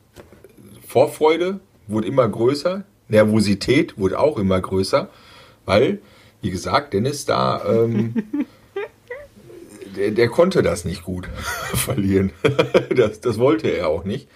Vorfreude 0.87 1.61
wurde 1.87 2.07
immer 2.07 2.29
größer, 2.29 2.85
Nervosität 3.09 3.99
wurde 3.99 4.19
auch 4.19 4.39
immer 4.39 4.61
größer, 4.61 5.09
weil, 5.65 6.01
wie 6.43 6.51
gesagt, 6.51 6.93
Dennis 6.93 7.25
da, 7.25 7.65
ähm, 7.65 8.15
der, 9.97 10.11
der 10.11 10.29
konnte 10.29 10.63
das 10.63 10.85
nicht 10.85 11.05
gut 11.05 11.29
verlieren. 11.75 12.33
das, 12.95 13.21
das 13.21 13.39
wollte 13.39 13.69
er 13.69 13.89
auch 13.89 14.05
nicht. 14.05 14.29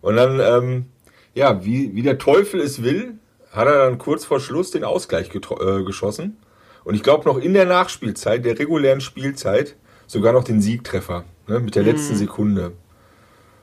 Und 0.00 0.16
dann, 0.16 0.40
ähm, 0.40 0.86
ja, 1.34 1.64
wie, 1.64 1.94
wie 1.94 2.02
der 2.02 2.18
Teufel 2.18 2.60
es 2.60 2.82
will, 2.82 3.18
hat 3.56 3.66
er 3.66 3.86
dann 3.86 3.98
kurz 3.98 4.24
vor 4.24 4.38
Schluss 4.40 4.70
den 4.70 4.84
Ausgleich 4.84 5.34
äh, 5.34 5.82
geschossen. 5.82 6.36
Und 6.84 6.94
ich 6.94 7.02
glaube 7.02 7.28
noch 7.28 7.38
in 7.38 7.54
der 7.54 7.66
Nachspielzeit, 7.66 8.44
der 8.44 8.58
regulären 8.58 9.00
Spielzeit, 9.00 9.76
sogar 10.06 10.32
noch 10.32 10.44
den 10.44 10.60
Siegtreffer, 10.60 11.24
ne, 11.48 11.58
mit 11.58 11.74
der 11.74 11.82
letzten 11.82 12.14
Sekunde. 12.16 12.72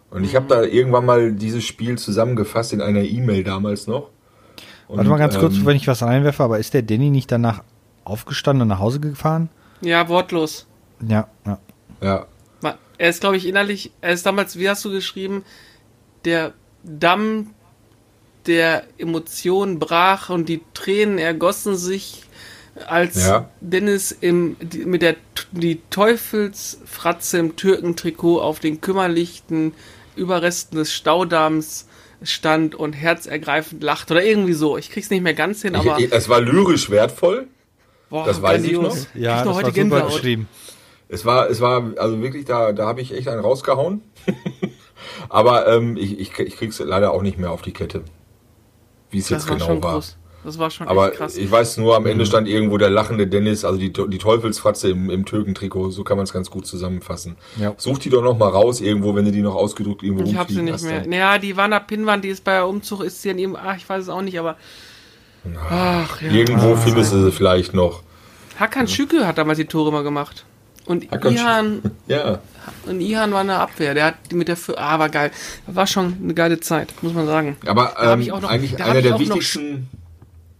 Und 0.09 0.25
ich 0.25 0.35
habe 0.35 0.45
da 0.47 0.63
irgendwann 0.63 1.05
mal 1.05 1.31
dieses 1.31 1.63
Spiel 1.63 1.97
zusammengefasst 1.97 2.73
in 2.73 2.81
einer 2.81 3.01
E-Mail 3.01 3.43
damals 3.43 3.87
noch. 3.87 4.09
Und, 4.87 4.97
Warte 4.97 5.09
mal 5.09 5.17
ganz 5.17 5.39
kurz, 5.39 5.55
ähm, 5.55 5.65
wenn 5.65 5.77
ich 5.77 5.87
was 5.87 6.03
reinwerfe, 6.03 6.43
aber 6.43 6.59
ist 6.59 6.73
der 6.73 6.81
Danny 6.83 7.09
nicht 7.09 7.31
danach 7.31 7.63
aufgestanden 8.03 8.63
und 8.63 8.67
nach 8.67 8.79
Hause 8.79 8.99
gefahren? 8.99 9.49
Ja, 9.81 10.09
wortlos. 10.09 10.67
Ja, 11.07 11.27
ja. 11.45 11.59
Ja, 12.01 12.27
Er 12.97 13.09
ist, 13.09 13.21
glaube 13.21 13.37
ich, 13.37 13.47
innerlich, 13.47 13.91
er 14.01 14.13
ist 14.13 14.25
damals, 14.25 14.57
wie 14.59 14.69
hast 14.69 14.83
du 14.85 14.91
geschrieben, 14.91 15.43
der 16.25 16.53
Damm 16.83 17.51
der 18.47 18.83
Emotionen 18.97 19.79
brach 19.79 20.29
und 20.29 20.49
die 20.49 20.61
Tränen 20.73 21.17
ergossen 21.17 21.75
sich, 21.75 22.23
als 22.87 23.25
Ja. 23.25 23.49
Dennis 23.61 24.11
im, 24.11 24.55
die, 24.59 24.85
mit 24.85 25.01
der 25.01 25.15
die 25.51 25.81
Teufelsfratze 25.89 27.37
im 27.37 27.55
Türkentrikot 27.55 28.41
auf 28.41 28.59
den 28.59 28.81
kümmerlichen 28.81 29.73
Überresten 30.15 30.77
des 30.77 30.93
Staudamms 30.93 31.87
stand 32.23 32.75
und 32.75 32.93
herzergreifend 32.93 33.83
lacht 33.83 34.09
oder 34.09 34.23
irgendwie 34.23 34.53
so. 34.53 34.77
Ich 34.77 34.89
krieg's 34.89 35.09
nicht 35.09 35.21
mehr 35.21 35.33
ganz 35.33 35.61
hin, 35.61 35.75
aber 35.75 35.99
ich, 35.99 36.05
ich, 36.05 36.11
es 36.11 36.29
war 36.29 36.41
lyrisch 36.41 36.89
wertvoll. 36.89 37.47
boah, 38.09 38.25
das 38.25 38.41
weiß 38.41 38.63
ich 38.63 38.73
noch. 38.73 38.95
Ja, 39.13 39.37
Krieg 39.37 39.45
noch 39.45 39.61
das 39.61 39.67
heute 39.67 39.91
war 39.91 39.99
super 39.99 40.15
geschrieben. 40.15 40.47
Es 41.09 41.25
war, 41.25 41.49
es 41.49 41.61
war, 41.61 41.91
also 41.97 42.21
wirklich, 42.21 42.45
da, 42.45 42.71
da 42.71 42.87
habe 42.87 43.01
ich 43.01 43.13
echt 43.13 43.27
einen 43.27 43.41
rausgehauen. 43.41 44.01
Aber 45.29 45.67
ähm, 45.67 45.97
ich, 45.97 46.19
ich, 46.19 46.39
ich 46.39 46.57
krieg's 46.57 46.79
leider 46.79 47.11
auch 47.11 47.21
nicht 47.21 47.37
mehr 47.37 47.51
auf 47.51 47.61
die 47.61 47.73
Kette. 47.73 48.03
Wie 49.13 49.19
es 49.19 49.29
jetzt 49.29 49.47
war 49.47 49.55
genau 49.55 49.67
schon 49.67 49.83
war. 49.83 49.93
groß. 49.93 50.17
Das 50.43 50.59
war 50.59 50.69
schon 50.69 50.89
Aber 50.89 51.07
echt 51.07 51.17
krass. 51.17 51.37
ich 51.37 51.49
weiß 51.49 51.77
nur, 51.77 51.95
am 51.95 52.05
Ende 52.05 52.25
stand 52.25 52.49
irgendwo 52.49 52.77
der 52.77 52.89
lachende 52.89 53.27
Dennis, 53.27 53.63
also 53.63 53.79
die, 53.79 53.93
die 53.93 54.17
Teufelsfratze 54.17 54.89
im, 54.89 55.09
im 55.09 55.23
Türkentrikot, 55.23 55.91
so 55.91 56.03
kann 56.03 56.17
man 56.17 56.25
es 56.25 56.33
ganz 56.33 56.49
gut 56.49 56.65
zusammenfassen. 56.65 57.37
Ja. 57.55 57.73
Such 57.77 57.99
die 57.99 58.09
doch 58.09 58.21
noch 58.21 58.37
mal 58.37 58.49
raus 58.49 58.81
irgendwo, 58.81 59.15
wenn 59.15 59.23
du 59.23 59.31
die 59.31 59.41
noch 59.41 59.55
ausgedruckt 59.55 60.03
irgendwo 60.03 60.25
Ich 60.25 60.35
hab 60.35 60.49
sie 60.49 60.61
nicht 60.61 60.83
mehr. 60.83 60.99
dann. 60.99 61.09
Naja, 61.09 61.37
die 61.37 61.55
war 61.55 61.69
nach 61.69 61.87
Pinnwand, 61.87 62.25
die 62.25 62.29
ist 62.29 62.43
bei 62.43 62.61
Umzug, 62.61 63.03
ist 63.03 63.21
sie 63.21 63.29
an 63.29 63.39
ihm, 63.39 63.55
ach, 63.55 63.77
ich 63.77 63.87
weiß 63.87 64.01
es 64.03 64.09
auch 64.09 64.21
nicht, 64.21 64.37
aber. 64.37 64.57
Ach, 65.69 66.21
ja. 66.21 66.29
Irgendwo 66.31 66.75
findest 66.75 67.13
du 67.13 67.23
sie 67.23 67.31
vielleicht 67.31 67.73
noch. 67.73 68.03
Hakan 68.59 68.87
Şükür 68.87 69.25
hat 69.27 69.37
damals 69.37 69.57
die 69.59 69.65
Tore 69.65 69.91
mal 69.91 70.03
gemacht. 70.03 70.45
Und 70.85 71.09
Hakan 71.11 71.33
Ihan, 71.33 71.81
Ja. 72.07 72.39
und 72.87 72.99
Ihan 72.99 73.31
war 73.31 73.41
eine 73.41 73.55
Abwehr. 73.55 73.93
Der 73.93 74.05
hat 74.05 74.15
die 74.31 74.35
mit 74.35 74.47
der, 74.47 74.57
ah, 74.77 74.99
war 74.99 75.09
geil. 75.09 75.31
War 75.67 75.87
schon 75.87 76.17
eine 76.21 76.33
geile 76.33 76.59
Zeit, 76.59 76.93
muss 77.01 77.13
man 77.13 77.25
sagen. 77.25 77.55
Aber 77.65 77.93
ähm, 78.01 78.21
ich 78.21 78.31
auch 78.31 78.41
noch- 78.41 78.49
eigentlich 78.49 78.83
einer 78.83 78.95
ich 78.97 79.03
der 79.03 79.15
auch 79.15 79.19
noch 79.19 79.25
wichtigsten. 79.27 79.89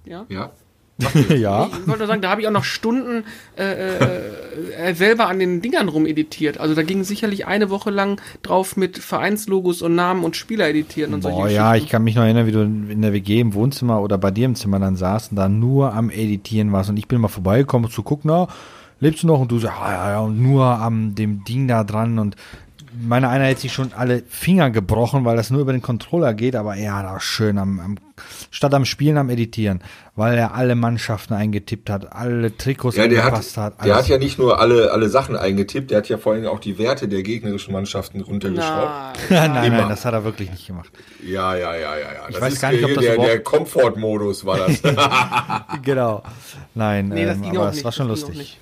Ja. 0.06 0.26
Ja. 0.30 0.52
ja. 1.36 1.70
Ich 1.74 1.88
wollte 1.88 2.00
nur 2.00 2.08
sagen, 2.08 2.22
da 2.22 2.30
habe 2.30 2.42
ich 2.42 2.48
auch 2.48 2.52
noch 2.52 2.64
Stunden 2.64 3.24
äh, 3.58 3.64
äh, 3.98 3.98
äh, 4.90 4.94
selber 4.94 5.28
an 5.28 5.40
den 5.40 5.60
Dingern 5.62 5.90
rumeditiert. 5.90 6.60
Also 6.60 6.76
da 6.76 6.84
ging 6.84 7.04
sicherlich 7.04 7.48
eine 7.48 7.70
Woche 7.72 7.90
lang 7.90 8.22
drauf 8.44 8.78
mit 8.78 9.00
Vereinslogos 9.00 9.82
und 9.82 9.96
Namen 9.96 10.24
und 10.24 10.36
Spieler 10.36 10.70
editieren 10.70 11.14
und 11.16 11.24
solche 11.24 11.38
Boah, 11.38 11.50
ja, 11.50 11.76
ich 11.76 11.90
kann 11.90 12.04
mich 12.04 12.16
noch 12.16 12.24
erinnern, 12.24 12.46
wie 12.46 12.52
du 12.52 12.62
in 12.62 13.02
der 13.02 13.12
WG 13.12 13.40
im 13.40 13.56
Wohnzimmer 13.56 14.02
oder 14.02 14.20
bei 14.20 14.30
dir 14.30 14.46
im 14.46 14.54
Zimmer 14.56 14.80
dann 14.80 14.96
saßt 14.96 15.32
und 15.32 15.38
da 15.38 15.50
nur 15.50 15.94
am 15.94 16.12
Editieren 16.12 16.72
warst. 16.72 16.92
Und 16.92 16.98
ich 16.98 17.08
bin 17.08 17.20
mal 17.20 17.28
vorbeigekommen, 17.28 17.90
zu 17.90 18.04
gucken, 18.04 18.30
na, 18.32 18.48
lebst 19.04 19.24
du 19.24 19.28
noch? 19.28 19.40
Und 19.40 19.52
du 19.52 19.60
sagst, 19.60 19.78
ja, 19.80 19.92
ja, 19.92 20.10
ja, 20.12 20.20
und 20.22 20.42
nur 20.42 20.66
am 20.66 21.14
dem 21.14 21.44
Ding 21.44 21.68
da 21.68 21.84
dran. 21.84 22.18
Und 22.18 22.36
meine 23.02 23.30
einer 23.30 23.46
hätte 23.46 23.62
sich 23.62 23.74
schon 23.74 23.92
alle 23.94 24.24
Finger 24.28 24.70
gebrochen, 24.70 25.26
weil 25.26 25.36
das 25.36 25.50
nur 25.50 25.62
über 25.62 25.72
den 25.72 25.82
Controller 25.82 26.34
geht, 26.34 26.56
aber 26.56 26.76
ja, 26.76 27.02
da 27.02 27.20
schön 27.20 27.58
am, 27.58 27.80
am 27.80 27.96
statt 28.52 28.74
am 28.76 28.86
Spielen 28.86 29.18
am 29.18 29.30
Editieren, 29.32 29.82
weil 30.16 30.38
er 30.38 30.54
alle 30.54 30.76
Mannschaften 30.76 31.34
eingetippt 31.34 31.90
hat, 31.90 32.14
alle 32.14 32.56
Trikots 32.56 32.96
Ja, 32.96 33.08
der 33.08 33.24
angepasst 33.24 33.58
hat, 33.58 33.78
hat. 33.80 33.86
der 33.86 33.96
hat 33.96 34.08
ja 34.08 34.20
nicht 34.20 34.38
nur 34.38 34.60
alle, 34.60 34.92
alle 34.92 35.10
Sachen 35.10 35.36
eingetippt, 35.36 35.90
der 35.90 35.98
hat 35.98 36.10
ja 36.10 36.20
vor 36.20 36.34
allem 36.34 36.46
auch 36.46 36.60
die 36.60 36.78
Werte 36.78 37.08
der 37.08 37.24
gegnerischen 37.24 37.74
Mannschaften 37.74 38.22
runtergeschraubt. 38.22 39.18
Nein. 39.30 39.52
nein, 39.54 39.66
Immer. 39.66 39.78
nein, 39.78 39.90
das 39.90 40.06
hat 40.06 40.14
er 40.14 40.24
wirklich 40.24 40.52
nicht 40.52 40.68
gemacht. 40.68 40.92
Ja, 41.26 41.56
ja, 41.56 41.74
ja, 41.76 41.98
ja, 41.98 41.98
ja. 41.98 42.08
Ich 42.28 42.36
Das 42.36 42.42
weiß 42.44 42.54
ist 42.54 42.62
gar 42.62 42.72
nicht, 42.72 42.84
ob 42.84 42.90
der, 42.94 42.98
das 42.98 43.06
der, 43.06 43.18
der 43.18 43.40
Komfortmodus 43.44 44.46
war 44.46 44.58
das. 44.60 44.82
Genau. 45.84 46.22
Nein, 46.76 47.10
Nee, 47.10 47.26
das 47.26 47.38
ähm, 47.38 47.58
aber 47.58 47.70
es 47.70 47.84
war 47.84 47.92
schon 47.92 48.08
das 48.08 48.20
ging 48.20 48.26
auch 48.26 48.30
lustig. 48.36 48.60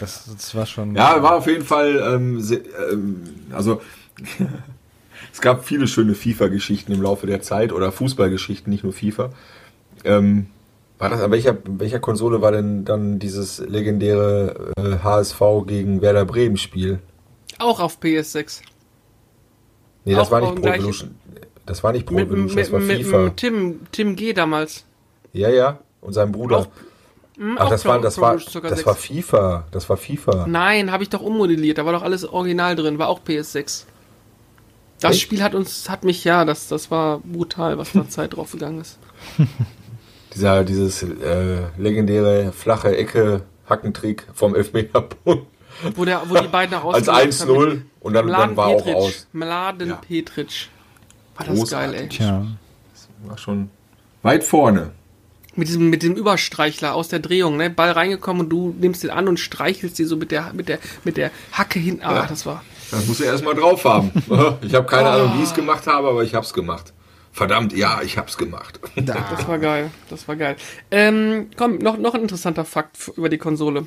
Das, 0.00 0.24
das 0.30 0.54
war 0.54 0.66
schon. 0.66 0.94
Ja, 0.94 1.22
war 1.22 1.36
auf 1.36 1.46
jeden 1.46 1.64
Fall, 1.64 1.96
ähm, 2.14 2.40
se- 2.40 2.62
ähm, 2.92 3.22
also 3.52 3.80
es 5.32 5.40
gab 5.40 5.64
viele 5.64 5.86
schöne 5.86 6.14
FIFA-Geschichten 6.14 6.92
im 6.92 7.02
Laufe 7.02 7.26
der 7.26 7.40
Zeit 7.42 7.72
oder 7.72 7.92
Fußballgeschichten, 7.92 8.70
nicht 8.70 8.84
nur 8.84 8.92
FIFA. 8.92 9.30
Ähm, 10.04 10.46
war 10.98 11.10
das, 11.10 11.20
an 11.20 11.30
welcher, 11.30 11.56
welcher 11.66 12.00
Konsole 12.00 12.42
war 12.42 12.52
denn 12.52 12.84
dann 12.84 13.18
dieses 13.18 13.58
legendäre 13.60 14.72
äh, 14.76 14.98
HSV 15.02 15.40
gegen 15.66 16.02
Werder 16.02 16.24
Bremen 16.24 16.56
Spiel? 16.56 16.98
Auch 17.58 17.80
auf 17.80 17.98
PS6. 18.00 18.62
Nee, 20.04 20.14
das 20.14 20.28
Auch 20.28 20.32
war 20.32 20.40
nicht 20.40 20.56
Pro 20.56 20.68
Evolution. 20.68 21.14
Das 21.66 21.84
war 21.84 21.92
nicht 21.92 22.06
Pro 22.06 22.18
Evolution, 22.18 22.54
mit, 22.56 22.64
das 22.66 22.72
war 22.72 22.80
mit, 22.80 22.96
FIFA. 23.04 23.18
mit 23.24 23.36
Tim, 23.36 23.80
Tim 23.92 24.16
G 24.16 24.32
damals. 24.32 24.84
Ja, 25.32 25.50
ja, 25.50 25.78
und 26.00 26.12
sein 26.14 26.32
Bruder. 26.32 26.58
Auch- 26.58 26.68
Hm, 27.38 27.56
Ach, 27.58 27.68
das 27.68 27.84
war, 27.84 28.00
das 28.00 28.20
war, 28.20 28.36
das 28.36 28.52
6. 28.52 28.86
war 28.86 28.94
FIFA. 28.96 29.64
Das 29.70 29.88
war 29.88 29.96
FIFA. 29.96 30.46
Nein, 30.48 30.90
habe 30.90 31.04
ich 31.04 31.08
doch 31.08 31.20
ummodelliert. 31.22 31.78
Da 31.78 31.86
war 31.86 31.92
doch 31.92 32.02
alles 32.02 32.24
original 32.28 32.74
drin. 32.74 32.98
War 32.98 33.08
auch 33.08 33.20
PS6. 33.20 33.84
Das 35.00 35.12
Echt? 35.12 35.20
Spiel 35.22 35.42
hat 35.44 35.54
uns, 35.54 35.88
hat 35.88 36.02
mich, 36.02 36.24
ja, 36.24 36.44
das, 36.44 36.66
das 36.66 36.90
war 36.90 37.20
brutal, 37.20 37.78
was 37.78 37.92
da 37.92 38.08
Zeit 38.08 38.34
drauf 38.36 38.52
gegangen 38.52 38.80
ist. 38.80 38.98
Dieser, 40.34 40.62
dieses 40.62 41.02
äh, 41.02 41.62
legendäre 41.78 42.52
flache 42.52 42.94
Ecke 42.96 43.42
Hackentrick 43.68 44.26
vom 44.34 44.54
Elfmeterpunkt. 44.54 45.46
Wo, 45.94 46.04
der, 46.04 46.22
wo 46.28 46.36
die 46.36 46.48
beiden 46.48 46.74
Als 46.84 47.06
herausgegangen 47.08 47.30
1-0 47.32 47.82
und 48.00 48.12
dann, 48.12 48.26
dann 48.28 48.56
war 48.56 48.66
auch 48.66 48.86
aus. 48.86 49.26
Mladen 49.32 49.88
Ja. 49.88 49.96
Petric. 49.96 50.68
War 51.36 51.46
das 51.46 51.56
Großartig. 51.56 51.92
geil, 51.96 52.02
ey. 52.02 52.08
Tja. 52.08 52.46
War 53.24 53.38
schon 53.38 53.70
weit 54.22 54.44
vorne. 54.44 54.90
Mit 55.58 55.66
diesem, 55.68 55.90
mit 55.90 56.02
dem 56.04 56.14
Überstreichler 56.14 56.94
aus 56.94 57.08
der 57.08 57.18
Drehung, 57.18 57.56
ne? 57.56 57.68
Ball 57.68 57.90
reingekommen 57.90 58.42
und 58.44 58.48
du 58.48 58.74
nimmst 58.78 59.02
den 59.02 59.10
an 59.10 59.26
und 59.28 59.38
streichelst 59.40 59.98
die 59.98 60.04
so 60.04 60.16
mit 60.16 60.30
der, 60.30 60.52
mit 60.54 60.68
der, 60.68 60.78
mit 61.04 61.16
der 61.16 61.30
Hacke 61.52 61.80
hin. 61.80 62.00
Ah, 62.02 62.14
Ja. 62.14 62.26
das 62.26 62.46
war. 62.46 62.62
Das 62.92 63.06
musst 63.06 63.20
du 63.20 63.24
erstmal 63.24 63.54
drauf 63.54 63.84
haben. 63.84 64.10
Ich 64.62 64.74
habe 64.74 64.86
keine 64.86 65.08
Ahnung, 65.10 65.32
wie 65.36 65.42
ich 65.42 65.48
es 65.48 65.54
gemacht 65.54 65.86
habe, 65.86 66.08
aber 66.08 66.22
ich 66.22 66.34
habe 66.34 66.46
es 66.46 66.54
gemacht. 66.54 66.92
Verdammt, 67.32 67.76
ja, 67.76 68.00
ich 68.02 68.16
habe 68.16 68.28
es 68.28 68.38
gemacht. 68.38 68.80
Das 68.96 69.46
war 69.48 69.58
geil. 69.70 69.90
Das 70.10 70.26
war 70.28 70.36
geil. 70.36 70.56
Ähm, 70.90 71.48
komm, 71.56 71.78
noch, 71.78 71.98
noch 71.98 72.14
ein 72.14 72.22
interessanter 72.22 72.64
Fakt 72.64 72.96
über 73.16 73.28
die 73.28 73.38
Konsole. 73.38 73.86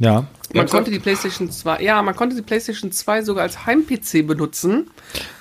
Ja. 0.00 0.12
Man 0.12 0.26
Ernsthaft? 0.52 0.70
konnte 0.72 0.90
die 0.90 0.98
PlayStation 0.98 1.50
2, 1.50 1.80
ja, 1.82 2.02
man 2.02 2.16
konnte 2.16 2.34
die 2.34 2.42
PlayStation 2.42 2.90
2 2.90 3.22
sogar 3.22 3.44
als 3.44 3.66
Heim-PC 3.66 4.26
benutzen. 4.26 4.90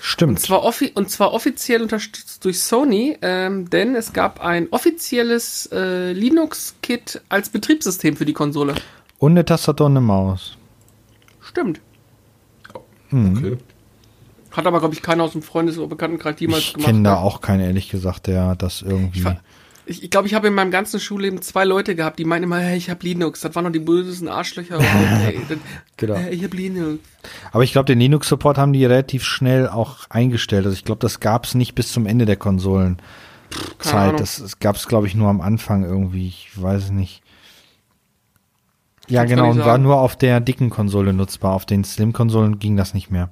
Stimmt. 0.01 0.39
Zwar 0.39 0.63
offi 0.63 0.91
und 0.93 1.09
zwar 1.09 1.31
offiziell 1.33 1.81
unterstützt 1.81 2.45
durch 2.45 2.59
Sony, 2.61 3.17
ähm, 3.23 3.69
denn 3.71 3.95
es 3.95 4.13
gab 4.13 4.41
ein 4.41 4.67
offizielles 4.69 5.67
äh, 5.71 6.11
Linux-Kit 6.11 7.21
als 7.29 7.49
Betriebssystem 7.49 8.15
für 8.17 8.25
die 8.25 8.33
Konsole. 8.33 8.75
Und 9.17 9.31
eine 9.31 9.45
Tastatur 9.45 9.87
und 9.87 9.93
eine 9.93 10.01
Maus. 10.01 10.57
Stimmt. 11.41 11.81
Okay. 13.11 13.57
Hat 14.51 14.67
aber, 14.67 14.79
glaube 14.79 14.93
ich, 14.93 15.01
keiner 15.01 15.23
aus 15.23 15.31
dem 15.31 15.41
Freundes- 15.41 15.77
oder 15.77 15.87
Bekanntenkreis 15.87 16.39
jemals 16.39 16.63
Ich 16.63 16.73
gemacht. 16.73 16.85
kenne 16.87 17.03
da 17.03 17.15
auch 17.17 17.41
keinen, 17.41 17.61
ehrlich 17.61 17.89
gesagt, 17.89 18.27
der 18.27 18.55
das 18.55 18.81
irgendwie. 18.83 19.19
Ich 19.19 19.25
ich, 19.89 20.09
glaube, 20.09 20.27
ich 20.27 20.33
habe 20.35 20.47
in 20.47 20.53
meinem 20.53 20.71
ganzen 20.71 20.99
Schulleben 20.99 21.41
zwei 21.41 21.65
Leute 21.65 21.95
gehabt, 21.95 22.19
die 22.19 22.25
meinen 22.25 22.43
immer, 22.43 22.59
hey, 22.59 22.77
ich 22.77 22.89
habe 22.89 23.03
Linux. 23.03 23.41
Das 23.41 23.55
waren 23.55 23.63
noch 23.63 23.71
die 23.71 23.79
bösesten 23.79 24.27
Arschlöcher. 24.27 24.75
überhaupt, 24.77 25.23
ey. 25.25 25.41
Dann, 25.49 25.61
Genau. 25.97 26.15
hey, 26.15 26.33
ich 26.33 26.43
habe 26.43 26.55
Linux. 26.55 26.99
Aber 27.51 27.63
ich 27.63 27.71
glaube, 27.71 27.85
den 27.85 27.99
Linux-Support 27.99 28.57
haben 28.57 28.73
die 28.73 28.85
relativ 28.85 29.23
schnell 29.23 29.67
auch 29.67 30.09
eingestellt. 30.09 30.65
Also 30.65 30.75
ich 30.75 30.85
glaube, 30.85 30.99
das 30.99 31.19
gab 31.19 31.45
es 31.45 31.55
nicht 31.55 31.75
bis 31.75 31.91
zum 31.91 32.05
Ende 32.05 32.25
der 32.25 32.37
Konsolenzeit. 32.37 32.99
Das, 34.17 34.37
das 34.37 34.59
gab 34.59 34.75
es, 34.75 34.87
glaube 34.87 35.07
ich, 35.07 35.15
nur 35.15 35.29
am 35.29 35.41
Anfang 35.41 35.83
irgendwie. 35.83 36.27
Ich 36.27 36.49
weiß 36.55 36.83
es 36.85 36.91
nicht. 36.91 37.21
Ja, 39.07 39.21
Kann's 39.21 39.31
genau, 39.31 39.49
und 39.49 39.59
war 39.59 39.79
nur 39.79 39.99
auf 39.99 40.15
der 40.15 40.39
dicken 40.39 40.69
Konsole 40.69 41.13
nutzbar. 41.13 41.53
Auf 41.53 41.65
den 41.65 41.83
Slim-Konsolen 41.83 42.59
ging 42.59 42.77
das 42.77 42.93
nicht 42.93 43.09
mehr. 43.09 43.29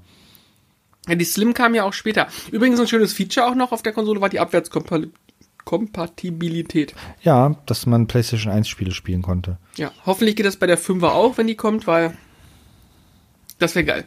Ja, 1.08 1.16
die 1.16 1.24
Slim 1.24 1.54
kam 1.54 1.76
ja 1.76 1.84
auch 1.84 1.94
später. 1.94 2.28
Übrigens 2.52 2.80
ein 2.80 2.88
schönes 2.88 3.14
Feature 3.14 3.48
auch 3.48 3.56
noch 3.56 3.72
auf 3.72 3.84
der 3.84 3.94
Konsole 3.94 4.20
war 4.20 4.30
die 4.30 4.40
Abwärtskompatibilität. 4.40 5.27
Ja, 7.22 7.56
dass 7.66 7.86
man 7.86 8.08
PlayStation 8.08 8.52
1 8.52 8.68
Spiele 8.68 8.92
spielen 8.92 9.22
konnte. 9.22 9.58
Ja, 9.76 9.92
hoffentlich 10.06 10.36
geht 10.36 10.46
das 10.46 10.58
bei 10.58 10.68
der 10.68 10.80
5er 10.80 11.10
auch, 11.10 11.38
wenn 11.38 11.48
die 11.48 11.56
kommt, 11.56 11.88
weil 11.88 12.18
das 13.60 13.76
wäre 13.76 13.86
geil. 13.86 14.04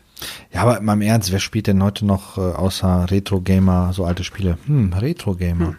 Ja, 0.52 0.62
aber 0.62 0.80
mal 0.80 0.94
im 0.94 1.02
Ernst, 1.02 1.32
wer 1.32 1.40
spielt 1.40 1.66
denn 1.66 1.82
heute 1.82 2.06
noch 2.06 2.38
äh, 2.38 2.40
außer 2.40 3.10
Retro-Gamer 3.10 3.92
so 3.92 4.04
alte 4.04 4.24
Spiele? 4.24 4.58
Hm, 4.66 4.92
Retro-Gamer. 4.92 5.76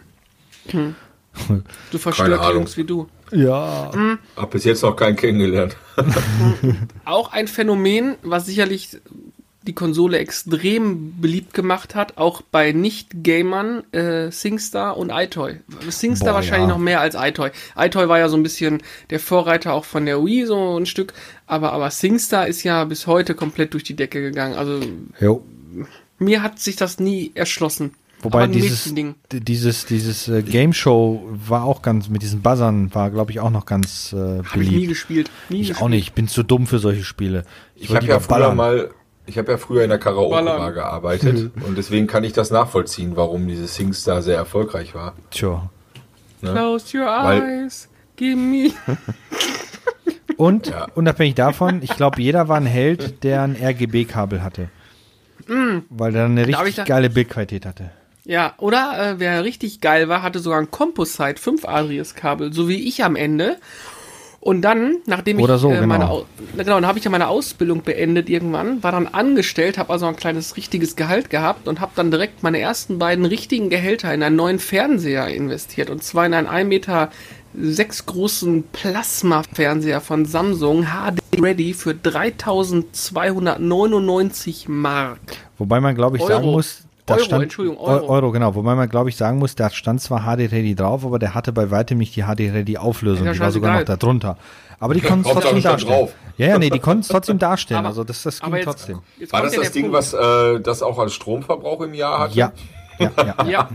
Du 1.90 1.98
verstört 1.98 2.28
die 2.28 2.34
Ahnung. 2.34 2.54
Jungs 2.54 2.76
wie 2.76 2.84
du. 2.84 3.08
Ja. 3.30 3.90
Hab 4.36 4.50
bis 4.50 4.64
jetzt 4.64 4.82
noch 4.82 4.94
keinen 4.94 5.16
kennengelernt. 5.16 5.76
Auch 7.06 7.32
ein 7.32 7.48
Phänomen, 7.48 8.16
was 8.22 8.46
sicherlich 8.46 9.00
die 9.66 9.72
Konsole 9.74 10.18
extrem 10.18 11.20
beliebt 11.20 11.54
gemacht 11.54 11.94
hat, 11.94 12.18
auch 12.18 12.42
bei 12.42 12.72
Nicht-Gamern, 12.72 13.84
äh, 13.92 14.30
SingStar 14.30 14.96
und 14.96 15.10
iToy. 15.10 15.60
SingStar 15.88 16.30
Boah, 16.30 16.34
wahrscheinlich 16.36 16.68
ja. 16.68 16.74
noch 16.74 16.78
mehr 16.78 17.00
als 17.00 17.14
iToy. 17.18 17.50
iToy 17.76 18.08
war 18.08 18.18
ja 18.18 18.28
so 18.28 18.36
ein 18.36 18.42
bisschen 18.42 18.82
der 19.10 19.20
Vorreiter 19.20 19.72
auch 19.72 19.84
von 19.84 20.06
der 20.06 20.24
Wii, 20.24 20.46
so 20.46 20.78
ein 20.78 20.86
Stück, 20.86 21.12
aber, 21.46 21.72
aber 21.72 21.90
SingStar 21.90 22.46
ist 22.48 22.62
ja 22.64 22.84
bis 22.84 23.06
heute 23.06 23.34
komplett 23.34 23.72
durch 23.74 23.84
die 23.84 23.94
Decke 23.96 24.20
gegangen. 24.20 24.54
Also 24.54 24.80
Jo. 25.20 25.44
mir 26.18 26.42
hat 26.42 26.58
sich 26.58 26.76
das 26.76 26.98
nie 26.98 27.30
erschlossen. 27.34 27.94
Wobei 28.24 28.46
dieses, 28.46 28.94
dieses, 29.32 29.84
dieses 29.86 30.28
äh, 30.28 30.42
Game 30.42 30.72
Show 30.72 31.28
war 31.48 31.64
auch 31.64 31.82
ganz, 31.82 32.08
mit 32.08 32.22
diesen 32.22 32.40
Buzzern 32.40 32.94
war, 32.94 33.10
glaube 33.10 33.32
ich, 33.32 33.40
auch 33.40 33.50
noch 33.50 33.66
ganz 33.66 34.12
äh, 34.12 34.16
Habe 34.16 34.42
ich 34.54 34.54
nie 34.54 34.64
beliebt. 34.74 34.88
gespielt. 34.90 35.30
Nie 35.48 35.62
Ich 35.62 35.68
gespielt. 35.70 35.82
auch 35.84 35.88
nicht, 35.88 36.04
ich 36.04 36.12
bin 36.12 36.28
zu 36.28 36.44
dumm 36.44 36.68
für 36.68 36.78
solche 36.78 37.02
Spiele. 37.02 37.42
Ich 37.74 37.88
wollte 37.90 38.02
habe 38.02 38.06
ja 38.12 38.20
früher 38.20 38.54
mal, 38.54 38.90
ich 39.26 39.38
habe 39.38 39.52
ja 39.52 39.58
früher 39.58 39.82
in 39.84 39.90
der 39.90 39.98
Karaoke-Bar 39.98 40.72
gearbeitet 40.72 41.50
und 41.66 41.76
deswegen 41.78 42.06
kann 42.06 42.24
ich 42.24 42.32
das 42.32 42.50
nachvollziehen, 42.50 43.12
warum 43.16 43.46
dieses 43.48 43.74
SingStar 43.74 44.22
sehr 44.22 44.36
erfolgreich 44.36 44.94
war. 44.94 45.14
Tja. 45.30 45.70
Close 46.40 46.98
your 46.98 47.06
Weil- 47.06 47.40
eyes, 47.64 47.88
give 48.16 48.36
me. 48.36 48.70
Und 50.36 50.68
Ja. 50.68 50.86
unabhängig 50.94 51.34
davon, 51.34 51.82
ich 51.82 51.94
glaube, 51.96 52.20
jeder 52.20 52.48
war 52.48 52.56
ein 52.56 52.66
Held, 52.66 53.22
der 53.22 53.42
ein 53.42 53.54
RGB-Kabel 53.56 54.42
hatte. 54.42 54.70
Weil 55.90 56.14
er 56.16 56.24
eine 56.24 56.46
Mm. 56.46 56.54
Richtig 56.54 56.74
da- 56.76 56.84
geile 56.84 57.10
Bildqualität 57.10 57.66
hatte. 57.66 57.90
Ja, 58.24 58.54
oder 58.58 58.94
äh, 59.12 59.14
wer 59.18 59.42
richtig 59.44 59.80
geil 59.80 60.08
war, 60.08 60.22
hatte 60.22 60.38
sogar 60.38 60.60
ein 60.60 60.70
Composite 60.70 61.40
5-adriges 61.40 62.14
Kabel, 62.14 62.52
so 62.52 62.68
wie 62.68 62.88
ich 62.88 63.02
am 63.04 63.16
Ende. 63.16 63.56
Und 64.42 64.60
dann, 64.62 64.96
nachdem 65.06 65.40
Oder 65.40 65.54
ich 65.54 65.60
so, 65.60 65.70
äh, 65.70 65.86
meine 65.86 66.04
genau. 66.04 66.18
Au- 66.18 66.24
na 66.56 66.64
genau, 66.64 66.74
dann 66.74 66.86
habe 66.86 66.98
ich 66.98 67.04
ja 67.04 67.12
meine 67.12 67.28
Ausbildung 67.28 67.82
beendet 67.82 68.28
irgendwann, 68.28 68.82
war 68.82 68.90
dann 68.90 69.06
angestellt, 69.06 69.78
habe 69.78 69.92
also 69.92 70.06
ein 70.06 70.16
kleines 70.16 70.56
richtiges 70.56 70.96
Gehalt 70.96 71.30
gehabt 71.30 71.68
und 71.68 71.78
habe 71.78 71.92
dann 71.94 72.10
direkt 72.10 72.42
meine 72.42 72.58
ersten 72.58 72.98
beiden 72.98 73.24
richtigen 73.24 73.70
Gehälter 73.70 74.12
in 74.12 74.20
einen 74.20 74.34
neuen 74.34 74.58
Fernseher 74.58 75.28
investiert 75.28 75.90
und 75.90 76.02
zwar 76.02 76.26
in 76.26 76.34
einen 76.34 76.48
1 76.48 76.68
Meter 76.68 77.12
sechs 77.54 78.04
großen 78.04 78.64
Plasma-Fernseher 78.72 80.00
von 80.00 80.26
Samsung 80.26 80.86
HD 80.86 81.20
Ready 81.40 81.72
für 81.72 81.94
3299 81.94 84.68
Mark. 84.68 85.20
Wobei 85.58 85.80
man, 85.80 85.94
glaube 85.94 86.16
ich, 86.16 86.22
Euro. 86.24 86.32
sagen 86.32 86.50
muss, 86.50 86.82
da 87.06 87.14
Euro, 87.14 87.24
stand, 87.24 87.42
Entschuldigung, 87.44 87.78
Eu- 87.78 87.86
Euro. 87.88 88.08
Euro, 88.08 88.30
genau. 88.32 88.54
Wobei 88.54 88.74
man, 88.74 88.88
glaube 88.88 89.08
ich, 89.10 89.16
sagen 89.16 89.38
muss, 89.38 89.54
da 89.54 89.70
stand 89.70 90.00
zwar 90.00 90.20
HD 90.22 90.50
Ready 90.52 90.74
drauf, 90.74 91.04
aber 91.04 91.18
der 91.18 91.34
hatte 91.34 91.52
bei 91.52 91.70
weitem 91.70 91.98
nicht 91.98 92.14
die 92.16 92.22
HD 92.22 92.50
Ready 92.52 92.78
Auflösung. 92.78 93.26
Ja, 93.26 93.32
die 93.32 93.40
war 93.40 93.50
sogar 93.50 93.70
noch 93.72 93.78
scheißegal. 93.80 93.96
da 93.96 94.06
drunter. 94.06 94.36
Aber 94.78 94.94
die 94.94 95.00
konnten 95.00 95.26
es 95.28 95.32
trotzdem 95.32 95.62
darstellen. 95.62 95.92
drauf. 95.92 96.14
Ja, 96.36 96.48
ja, 96.48 96.58
nee, 96.58 96.70
die 96.70 96.78
konnten 96.80 97.02
es 97.02 97.08
trotzdem 97.08 97.38
darstellen. 97.38 97.80
Aber- 97.80 97.88
also 97.88 98.04
das, 98.04 98.22
das 98.22 98.38
ging 98.40 98.46
Aber 98.48 98.56
jetzt, 98.56 98.64
trotzdem. 98.66 99.00
jetzt 99.18 99.32
War 99.32 99.42
das 99.42 99.54
ja 99.54 99.60
das 99.60 99.72
Ding, 99.72 99.90
Punkt. 99.90 99.96
was 99.98 100.12
äh, 100.14 100.60
das 100.60 100.82
auch 100.82 100.98
als 100.98 101.12
Stromverbrauch 101.14 101.80
im 101.82 101.94
Jahr 101.94 102.18
hat? 102.20 102.34
Ja, 102.34 102.52
ja, 102.98 103.10
ja. 103.16 103.44
Ja. 103.46 103.68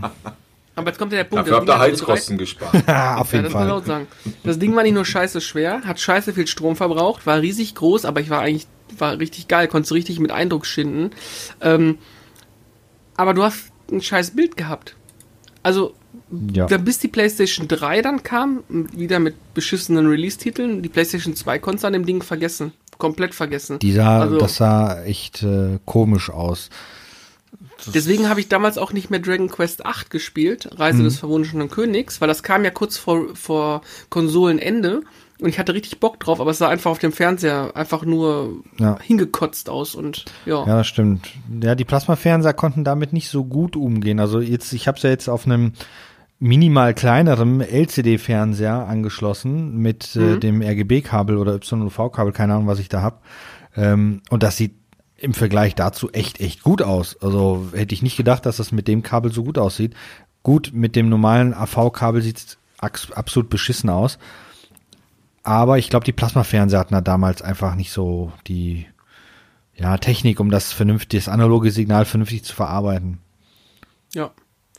Aber 0.74 0.86
jetzt 0.88 0.98
kommt 0.98 1.12
ja 1.12 1.18
der 1.18 1.24
Punkt. 1.24 1.46
Dafür 1.48 1.64
das 1.66 1.74
habt 1.76 1.80
ihr 1.80 1.92
Heizkosten 1.92 2.38
gespart. 2.38 2.72
Auf 2.74 2.86
Ja, 2.86 3.16
jeden 3.16 3.24
das 3.24 3.32
muss 3.32 3.46
ich 3.46 3.52
Fall. 3.52 3.70
auch 3.72 3.84
sagen. 3.84 4.06
Das 4.44 4.58
Ding 4.60 4.76
war 4.76 4.84
nicht 4.84 4.94
nur 4.94 5.04
scheiße 5.04 5.40
schwer, 5.40 5.80
hat 5.84 5.98
scheiße 5.98 6.32
viel 6.32 6.46
Strom 6.46 6.76
verbraucht, 6.76 7.26
war 7.26 7.40
riesig 7.40 7.74
groß, 7.74 8.04
aber 8.04 8.20
ich 8.20 8.30
war 8.30 8.40
eigentlich, 8.42 8.68
war 8.96 9.18
richtig 9.18 9.48
geil, 9.48 9.66
konntest 9.66 9.92
richtig 9.92 10.20
mit 10.20 10.30
Eindruck 10.30 10.66
schinden. 10.66 11.10
Ähm, 11.60 11.98
aber 13.18 13.34
du 13.34 13.42
hast 13.42 13.70
ein 13.92 14.00
scheiß 14.00 14.30
Bild 14.30 14.56
gehabt. 14.56 14.96
Also, 15.62 15.94
Ja. 16.52 16.66
dann 16.66 16.84
bis 16.84 16.98
die 16.98 17.08
PlayStation 17.08 17.68
3 17.68 18.00
dann 18.02 18.22
kam, 18.22 18.62
wieder 18.68 19.18
mit 19.18 19.34
beschissenen 19.54 20.06
Release-Titeln, 20.06 20.82
die 20.82 20.88
PlayStation 20.88 21.34
2 21.36 21.58
konntest 21.58 21.84
du 21.84 21.86
an 21.88 21.92
dem 21.94 22.06
Ding 22.06 22.22
vergessen. 22.22 22.72
Komplett 22.98 23.34
vergessen. 23.34 23.78
Die 23.78 23.92
sah, 23.92 24.20
Also- 24.20 24.38
das 24.38 24.56
sah 24.56 25.02
echt 25.04 25.42
äh, 25.42 25.78
komisch 25.84 26.30
aus. 26.30 26.70
Deswegen 27.94 28.28
habe 28.28 28.40
ich 28.40 28.48
damals 28.48 28.76
auch 28.76 28.92
nicht 28.92 29.08
mehr 29.10 29.20
Dragon 29.20 29.48
Quest 29.48 29.86
8 29.86 30.10
gespielt, 30.10 30.68
Reise 30.78 30.98
Mhm. 31.00 31.04
des 31.04 31.18
verwunschenen 31.18 31.70
Königs, 31.70 32.20
weil 32.20 32.28
das 32.28 32.42
kam 32.42 32.64
ja 32.64 32.70
kurz 32.70 32.96
vor, 32.98 33.34
vor 33.34 33.82
Konsolenende 34.10 35.02
und 35.40 35.48
ich 35.48 35.58
hatte 35.58 35.74
richtig 35.74 36.00
Bock 36.00 36.18
drauf, 36.20 36.40
aber 36.40 36.50
es 36.50 36.58
sah 36.58 36.68
einfach 36.68 36.90
auf 36.90 36.98
dem 36.98 37.12
Fernseher 37.12 37.72
einfach 37.76 38.04
nur 38.04 38.62
Ja. 38.78 38.98
hingekotzt 39.00 39.68
aus 39.70 39.94
und 39.94 40.24
ja. 40.46 40.66
Ja, 40.66 40.76
das 40.78 40.86
stimmt. 40.86 41.28
Ja, 41.62 41.74
die 41.74 41.84
Plasmafernseher 41.84 42.54
konnten 42.54 42.84
damit 42.84 43.12
nicht 43.12 43.28
so 43.28 43.44
gut 43.44 43.76
umgehen. 43.76 44.18
Also 44.20 44.40
jetzt, 44.40 44.72
ich 44.72 44.88
habe 44.88 44.96
es 44.96 45.02
ja 45.02 45.10
jetzt 45.10 45.28
auf 45.28 45.46
einem 45.46 45.72
minimal 46.40 46.94
kleinerem 46.94 47.60
LCD-Fernseher 47.60 48.86
angeschlossen 48.88 49.76
mit 49.78 50.14
äh, 50.16 50.20
Mhm. 50.20 50.40
dem 50.40 50.62
RGB-Kabel 50.62 51.36
oder 51.36 51.56
YV-Kabel, 51.60 52.32
keine 52.32 52.54
Ahnung, 52.54 52.66
was 52.68 52.78
ich 52.78 52.88
da 52.88 53.02
hab. 53.02 53.22
Ähm, 53.76 54.22
und 54.30 54.42
das 54.42 54.56
sieht 54.56 54.74
im 55.16 55.34
Vergleich 55.34 55.74
dazu 55.74 56.10
echt, 56.12 56.40
echt 56.40 56.62
gut 56.62 56.80
aus. 56.82 57.16
Also 57.20 57.68
hätte 57.74 57.92
ich 57.94 58.02
nicht 58.02 58.16
gedacht, 58.16 58.46
dass 58.46 58.58
das 58.58 58.70
mit 58.70 58.86
dem 58.86 59.02
Kabel 59.02 59.32
so 59.32 59.42
gut 59.42 59.58
aussieht. 59.58 59.94
Gut, 60.44 60.70
mit 60.72 60.94
dem 60.94 61.08
normalen 61.08 61.54
AV-Kabel 61.54 62.22
sieht 62.22 62.38
es 62.38 62.58
absolut 63.12 63.50
beschissen 63.50 63.90
aus. 63.90 64.18
Aber 65.42 65.78
ich 65.78 65.90
glaube, 65.90 66.04
die 66.04 66.12
Plasmafernseher 66.12 66.80
hatten 66.80 66.94
da 66.94 67.00
damals 67.00 67.42
einfach 67.42 67.74
nicht 67.74 67.90
so 67.90 68.32
die 68.46 68.86
ja, 69.74 69.96
Technik, 69.96 70.40
um 70.40 70.50
das 70.50 70.72
vernünftig, 70.72 71.24
das 71.24 71.32
analoge 71.32 71.70
Signal 71.70 72.04
vernünftig 72.04 72.44
zu 72.44 72.54
verarbeiten. 72.54 73.18
ja. 74.12 74.30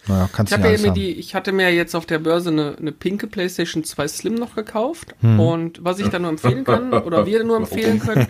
Naja, 0.07 0.29
kannst 0.31 0.53
Ich, 0.53 0.57
ja 0.57 0.77
mir 0.77 0.91
die, 0.93 1.11
ich 1.11 1.35
hatte 1.35 1.51
mir 1.51 1.73
jetzt 1.73 1.93
auf 1.93 2.05
der 2.05 2.19
Börse 2.19 2.49
eine, 2.49 2.77
eine 2.79 2.91
pinke 2.93 3.27
PlayStation 3.27 3.83
2 3.83 4.07
Slim 4.07 4.35
noch 4.35 4.55
gekauft. 4.55 5.13
Hm. 5.19 5.39
Und 5.39 5.83
was 5.83 5.99
ich 5.99 6.07
da 6.07 6.19
nur 6.19 6.29
empfehlen 6.29 6.63
kann, 6.63 6.93
oder 6.93 7.25
wir 7.25 7.43
nur 7.43 7.57
empfehlen 7.57 7.99
können, 7.99 8.25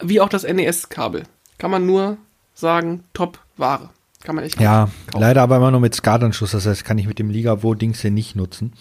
Wie 0.00 0.20
auch 0.20 0.28
das 0.28 0.42
NES-Kabel. 0.44 1.22
Kann 1.58 1.70
man 1.70 1.86
nur 1.86 2.16
sagen, 2.54 3.04
top 3.14 3.38
Ware. 3.56 3.88
Kann 4.24 4.34
man 4.36 4.44
echt 4.44 4.58
Ja, 4.60 4.88
kaufen. 5.10 5.20
leider 5.20 5.42
aber 5.42 5.56
immer 5.58 5.70
nur 5.70 5.80
mit 5.80 5.94
SCART-Anschluss, 5.94 6.50
das 6.52 6.66
heißt, 6.66 6.84
kann 6.84 6.98
ich 6.98 7.06
mit 7.06 7.18
dem 7.18 7.28
Ligavo-Dings 7.30 8.00
hier 8.00 8.10
nicht 8.10 8.36
nutzen. 8.36 8.72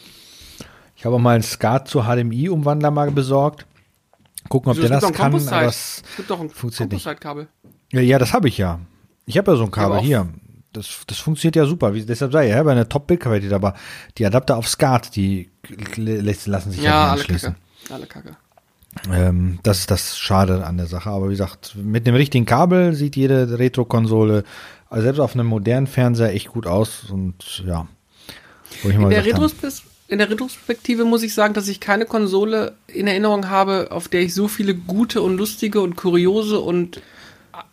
Ich 0.97 1.05
habe 1.05 1.15
auch 1.15 1.19
mal 1.19 1.35
einen 1.35 1.43
SCART 1.43 1.87
zu 1.89 2.03
HDMI-Umwandler 2.03 2.91
mal 2.91 3.11
besorgt. 3.11 3.65
Gucken, 4.49 4.71
ob 4.71 4.77
Wieso, 4.77 4.87
der 4.87 4.99
das 4.99 5.11
kann, 5.11 5.33
aber 5.33 5.65
Es 5.65 6.03
gibt 6.17 6.29
doch 6.29 6.39
ein. 6.39 6.51
Composite-Kabel. 6.51 7.47
ja, 7.91 8.01
ja, 8.01 8.19
das 8.19 8.33
habe 8.33 8.47
ich 8.47 8.57
ja. 8.57 8.79
Ich 9.25 9.37
habe 9.37 9.51
ja 9.51 9.57
so 9.57 9.63
ein 9.63 9.71
Kabel 9.71 9.99
hier. 10.01 10.27
Das, 10.71 11.01
das 11.07 11.19
funktioniert 11.19 11.55
ja 11.55 11.65
super. 11.65 11.93
Wie, 11.93 12.05
deshalb 12.05 12.31
sei 12.31 12.45
ich, 12.45 12.51
ich 12.51 12.57
habe 12.57 12.71
eine 12.71 12.87
Top-Bild-Qualität, 12.87 13.53
aber 13.53 13.75
die 14.17 14.25
Adapter 14.25 14.57
auf 14.57 14.67
SCART, 14.67 15.15
die 15.15 15.49
lassen 15.95 16.71
sich 16.71 16.81
ja, 16.83 16.91
Ja, 16.91 16.91
nicht 16.91 17.11
alle 17.11 17.11
anschließen. 17.11 17.55
Kacke. 17.87 17.93
Alle 17.93 18.05
Kacke. 18.07 18.37
Ähm, 19.11 19.59
das 19.63 19.79
ist 19.79 19.91
das 19.91 20.17
Schade 20.17 20.65
an 20.65 20.77
der 20.77 20.87
Sache. 20.87 21.09
Aber 21.09 21.27
wie 21.27 21.33
gesagt, 21.33 21.75
mit 21.75 22.05
dem 22.05 22.15
richtigen 22.15 22.45
Kabel 22.45 22.93
sieht 22.93 23.15
jede 23.15 23.57
Retro-Konsole, 23.57 24.43
also 24.89 25.03
selbst 25.03 25.19
auf 25.19 25.33
einem 25.33 25.47
modernen 25.47 25.87
Fernseher, 25.87 26.33
echt 26.33 26.49
gut 26.49 26.67
aus. 26.67 27.05
Und 27.09 27.63
ja, 27.65 27.87
wo 28.83 28.89
ich 28.89 28.97
mal 28.97 29.05
In 29.05 29.09
der, 29.11 29.23
gesagt 29.23 29.37
habe, 29.37 29.45
Retros 29.45 29.83
in 30.07 30.19
der 30.19 30.29
Retrospektive 30.29 31.05
muss 31.05 31.23
ich 31.23 31.33
sagen, 31.33 31.53
dass 31.53 31.67
ich 31.67 31.79
keine 31.79 32.05
Konsole 32.05 32.75
in 32.87 33.07
Erinnerung 33.07 33.49
habe, 33.49 33.87
auf 33.91 34.07
der 34.07 34.21
ich 34.21 34.33
so 34.33 34.47
viele 34.47 34.75
gute 34.75 35.21
und 35.21 35.37
lustige 35.37 35.81
und 35.81 35.95
kuriose 35.95 36.59
und 36.59 37.01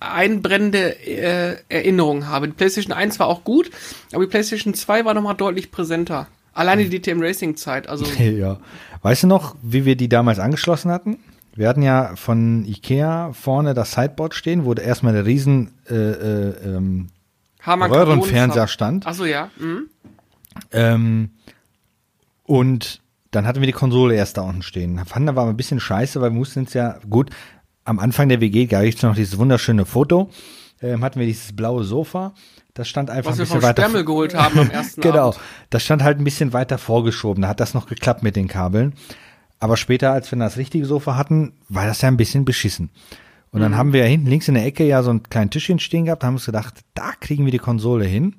einbrennende 0.01 0.97
äh, 1.07 1.57
Erinnerungen 1.69 2.29
habe. 2.29 2.49
Die 2.49 2.55
PlayStation 2.55 2.93
1 2.93 3.19
war 3.19 3.27
auch 3.27 3.45
gut, 3.45 3.71
aber 4.13 4.25
die 4.25 4.31
PlayStation 4.31 4.75
2 4.75 5.05
war 5.05 5.15
nochmal 5.15 5.35
deutlich 5.35 5.71
präsenter. 5.71 6.29
Alleine 6.55 6.85
die 6.87 7.01
DTM 7.01 7.21
Racing 7.21 7.57
Zeit, 7.57 7.89
also 7.89 8.05
ja. 8.23 8.59
Weißt 9.03 9.25
du 9.25 9.27
noch, 9.27 9.57
wie 9.63 9.85
wir 9.85 9.97
die 9.97 10.09
damals 10.09 10.39
angeschlossen 10.39 10.91
hatten? 10.91 11.19
Wir 11.55 11.69
hatten 11.69 11.83
ja 11.83 12.17
von 12.17 12.65
Ikea 12.65 13.33
vorne 13.33 13.75
das 13.75 13.93
Sideboard 13.93 14.35
stehen, 14.35 14.65
wo 14.65 14.73
erstmal 14.73 15.13
der 15.13 15.27
riesen 15.27 15.73
äh, 15.91 15.95
äh, 15.95 16.55
ähm, 16.65 17.09
Röhrenfernseher 17.67 18.69
stand. 18.69 19.07
Achso, 19.07 19.25
ja. 19.25 19.51
Mhm. 19.59 19.89
Ähm, 20.71 21.31
und 22.59 23.01
dann 23.31 23.47
hatten 23.47 23.61
wir 23.61 23.67
die 23.67 23.73
Konsole 23.73 24.15
erst 24.15 24.37
da 24.37 24.43
unten 24.43 24.61
stehen. 24.63 25.01
Fanden 25.07 25.31
aber 25.31 25.47
ein 25.47 25.57
bisschen 25.57 25.81
scheiße, 25.81 26.21
weil 26.21 26.33
wir 26.33 26.39
mussten 26.39 26.61
uns 26.61 26.75
ja, 26.75 26.99
gut, 27.09 27.31
am 27.85 27.99
Anfang 27.99 28.29
der 28.29 28.43
WG 28.43 28.67
gab 28.67 28.83
es 28.85 29.01
noch 29.03 29.15
dieses 29.15 29.39
wunderschöne 29.39 29.87
Foto. 29.87 30.29
Ähm, 30.83 31.03
hatten 31.03 31.19
wir 31.19 31.27
dieses 31.27 31.57
blaue 31.57 31.83
Sofa. 31.85 32.35
Das 32.75 32.89
stand 32.89 33.09
einfach 33.09 33.31
Was 33.31 33.37
ein 33.37 33.49
wir 33.49 33.55
bisschen 33.61 33.61
vom 33.75 33.93
weiter. 33.95 34.05
Geholt 34.05 34.35
haben 34.35 34.59
am 34.59 34.71
ersten 34.81 35.01
genau. 35.01 35.29
Abend. 35.29 35.41
Das 35.71 35.83
stand 35.83 36.03
halt 36.03 36.19
ein 36.19 36.25
bisschen 36.25 36.53
weiter 36.53 36.77
vorgeschoben. 36.77 37.41
Da 37.43 37.49
hat 37.49 37.61
das 37.61 37.73
noch 37.73 37.87
geklappt 37.87 38.23
mit 38.23 38.37
den 38.37 38.49
Kabeln. 38.49 38.93
Aber 39.61 39.79
später, 39.79 40.13
als 40.13 40.31
wir 40.31 40.39
das 40.39 40.59
richtige 40.59 40.85
Sofa 40.85 41.17
hatten, 41.17 41.55
war 41.71 41.87
das 41.87 42.03
ja 42.03 42.09
ein 42.09 42.19
bisschen 42.19 42.45
beschissen. 42.45 42.91
Und 43.51 43.61
Mhm. 43.61 43.63
dann 43.63 43.77
haben 43.79 43.93
wir 43.95 44.01
ja 44.01 44.07
hinten 44.07 44.27
links 44.27 44.49
in 44.49 44.55
der 44.55 44.67
Ecke 44.67 44.85
ja 44.87 45.03
so 45.03 45.11
ein 45.11 45.23
kleines 45.23 45.51
Tischchen 45.53 45.79
stehen 45.79 46.05
gehabt, 46.05 46.23
haben 46.23 46.35
uns 46.35 46.45
gedacht, 46.45 46.81
da 46.95 47.13
kriegen 47.19 47.47
wir 47.47 47.53
die 47.53 47.59
Konsole 47.59 48.05
hin. 48.05 48.37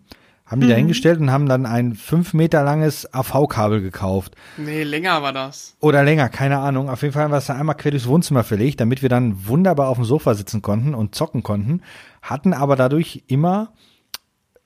Haben 0.54 0.60
Mhm. 0.60 0.64
die 0.66 0.70
da 0.70 0.76
hingestellt 0.76 1.20
und 1.20 1.32
haben 1.32 1.48
dann 1.48 1.66
ein 1.66 1.96
fünf 1.96 2.36
Meter 2.36 2.64
langes 2.64 3.12
AV-Kabel 3.12 3.82
gekauft. 3.82 4.36
Nee, 4.58 4.84
länger 4.84 5.24
war 5.24 5.34
das. 5.34 5.76
Oder 5.80 6.04
länger, 6.04 6.30
keine 6.30 6.60
Ahnung. 6.60 6.92
Auf 6.92 7.02
jeden 7.02 7.12
Fall 7.12 7.24
haben 7.24 7.32
wir 7.32 7.38
es 7.38 7.48
dann 7.48 7.58
einmal 7.58 7.76
quer 7.76 7.90
durchs 7.90 8.06
Wohnzimmer 8.08 8.44
verlegt, 8.44 8.80
damit 8.80 9.02
wir 9.02 9.10
dann 9.10 9.48
wunderbar 9.48 9.88
auf 9.90 9.98
dem 9.98 10.06
Sofa 10.06 10.36
sitzen 10.36 10.62
konnten 10.62 10.94
und 10.94 11.16
zocken 11.16 11.42
konnten. 11.42 11.82
Hatten 12.22 12.54
aber 12.54 12.76
dadurch 12.76 13.24
immer, 13.26 13.74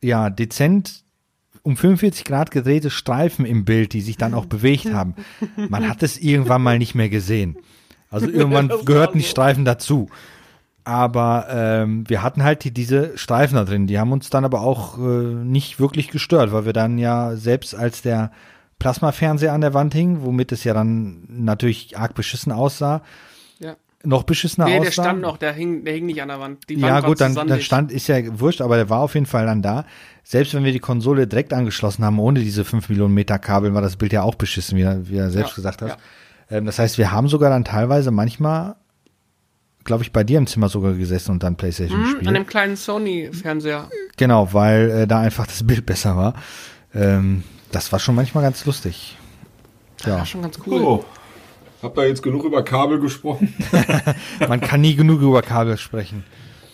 ja, 0.02 0.30
dezent 0.30 1.06
um 1.64 1.78
45 1.78 2.26
Grad 2.26 2.52
gedrehte 2.52 2.90
Streifen 2.90 3.46
im 3.46 3.64
Bild, 3.64 3.94
die 3.94 4.02
sich 4.02 4.18
dann 4.18 4.34
auch 4.34 4.46
bewegt 4.46 4.92
haben. 4.94 5.16
Man 5.70 5.88
hat 5.88 6.04
es 6.04 6.18
irgendwann 6.18 6.62
mal 6.64 6.78
nicht 6.80 6.96
mehr 6.96 7.08
gesehen. 7.10 7.58
Also 8.10 8.28
irgendwann 8.30 8.68
gehörten 8.86 9.20
die 9.20 9.24
so. 9.24 9.32
Streifen 9.32 9.64
dazu. 9.64 10.10
Aber 10.88 11.48
ähm, 11.50 12.10
wir 12.10 12.24
hatten 12.24 12.44
halt 12.46 12.64
die, 12.64 12.72
diese 12.72 13.18
Streifen 13.18 13.56
da 13.56 13.66
drin. 13.66 13.88
Die 13.88 14.00
haben 14.00 14.14
uns 14.14 14.30
dann 14.30 14.46
aber 14.46 14.62
auch 14.62 14.98
äh, 14.98 15.02
nicht 15.02 15.82
wirklich 15.82 16.08
gestört, 16.08 16.54
weil 16.54 16.66
wir 16.66 16.72
dann 16.72 16.98
ja 16.98 17.36
selbst 17.36 17.76
als 17.76 18.02
der 18.02 18.32
Plasmafernseher 18.80 19.52
an 19.52 19.60
der 19.60 19.74
Wand 19.74 19.94
hing, 19.94 20.20
womit 20.22 20.54
es 20.54 20.64
ja 20.64 20.74
dann 20.74 21.24
natürlich 21.28 21.98
arg 21.98 22.14
beschissen 22.14 22.54
aussah, 22.54 23.02
Ja. 23.60 23.76
noch 24.06 24.24
beschissener 24.24 24.68
Nee, 24.68 24.76
aussah. 24.80 24.84
der 24.84 24.92
stand 24.92 25.22
noch, 25.22 25.36
der 25.38 25.52
hing, 25.52 25.84
der 25.84 25.94
hing 25.96 26.06
nicht 26.06 26.22
an 26.22 26.30
der 26.30 26.40
Wand. 26.40 26.70
Die 26.70 26.76
Wand 26.82 26.86
Ja 26.88 27.00
gut, 27.02 27.20
dann, 27.20 27.36
dann 27.36 27.60
stand, 27.60 27.92
ist 27.92 28.08
ja 28.08 28.18
wurscht, 28.40 28.62
aber 28.62 28.78
der 28.78 28.90
war 28.90 29.00
auf 29.02 29.14
jeden 29.16 29.26
Fall 29.26 29.46
dann 29.46 29.62
da. 29.62 29.84
Selbst 30.24 30.54
wenn 30.54 30.64
wir 30.64 30.72
die 30.72 30.80
Konsole 30.80 31.28
direkt 31.28 31.52
angeschlossen 31.54 32.06
haben, 32.06 32.18
ohne 32.20 32.40
diese 32.40 32.64
5 32.64 32.88
Millionen 32.88 33.14
Meter 33.14 33.40
Kabel, 33.40 33.74
war 33.74 33.82
das 33.82 33.98
Bild 33.98 34.14
ja 34.14 34.22
auch 34.22 34.36
beschissen, 34.36 34.78
wie 34.78 34.84
er, 34.84 35.10
wie 35.10 35.18
er 35.18 35.32
selbst 35.32 35.50
Ja, 35.52 35.56
gesagt 35.56 35.82
hat. 35.82 35.90
ja. 36.50 36.58
Ähm, 36.58 36.66
das 36.66 36.80
heißt, 36.80 36.98
wir 36.98 37.12
haben 37.12 37.28
sogar 37.28 37.50
dann 37.50 37.66
teilweise 37.66 38.12
manchmal 38.12 38.76
glaube 39.88 40.04
ich, 40.04 40.12
bei 40.12 40.24
dir 40.24 40.38
im 40.38 40.46
Zimmer 40.46 40.70
sogar 40.70 40.94
gesessen 40.94 41.32
und 41.32 41.42
dann 41.42 41.56
Playstation 41.56 41.98
Hm, 41.98 42.04
gespielt. 42.06 42.28
an 42.28 42.34
dem 42.36 42.46
kleinen 42.46 42.76
Sony-Fernseher. 42.76 43.90
Genau, 44.18 44.54
weil 44.54 44.90
äh, 44.92 45.08
da 45.08 45.20
einfach 45.22 45.48
das 45.48 45.66
Bild 45.66 45.86
besser 45.88 46.16
war. 46.16 46.36
Ähm, 46.94 47.44
das 47.72 47.92
war 47.92 47.98
schon 48.00 48.14
manchmal 48.16 48.44
ganz 48.44 48.64
lustig. 48.66 49.18
Ja, 50.06 50.18
War 50.20 50.26
schon 50.28 50.44
ganz 50.44 50.60
cool. 50.68 50.82
Oh. 50.82 51.06
Habt 51.82 51.98
ihr 51.98 52.08
jetzt 52.08 52.22
genug 52.24 52.44
über 52.44 52.64
Kabel 52.64 53.00
gesprochen? 53.00 53.54
man 54.48 54.62
kann 54.62 54.82
nie 54.82 54.96
genug 54.96 55.22
über 55.22 55.42
Kabel 55.42 55.78
sprechen. 55.78 56.24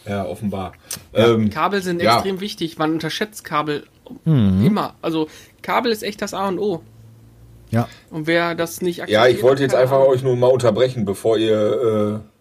ja, 0.05 0.25
offenbar. 0.25 0.73
Ähm, 1.13 1.49
Kabel 1.49 1.81
sind 1.81 2.01
Ja. 2.01 2.15
extrem 2.15 2.39
wichtig. 2.41 2.77
Man 2.77 2.91
unterschätzt 2.91 3.43
Kabel 3.45 3.85
Mhm. 4.25 4.65
immer. 4.65 4.95
Also 5.01 5.27
Kabel 5.61 5.91
ist 5.91 6.03
echt 6.03 6.21
das 6.21 6.33
A 6.33 6.47
und 6.49 6.59
O. 6.59 6.83
Ja, 7.71 7.87
Und 8.11 8.27
wer 8.27 8.53
das 8.53 8.81
nicht 8.81 9.07
ja, 9.07 9.25
ich 9.27 9.41
wollte 9.41 9.63
jetzt 9.63 9.73
einfach 9.73 9.95
Ahnung. 9.97 10.09
euch 10.09 10.21
nur 10.21 10.35
mal 10.35 10.47
unterbrechen, 10.47 11.05
bevor 11.05 11.37
ihr 11.37 12.21
äh, 12.23 12.32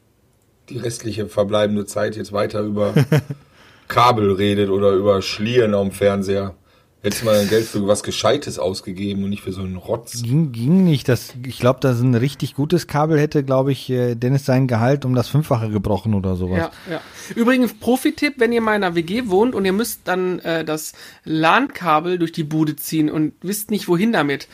die 0.73 0.79
restliche 0.79 1.27
verbleibende 1.29 1.87
Zeit 1.87 2.17
jetzt 2.17 2.33
weiter 2.33 2.61
über 2.63 2.95
Kabel 3.89 4.33
redet 4.33 4.71
oder 4.71 4.93
über 4.93 5.23
Schlieren 5.23 5.75
am 5.75 5.93
Fernseher. 5.93 6.55
Hättest 7.05 7.25
mal 7.25 7.35
dein 7.35 7.49
Geld 7.49 7.65
für 7.67 7.85
was 7.89 8.05
Gescheites 8.05 8.61
ausgegeben 8.61 9.25
und 9.25 9.31
nicht 9.31 9.43
für 9.43 9.51
so 9.51 9.63
einen 9.63 9.75
Rotz. 9.75 10.23
ging, 10.23 10.53
ging 10.53 10.85
nicht. 10.85 11.09
Das, 11.09 11.35
ich 11.45 11.59
glaube, 11.59 11.81
da 11.81 11.91
ein 11.91 12.15
richtig 12.15 12.55
gutes 12.55 12.87
Kabel 12.87 13.19
hätte, 13.19 13.43
glaube 13.43 13.73
ich, 13.73 13.91
äh, 13.91 14.15
Dennis 14.15 14.45
sein 14.47 14.69
Gehalt 14.69 15.05
um 15.05 15.17
das 15.17 15.27
Fünffache 15.27 15.69
gebrochen 15.69 16.15
oder 16.15 16.37
sowas. 16.37 16.59
Ja, 16.59 16.71
ja. 16.89 17.01
Übrigens, 17.35 17.75
Profi-Tipp, 17.75 18.35
wenn 18.39 18.53
ihr 18.53 18.61
mal 18.61 18.77
in 18.77 18.85
einer 18.85 18.95
WG 18.95 19.25
wohnt 19.27 19.57
und 19.57 19.65
ihr 19.65 19.73
müsst 19.73 20.03
dann 20.05 20.39
äh, 20.41 20.65
das 20.65 20.93
LAN-Kabel 21.25 22.19
durch 22.19 22.31
die 22.31 22.45
Bude 22.45 22.77
ziehen 22.77 23.11
und 23.11 23.33
wisst 23.43 23.73
nicht, 23.73 23.89
wohin 23.89 24.13
damit. 24.13 24.47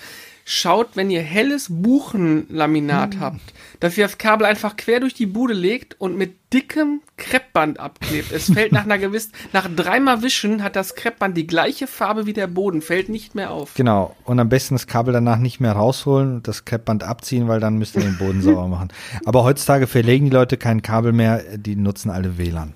Schaut, 0.47 0.89
wenn 0.95 1.11
ihr 1.11 1.21
helles 1.21 1.67
Buchenlaminat 1.69 3.15
Hm. 3.17 3.21
habt, 3.21 3.53
dass 3.81 3.97
ihr 3.97 4.05
das 4.05 4.19
Kabel 4.19 4.47
einfach 4.47 4.77
quer 4.77 5.01
durch 5.01 5.15
die 5.15 5.27
Bude 5.27 5.55
legt 5.55 6.01
und 6.01 6.17
mit 6.17 6.35
dickem 6.53 7.01
Kreppband 7.17 7.79
abklebt. 7.79 8.33
Es 8.33 8.53
fällt 8.53 8.73
nach 8.73 8.85
einer 8.85 8.99
gewissen, 8.99 9.33
nach 9.53 9.69
dreimal 9.75 10.23
Wischen 10.23 10.63
hat 10.63 10.77
das 10.77 10.95
Kreppband 10.95 11.37
die 11.37 11.47
gleiche 11.47 11.87
Farbe 11.87 12.27
wie 12.27 12.33
der 12.33 12.47
Boden, 12.47 12.83
fällt 12.83 13.09
nicht 13.09 13.35
mehr 13.35 13.51
auf. 13.51 13.75
Genau. 13.75 14.17
Und 14.25 14.41
am 14.41 14.49
besten 14.49 14.75
das 14.75 14.87
Kabel 14.87 15.13
danach 15.13 15.39
nicht 15.39 15.61
mehr 15.61 15.73
rausholen 15.73 16.37
und 16.37 16.49
das 16.49 16.65
Kreppband 16.65 17.05
abziehen, 17.05 17.49
weil 17.49 17.61
dann 17.61 17.79
müsst 17.79 17.97
ihr 17.97 18.03
den 18.03 18.19
Boden 18.19 18.43
sauber 18.43 18.69
machen. 18.69 18.89
Aber 19.25 19.45
heutzutage 19.45 19.87
verlegen 19.87 20.27
die 20.27 20.33
Leute 20.33 20.57
kein 20.57 20.83
Kabel 20.83 21.13
mehr, 21.13 21.43
die 21.57 21.77
nutzen 21.77 22.11
alle 22.11 22.39
WLAN. 22.39 22.75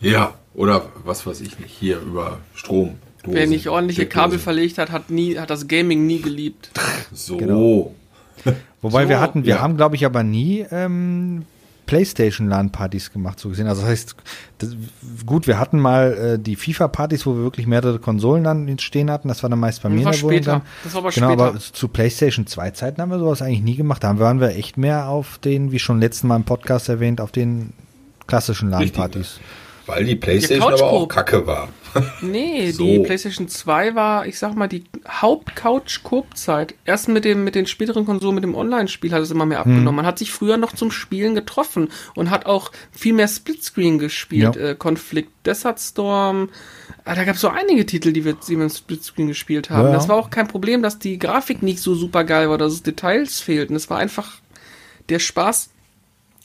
Ja, 0.00 0.34
oder 0.54 0.86
was 1.04 1.26
weiß 1.26 1.40
ich 1.42 1.58
nicht, 1.58 1.70
hier 1.70 2.00
über 2.00 2.38
Strom. 2.54 2.96
Wer 3.24 3.46
nicht 3.46 3.68
ordentliche. 3.68 4.06
Kabel 4.06 4.38
verlegt 4.38 4.78
hat, 4.78 4.90
hat 4.90 5.10
nie, 5.10 5.38
hat 5.38 5.50
das 5.50 5.68
Gaming 5.68 6.06
nie 6.06 6.20
geliebt. 6.20 6.70
So. 7.12 7.36
Genau. 7.36 7.94
Wobei 8.82 9.04
So, 9.04 9.08
wir 9.08 9.20
hatten, 9.20 9.44
wir 9.44 9.56
ja. 9.56 9.60
haben, 9.60 9.76
glaube 9.76 9.96
ich, 9.96 10.06
aber 10.06 10.22
nie 10.22 10.64
ähm, 10.70 11.44
PlayStation-LAN-Partys 11.90 13.12
gemacht, 13.12 13.40
so 13.40 13.48
gesehen. 13.48 13.66
Also 13.66 13.82
das 13.82 13.90
heißt, 13.90 14.16
das, 14.58 14.76
gut, 15.26 15.48
wir 15.48 15.58
hatten 15.58 15.80
mal 15.80 16.12
äh, 16.12 16.38
die 16.38 16.54
FIFA-Partys, 16.54 17.26
wo 17.26 17.34
wir 17.34 17.42
wirklich 17.42 17.66
mehrere 17.66 17.98
Konsolen 17.98 18.44
dann 18.44 18.78
stehen 18.78 19.10
hatten. 19.10 19.26
Das 19.26 19.42
war 19.42 19.50
dann 19.50 19.58
meist 19.58 19.82
bei 19.82 19.88
mir 19.88 20.04
war 20.04 20.12
der 20.12 20.22
Wohnung. 20.22 20.36
später. 20.38 20.62
Das 20.84 20.94
war 20.94 21.00
aber 21.00 21.10
genau, 21.10 21.30
später. 21.30 21.48
aber 21.48 21.58
zu 21.58 21.88
PlayStation 21.88 22.46
2 22.46 22.70
Zeiten 22.70 23.02
haben 23.02 23.10
wir 23.10 23.18
sowas 23.18 23.42
eigentlich 23.42 23.62
nie 23.62 23.74
gemacht. 23.74 24.04
Da 24.04 24.18
waren 24.20 24.40
wir 24.40 24.50
echt 24.50 24.76
mehr 24.76 25.08
auf 25.08 25.38
den, 25.38 25.72
wie 25.72 25.80
schon 25.80 26.00
letzten 26.00 26.28
Mal 26.28 26.36
im 26.36 26.44
Podcast 26.44 26.88
erwähnt, 26.88 27.20
auf 27.20 27.32
den 27.32 27.72
klassischen 28.28 28.70
LAN-Partys. 28.70 29.40
Weil 29.90 30.04
die 30.04 30.16
Playstation 30.16 30.72
aber 30.72 30.84
auch 30.90 31.06
kacke 31.08 31.46
war. 31.46 31.68
Nee, 32.22 32.70
So. 32.72 32.84
die 32.84 33.00
PlayStation 33.00 33.48
2 33.48 33.96
war, 33.96 34.24
ich 34.26 34.38
sag 34.38 34.54
mal, 34.54 34.68
die 34.68 34.84
Haupt-Couch-Coop-Zeit. 35.08 36.74
Erst 36.84 37.08
mit 37.08 37.24
dem, 37.24 37.42
mit 37.44 37.54
den 37.54 37.66
späteren 37.66 38.06
Konsolen, 38.06 38.36
mit 38.36 38.44
dem 38.44 38.54
Online-Spiel 38.54 39.12
hat 39.12 39.22
es 39.22 39.30
immer 39.30 39.46
mehr 39.46 39.64
Hm. 39.64 39.72
abgenommen. 39.72 39.96
Man 39.96 40.06
hat 40.06 40.18
sich 40.18 40.30
früher 40.32 40.56
noch 40.56 40.72
zum 40.72 40.90
Spielen 40.90 41.34
getroffen 41.34 41.88
und 42.14 42.30
hat 42.30 42.46
auch 42.46 42.70
viel 42.92 43.12
mehr 43.12 43.28
Splitscreen 43.28 43.98
gespielt. 43.98 44.56
Ja. 44.56 44.68
Äh, 44.70 44.74
Konflikt, 44.76 45.30
Desert 45.46 45.80
Storm. 45.80 46.50
Ah, 47.04 47.14
da 47.14 47.24
gab 47.24 47.34
es 47.34 47.40
so 47.40 47.48
einige 47.48 47.84
Titel, 47.86 48.12
die 48.12 48.24
wir, 48.24 48.34
die 48.34 48.56
wir 48.56 48.64
im 48.64 48.70
Splitscreen 48.70 49.26
gespielt 49.28 49.70
haben. 49.70 49.88
Ja. 49.88 49.94
Das 49.94 50.08
war 50.08 50.16
auch 50.16 50.30
kein 50.30 50.46
Problem, 50.48 50.82
dass 50.82 50.98
die 50.98 51.18
Grafik 51.18 51.62
nicht 51.62 51.80
so 51.80 51.94
super 51.94 52.24
geil 52.24 52.48
war, 52.50 52.58
dass 52.58 52.72
es 52.72 52.82
Details 52.82 53.40
fehlten. 53.40 53.74
Es 53.74 53.90
war 53.90 53.98
einfach, 53.98 54.34
der 55.08 55.18
Spaß 55.18 55.70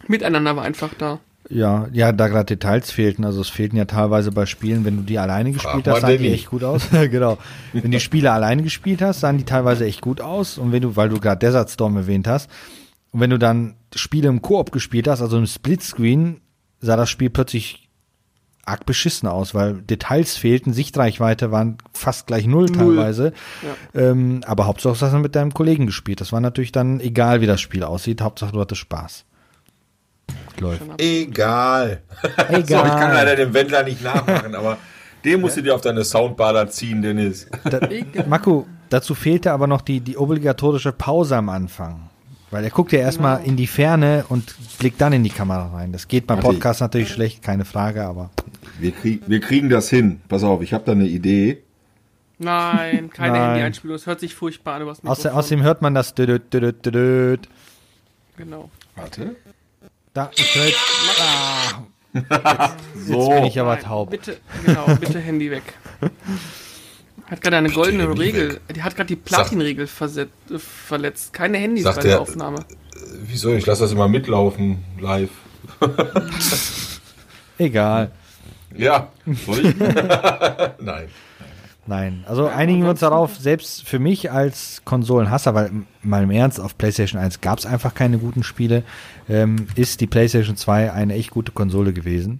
miteinander 0.07 0.55
war 0.55 0.63
einfach 0.63 0.93
da. 0.97 1.19
Ja, 1.49 1.87
ja, 1.91 2.11
da 2.11 2.27
gerade 2.27 2.45
Details 2.45 2.91
fehlten. 2.91 3.23
Also 3.23 3.41
es 3.41 3.49
fehlten 3.49 3.77
ja 3.77 3.85
teilweise 3.85 4.31
bei 4.31 4.45
Spielen, 4.45 4.83
wenn 4.83 4.97
du 4.97 5.03
die 5.03 5.19
alleine 5.19 5.51
gespielt 5.51 5.85
mal 5.85 5.93
hast, 5.93 6.01
sahen 6.01 6.17
die 6.17 6.31
echt 6.31 6.49
gut 6.49 6.63
aus. 6.63 6.89
genau. 6.91 7.37
Wenn 7.73 7.91
die 7.91 7.99
Spiele 7.99 8.31
alleine 8.31 8.63
gespielt 8.63 9.01
hast, 9.01 9.19
sahen 9.19 9.37
die 9.37 9.43
teilweise 9.43 9.85
echt 9.85 10.01
gut 10.01 10.21
aus. 10.21 10.57
Und 10.57 10.71
wenn 10.71 10.81
du, 10.81 10.95
weil 10.95 11.09
du 11.09 11.19
gerade 11.19 11.39
Desert 11.39 11.69
Storm 11.69 11.97
erwähnt 11.97 12.27
hast, 12.27 12.49
und 13.11 13.21
wenn 13.21 13.29
du 13.29 13.39
dann 13.39 13.75
Spiele 13.95 14.27
im 14.27 14.41
Koop 14.41 14.71
gespielt 14.71 15.07
hast, 15.07 15.21
also 15.21 15.37
im 15.37 15.45
Splitscreen, 15.45 16.41
sah 16.81 16.97
das 16.97 17.09
Spiel 17.09 17.29
plötzlich 17.29 17.87
arg 18.65 18.85
beschissen 18.85 19.29
aus, 19.29 19.53
weil 19.53 19.75
Details 19.75 20.35
fehlten, 20.37 20.73
Sichtreichweite 20.73 21.51
waren 21.51 21.77
fast 21.93 22.27
gleich 22.27 22.47
null, 22.47 22.69
teilweise. 22.69 23.31
Ähm, 23.93 24.41
aber 24.45 24.65
Hauptsache, 24.65 24.97
du 24.97 25.05
hast 25.05 25.13
mit 25.21 25.35
deinem 25.35 25.53
Kollegen 25.53 25.85
gespielt. 25.85 26.19
Das 26.19 26.33
war 26.33 26.41
natürlich 26.41 26.71
dann 26.71 26.99
egal, 26.99 27.41
wie 27.41 27.45
das 27.45 27.61
Spiel 27.61 27.83
aussieht. 27.83 28.21
Hauptsache, 28.21 28.51
du 28.51 28.59
hattest 28.59 28.81
Spaß. 28.81 29.25
Läuft. 30.59 30.83
Egal. 30.97 32.01
Egal. 32.49 32.51
So, 32.51 32.59
ich 32.59 32.67
kann 32.67 33.13
leider 33.13 33.35
den 33.35 33.53
Wendler 33.53 33.83
nicht 33.83 34.03
nachmachen, 34.03 34.55
aber 34.55 34.77
den 35.23 35.41
musst 35.41 35.57
du 35.57 35.61
dir 35.61 35.75
auf 35.75 35.81
deine 35.81 36.03
Soundbar 36.03 36.53
da 36.53 36.69
ziehen, 36.69 37.01
Dennis. 37.01 37.47
Da, 37.63 37.79
Marco, 38.27 38.67
dazu 38.89 39.15
fehlte 39.15 39.51
aber 39.51 39.67
noch 39.67 39.81
die, 39.81 39.99
die 39.99 40.17
obligatorische 40.17 40.91
Pause 40.91 41.35
am 41.35 41.49
Anfang. 41.49 42.09
Weil 42.51 42.63
er 42.63 42.69
guckt 42.69 42.91
ja 42.91 42.99
erstmal 42.99 43.43
in 43.43 43.57
die 43.57 43.67
Ferne 43.67 44.23
und 44.29 44.55
blickt 44.77 45.01
dann 45.01 45.11
in 45.13 45.23
die 45.23 45.29
Kamera 45.29 45.75
rein. 45.75 45.91
Das 45.91 46.07
geht 46.07 46.27
beim. 46.27 46.39
Podcast 46.39 46.79
natürlich 46.79 47.09
schlecht, 47.09 47.41
keine 47.43 47.65
Frage, 47.65 48.05
aber. 48.05 48.29
Wir, 48.79 48.91
krieg, 48.91 49.23
wir 49.25 49.39
kriegen 49.39 49.69
das 49.69 49.89
hin. 49.89 50.21
Pass 50.29 50.43
auf, 50.43 50.61
ich 50.61 50.73
habe 50.73 50.83
da 50.85 50.91
eine 50.91 51.07
Idee. 51.07 51.63
Nein, 52.37 53.09
keine. 53.09 53.39
Handy-Einspielung. 53.39 53.95
Es 53.95 54.05
hört 54.05 54.19
sich 54.19 54.35
furchtbar 54.35 54.75
an 54.75 54.87
außerdem 55.03 55.63
hört 55.63 55.81
man 55.81 55.95
das. 55.95 56.13
Genau. 56.15 56.59
Warte. 58.95 59.35
Da, 60.15 60.31
ich 60.33 60.55
höre 60.55 60.65
jetzt, 60.67 60.77
ah, 61.19 61.83
jetzt 62.93 63.07
So. 63.07 63.29
bin 63.29 63.43
ich 63.43 63.59
aber 63.59 63.75
Nein, 63.75 63.83
taub. 63.83 64.09
Bitte, 64.11 64.37
genau, 64.65 64.85
bitte 64.97 65.19
Handy 65.19 65.51
weg. 65.51 65.63
Hat 67.29 67.41
gerade 67.41 67.57
eine 67.57 67.69
goldene 67.69 68.03
Handy 68.03 68.21
Regel. 68.21 68.61
Die 68.73 68.81
hat 68.81 68.95
gerade 68.95 69.07
die 69.07 69.17
Platin-Regel 69.17 69.85
äh, 69.87 70.57
verletzt. 70.57 71.33
Keine 71.33 71.57
Handys 71.57 71.83
Sagt 71.83 71.97
bei 71.97 72.01
der 72.03 72.11
der- 72.11 72.21
Aufnahme. 72.21 72.63
Wieso? 73.25 73.53
Ich 73.55 73.65
lasse 73.65 73.81
das 73.83 73.91
immer 73.91 74.07
mitlaufen, 74.07 74.85
live. 75.01 75.29
Egal. 77.57 78.11
Ja, 78.73 79.09
soll 79.45 79.65
ich? 79.65 79.75
Nein. 80.79 81.09
Nein, 81.87 82.23
also 82.27 82.47
einigen 82.47 82.81
wir 82.81 82.89
uns 82.89 82.99
darauf, 83.01 83.35
selbst 83.37 83.87
für 83.87 83.99
mich 83.99 84.31
als 84.31 84.81
Konsolenhasser, 84.85 85.53
weil 85.53 85.71
mal 86.01 86.23
im 86.23 86.31
Ernst, 86.31 86.59
auf 86.59 86.77
PlayStation 86.79 87.21
1 87.21 87.41
gab 87.41 87.59
es 87.59 87.67
einfach 87.67 87.93
keine 87.93 88.17
guten 88.17 88.41
Spiele, 88.41 88.83
ähm, 89.29 89.67
ist 89.75 90.01
die 90.01 90.07
PlayStation 90.07 90.55
2 90.57 90.91
eine 90.91 91.13
echt 91.13 91.29
gute 91.29 91.51
Konsole 91.51 91.93
gewesen. 91.93 92.39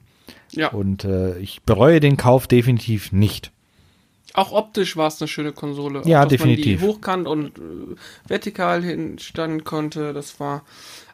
Ja, 0.51 0.69
Und 0.69 1.03
äh, 1.05 1.37
ich 1.37 1.61
bereue 1.61 1.99
den 1.99 2.17
Kauf 2.17 2.47
definitiv 2.47 3.11
nicht. 3.11 3.51
auch 4.33 4.51
optisch 4.51 4.97
war 4.97 5.07
es 5.07 5.21
eine 5.21 5.27
schöne 5.27 5.51
Konsole. 5.51 6.01
Ja, 6.05 6.23
dass 6.23 6.29
definitiv. 6.29 6.81
Man 6.81 6.87
die 6.89 6.93
hochkant 6.95 7.27
und 7.27 7.57
äh, 7.59 7.61
vertikal 8.27 8.81
hinstellen 8.83 9.63
konnte. 9.63 10.11
Das 10.13 10.39
war. 10.39 10.63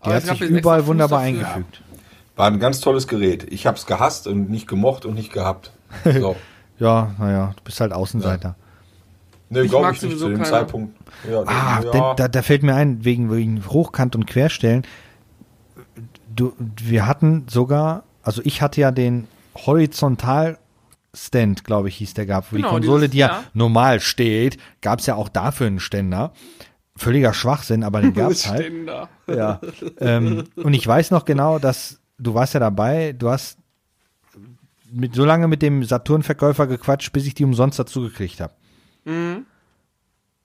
Die 0.03 0.05
aber 0.05 0.15
hat 0.15 0.23
sich 0.25 0.41
überall 0.41 0.85
wunderbar 0.87 1.19
dafür. 1.25 1.39
eingefügt. 1.47 1.81
War 2.37 2.47
ein 2.47 2.59
ganz 2.59 2.79
tolles 2.79 3.07
Gerät. 3.07 3.45
Ich 3.51 3.67
habe 3.67 3.77
es 3.77 3.85
gehasst 3.85 4.25
und 4.27 4.49
nicht 4.49 4.67
gemocht 4.67 5.05
und 5.05 5.15
nicht 5.15 5.33
gehabt. 5.33 5.71
So. 6.05 6.35
Ja, 6.81 7.13
naja, 7.19 7.53
du 7.55 7.63
bist 7.63 7.79
halt 7.79 7.93
Außenseiter. 7.93 8.55
Ne, 9.49 9.61
Ich 9.63 9.69
glaube 9.69 9.85
mag 9.87 9.95
ich 9.95 10.01
nicht 10.01 10.17
zu 10.17 10.27
dem 10.29 10.37
keine. 10.37 10.49
Zeitpunkt. 10.49 10.97
Ja, 11.29 11.43
Ah, 11.45 11.81
ja. 11.83 11.91
denn, 11.91 12.03
da, 12.17 12.27
da 12.27 12.41
fällt 12.41 12.63
mir 12.63 12.73
ein, 12.75 13.03
wegen, 13.05 13.31
wegen 13.31 13.63
Hochkant 13.67 14.15
und 14.15 14.25
Querstellen. 14.25 14.83
Du, 16.33 16.53
wir 16.81 17.05
hatten 17.05 17.45
sogar, 17.49 18.03
also 18.23 18.41
ich 18.45 18.61
hatte 18.61 18.79
ja 18.81 18.91
den 18.91 19.27
Horizontal 19.65 20.57
Stand, 21.13 21.65
glaube 21.65 21.89
ich, 21.89 21.97
hieß 21.97 22.13
der 22.13 22.25
gab, 22.25 22.51
wo 22.51 22.55
Genau, 22.55 22.69
die 22.69 22.73
Konsole, 22.73 22.99
dieses- 23.01 23.11
die 23.11 23.17
ja, 23.17 23.27
ja. 23.27 23.43
normal 23.53 23.99
steht, 23.99 24.57
gab 24.81 24.99
es 24.99 25.05
ja 25.07 25.15
auch 25.15 25.27
dafür 25.27 25.67
einen 25.67 25.81
Ständer. 25.81 26.31
Völliger 26.95 27.33
Schwachsinn, 27.33 27.83
aber 27.83 27.99
den 28.01 28.13
gab 28.15 28.31
es 28.31 28.47
halt. 28.49 28.71
Da. 28.87 29.09
Ja. 29.27 29.59
ähm, 29.99 30.45
und 30.55 30.73
ich 30.73 30.87
weiß 30.87 31.11
noch 31.11 31.25
genau, 31.25 31.59
dass 31.59 31.99
du 32.17 32.33
warst 32.33 32.53
ja 32.53 32.61
dabei, 32.61 33.11
du 33.11 33.29
hast 33.29 33.57
mit, 34.91 35.15
so 35.15 35.25
lange 35.25 35.47
mit 35.47 35.61
dem 35.61 35.83
Saturn-Verkäufer 35.83 36.67
gequatscht, 36.67 37.11
bis 37.13 37.25
ich 37.25 37.33
die 37.33 37.43
umsonst 37.45 37.79
dazu 37.79 38.01
gekriegt 38.01 38.39
habe. 38.41 38.53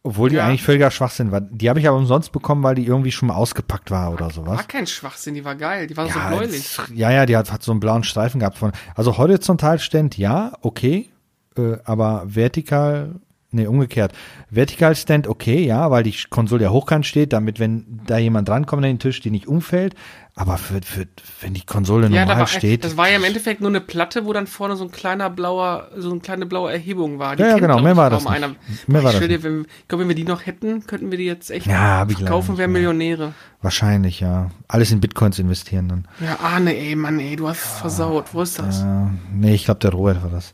Obwohl 0.03 0.29
die 0.31 0.35
Mhm. 0.37 0.39
Ja. 0.39 0.47
eigentlich 0.47 0.63
völliger 0.63 0.91
Schwachsinn 0.91 1.33
war. 1.33 1.41
Die 1.41 1.69
habe 1.69 1.81
ich 1.81 1.89
aber 1.89 1.97
umsonst 1.97 2.31
bekommen, 2.33 2.63
weil 2.63 2.77
die 2.77 2.87
irgendwie 2.87 3.11
schon 3.11 3.29
mal 3.29 3.35
ausgepackt 3.35 3.91
war 3.91 4.13
oder 4.13 4.31
sowas. 4.31 4.57
War 4.59 4.65
kein 4.65 4.87
Schwachsinn, 4.87 5.35
die 5.35 5.45
war 5.45 5.57
geil. 5.57 5.87
Die 5.89 5.97
war 5.97 6.07
so 6.09 6.19
Ja, 6.19 6.29
bläulich. 6.29 6.57
es- 6.79 6.81
ja, 6.95 7.11
ja, 7.11 7.27
die 7.27 7.37
hat, 7.37 7.51
hat 7.53 7.63
so 7.63 7.73
einen 7.73 7.81
blauen 7.81 8.05
Streifen 8.05 8.39
gehabt 8.41 8.57
von. 8.59 8.73
Also 8.95 9.19
horizontal 9.19 9.79
ständ, 9.81 10.17
ja, 10.17 10.53
okay, 10.63 11.11
äh, 11.57 11.79
aber 11.85 12.23
vertikal 12.27 13.17
Nee, 13.57 13.67
umgekehrt. 13.67 14.13
Vertical 14.51 14.95
Stand, 14.95 15.27
okay, 15.27 15.65
ja, 15.65 15.91
weil 15.91 16.03
die 16.03 16.15
Konsole 16.29 16.65
ja 16.65 16.71
hochkant 16.71 17.07
steht, 17.07 17.33
damit, 17.33 17.59
wenn 17.59 18.01
da 18.07 18.19
jemand 18.19 18.49
drankommt 18.49 18.85
an 18.85 18.91
den 18.91 18.99
Tisch, 18.99 19.21
die 19.21 19.31
nicht 19.31 19.49
umfällt. 19.49 19.95
Aber 20.39 20.59
für, 20.59 20.83
für, 20.83 21.07
wenn 21.41 21.55
die 21.55 21.65
Konsole 21.65 22.09
Ja, 22.09 22.11
da 22.11 22.21
normal 22.27 22.39
war, 22.41 22.47
steht. 22.47 22.85
das 22.85 22.99
war 22.99 23.09
ja 23.09 23.17
im 23.17 23.25
Endeffekt 23.25 23.63
nur 23.63 23.71
eine 23.71 23.81
Platte, 23.81 24.27
wo 24.27 24.35
dann 24.35 24.47
vorne 24.47 24.77
so 24.77 24.85
ein 24.85 24.91
kleiner 24.91 25.31
blauer, 25.31 25.89
so 25.97 26.11
eine 26.11 26.21
kleine 26.21 26.45
blaue 26.45 26.71
Erhebung 26.71 27.19
war. 27.19 27.37
Die 27.37 27.43
Ja, 27.43 27.49
ja, 27.49 27.59
genau, 27.59 27.81
mehr 27.81 27.97
war 27.97 28.11
das 28.11 28.27
Einer. 28.27 28.49
nicht. 28.49 28.87
Mehr 28.87 29.01
Boah, 29.01 29.05
war 29.07 29.15
ich 29.15 29.19
das 29.21 29.29
dir, 29.29 29.43
wenn, 29.43 29.63
ich 29.63 29.89
glaube, 29.89 30.03
wenn 30.03 30.09
wir 30.09 30.15
die 30.15 30.25
noch 30.25 30.45
hätten, 30.45 30.87
könnten 30.87 31.11
wir 31.11 31.17
die 31.17 31.25
jetzt 31.25 31.51
echt 31.51 31.67
Ja, 31.67 32.01
hab 32.01 32.11
ich 32.11 32.19
leider 32.19 32.31
kaufen, 32.31 32.51
nicht 32.51 32.59
wären 32.59 32.73
mehr. 32.73 32.83
Millionäre. 32.83 33.33
wahrscheinlich, 33.63 34.21
ja. 34.21 34.51
Alles 34.69 34.93
in 34.93 35.01
Bitcoins 35.01 35.39
investieren 35.39 35.89
dann. 35.89 36.09
Ja, 36.21 36.39
Arne, 36.41 36.77
ey, 36.77 36.95
Mann, 36.97 37.19
ey, 37.19 37.37
du 37.37 37.49
hast 37.49 37.65
es 37.65 37.73
versaut. 37.81 38.27
Wo 38.35 38.43
ist 38.43 38.59
das? 38.59 38.83
Äh, 38.83 38.85
nee, 39.33 39.55
ich 39.55 39.65
glaube, 39.65 39.81
der 39.81 39.93
Robert 39.93 40.23
war 40.23 40.29
das. 40.31 40.53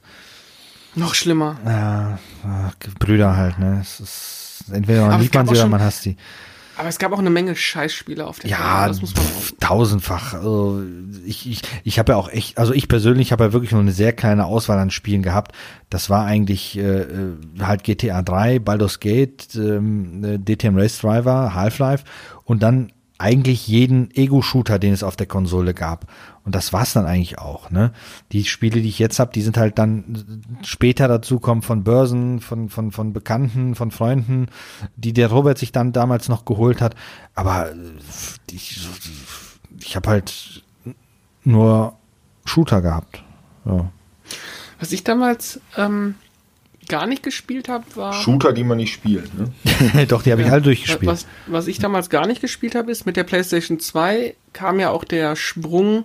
Noch 0.94 1.14
schlimmer. 1.14 1.56
Ja, 1.64 2.18
ach, 2.44 2.74
Brüder 2.98 3.36
halt, 3.36 3.58
ne? 3.58 3.78
Es 3.80 4.00
ist, 4.00 4.64
entweder 4.72 5.06
man 5.08 5.20
liebt 5.20 5.34
man 5.34 5.46
sie 5.46 5.52
oder 5.52 5.60
schon- 5.62 5.70
man 5.70 5.80
hasst 5.80 6.02
sie. 6.02 6.16
Aber 6.76 6.88
es 6.88 6.98
gab 6.98 7.12
auch 7.12 7.18
eine 7.18 7.28
Menge 7.30 7.54
Scheißspiele 7.54 8.26
auf 8.26 8.38
der 8.38 8.50
Ja, 8.50 8.56
Konsole, 8.86 8.88
das 8.88 9.00
muss 9.02 9.14
man 9.14 9.24
pf, 9.24 9.52
tausendfach. 9.60 10.32
Also 10.34 10.82
ich 11.26 11.48
ich, 11.50 11.60
ich 11.84 11.98
habe 11.98 12.12
ja 12.12 12.16
auch 12.18 12.30
echt, 12.30 12.56
also 12.56 12.72
ich 12.72 12.88
persönlich 12.88 13.30
habe 13.30 13.44
ja 13.44 13.52
wirklich 13.52 13.72
nur 13.72 13.82
eine 13.82 13.92
sehr 13.92 14.14
kleine 14.14 14.46
Auswahl 14.46 14.78
an 14.78 14.90
Spielen 14.90 15.22
gehabt. 15.22 15.52
Das 15.90 16.08
war 16.08 16.24
eigentlich 16.24 16.78
äh, 16.78 17.02
äh, 17.02 17.36
halt 17.60 17.84
GTA 17.84 18.22
3, 18.22 18.58
Baldur's 18.58 19.00
Gate, 19.00 19.54
ähm, 19.54 20.24
äh, 20.24 20.38
DTM 20.38 20.76
Race 20.78 20.98
Driver, 20.98 21.54
Half-Life 21.54 22.04
und 22.44 22.62
dann 22.62 22.90
eigentlich 23.22 23.68
jeden 23.68 24.10
Ego-Shooter, 24.10 24.80
den 24.80 24.92
es 24.92 25.04
auf 25.04 25.14
der 25.14 25.28
Konsole 25.28 25.74
gab. 25.74 26.10
Und 26.44 26.56
das 26.56 26.72
war's 26.72 26.92
dann 26.92 27.06
eigentlich 27.06 27.38
auch. 27.38 27.70
Ne? 27.70 27.92
Die 28.32 28.44
Spiele, 28.44 28.82
die 28.82 28.88
ich 28.88 28.98
jetzt 28.98 29.20
habe, 29.20 29.32
die 29.32 29.42
sind 29.42 29.56
halt 29.56 29.78
dann 29.78 30.42
später 30.62 31.06
dazu 31.06 31.38
kommen 31.38 31.62
von 31.62 31.84
Börsen, 31.84 32.40
von, 32.40 32.68
von, 32.68 32.90
von 32.90 33.12
Bekannten, 33.12 33.76
von 33.76 33.92
Freunden, 33.92 34.48
die 34.96 35.12
der 35.12 35.28
Robert 35.28 35.56
sich 35.56 35.70
dann 35.70 35.92
damals 35.92 36.28
noch 36.28 36.44
geholt 36.44 36.80
hat. 36.80 36.96
Aber 37.36 37.70
äh, 37.70 37.76
ich, 38.50 38.84
ich 39.78 39.94
habe 39.94 40.10
halt 40.10 40.64
nur 41.44 41.96
Shooter 42.44 42.82
gehabt. 42.82 43.22
Ja. 43.64 43.92
Was 44.80 44.90
ich 44.90 45.04
damals 45.04 45.60
ähm, 45.76 46.16
gar 46.88 47.06
nicht 47.06 47.22
gespielt 47.22 47.68
habe, 47.68 47.84
war. 47.94 48.12
Shooter, 48.12 48.52
die 48.52 48.64
man 48.64 48.78
nicht 48.78 48.92
spielt. 48.92 49.30
Ne? 49.38 50.06
Doch, 50.08 50.22
die 50.22 50.32
habe 50.32 50.42
ich 50.42 50.50
alle 50.50 50.62
durchgespielt. 50.62 51.10
Was, 51.10 51.26
was 51.46 51.66
ich 51.66 51.78
damals 51.78 52.10
gar 52.10 52.26
nicht 52.26 52.40
gespielt 52.40 52.74
habe, 52.74 52.90
ist 52.90 53.06
mit 53.06 53.16
der 53.16 53.24
PlayStation 53.24 53.80
2 53.80 54.34
kam 54.52 54.80
ja 54.80 54.90
auch 54.90 55.04
der 55.04 55.36
Sprung 55.36 56.04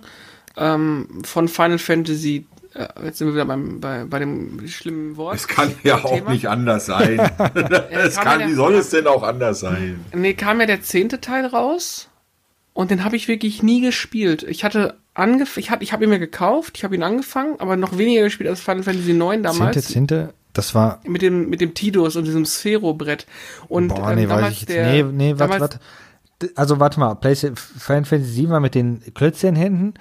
ähm, 0.56 1.22
von 1.24 1.48
Final 1.48 1.78
Fantasy. 1.78 2.46
Äh, 2.74 2.86
jetzt 3.04 3.18
sind 3.18 3.28
wir 3.28 3.34
wieder 3.34 3.44
beim, 3.44 3.80
bei, 3.80 4.04
bei 4.04 4.18
dem 4.18 4.66
schlimmen 4.68 5.16
Wort. 5.16 5.36
Es 5.36 5.48
kann 5.48 5.74
ja 5.82 6.02
auch 6.04 6.14
Thema. 6.14 6.30
nicht 6.30 6.48
anders 6.48 6.86
sein. 6.86 7.18
es 7.90 8.16
kann, 8.16 8.40
ja 8.40 8.48
wie 8.48 8.54
soll 8.54 8.74
es 8.74 8.90
denn 8.90 9.06
auch 9.06 9.22
anders 9.22 9.60
sein? 9.60 10.04
Nee, 10.14 10.34
kam 10.34 10.60
ja 10.60 10.66
der 10.66 10.82
zehnte 10.82 11.20
Teil 11.20 11.46
raus 11.46 12.08
und 12.72 12.90
den 12.90 13.04
habe 13.04 13.16
ich 13.16 13.28
wirklich 13.28 13.62
nie 13.62 13.80
gespielt. 13.80 14.42
Ich 14.44 14.64
hatte 14.64 14.96
angef 15.14 15.56
ich 15.56 15.70
habe 15.70 15.82
ich 15.82 15.92
hab 15.92 16.00
ihn 16.00 16.10
mir 16.10 16.20
gekauft, 16.20 16.78
ich 16.78 16.84
habe 16.84 16.94
ihn 16.94 17.02
angefangen, 17.02 17.56
aber 17.58 17.76
noch 17.76 17.98
weniger 17.98 18.22
gespielt 18.22 18.48
als 18.48 18.60
Final 18.60 18.84
Fantasy 18.84 19.14
9 19.14 19.42
damals. 19.42 19.74
Zehnte, 19.74 19.82
zehnte, 19.82 20.34
das 20.52 20.74
war, 20.74 21.00
Mit 21.04 21.22
dem, 21.22 21.48
mit 21.50 21.60
dem 21.60 21.74
Tidus 21.74 22.16
und 22.16 22.24
diesem 22.24 22.44
Sphero-Brett. 22.44 23.26
Und 23.68 23.88
boah, 23.88 24.10
ähm, 24.10 24.16
nee, 24.16 24.28
weiß 24.28 24.36
damals 24.36 24.52
ich 24.54 24.60
jetzt, 24.62 24.70
der, 24.70 24.92
nee, 24.92 25.02
nee, 25.02 25.38
warte, 25.38 25.60
warte. 25.60 25.78
Also 26.54 26.78
warte 26.80 27.00
mal, 27.00 27.16
Final 27.20 28.04
Fantasy 28.04 28.24
7 28.32 28.50
war 28.50 28.60
mit 28.60 28.74
den 28.74 29.02
Klötzchen 29.14 29.56
Händen, 29.56 29.94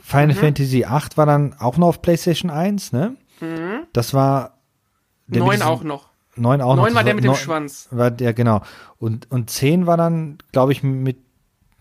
Final 0.00 0.28
Mhm. 0.34 0.38
Fantasy 0.38 0.84
8 0.84 1.16
war 1.16 1.26
dann 1.26 1.54
auch 1.58 1.76
noch 1.76 1.88
auf 1.88 2.02
PlayStation 2.02 2.50
1, 2.50 2.92
ne? 2.92 3.16
Das 3.92 4.14
war 4.14 4.58
der 5.26 5.40
mit 5.40 5.40
Neun 5.40 5.50
diesem- 5.56 5.66
auch 5.66 5.82
noch. 5.82 6.08
9 6.36 6.60
auch 6.62 6.76
noch. 6.76 6.84
Neun 6.84 6.94
war 6.94 7.02
das 7.02 7.06
der 7.06 7.14
mit 7.14 7.24
dem 7.24 7.34
Schwanz. 7.34 7.88
War 7.90 8.10
der, 8.10 8.32
genau. 8.32 8.62
Und, 8.98 9.30
und 9.30 9.50
10 9.50 9.86
war 9.86 9.96
dann, 9.96 10.38
glaube 10.52 10.72
ich, 10.72 10.82
mit, 10.82 11.18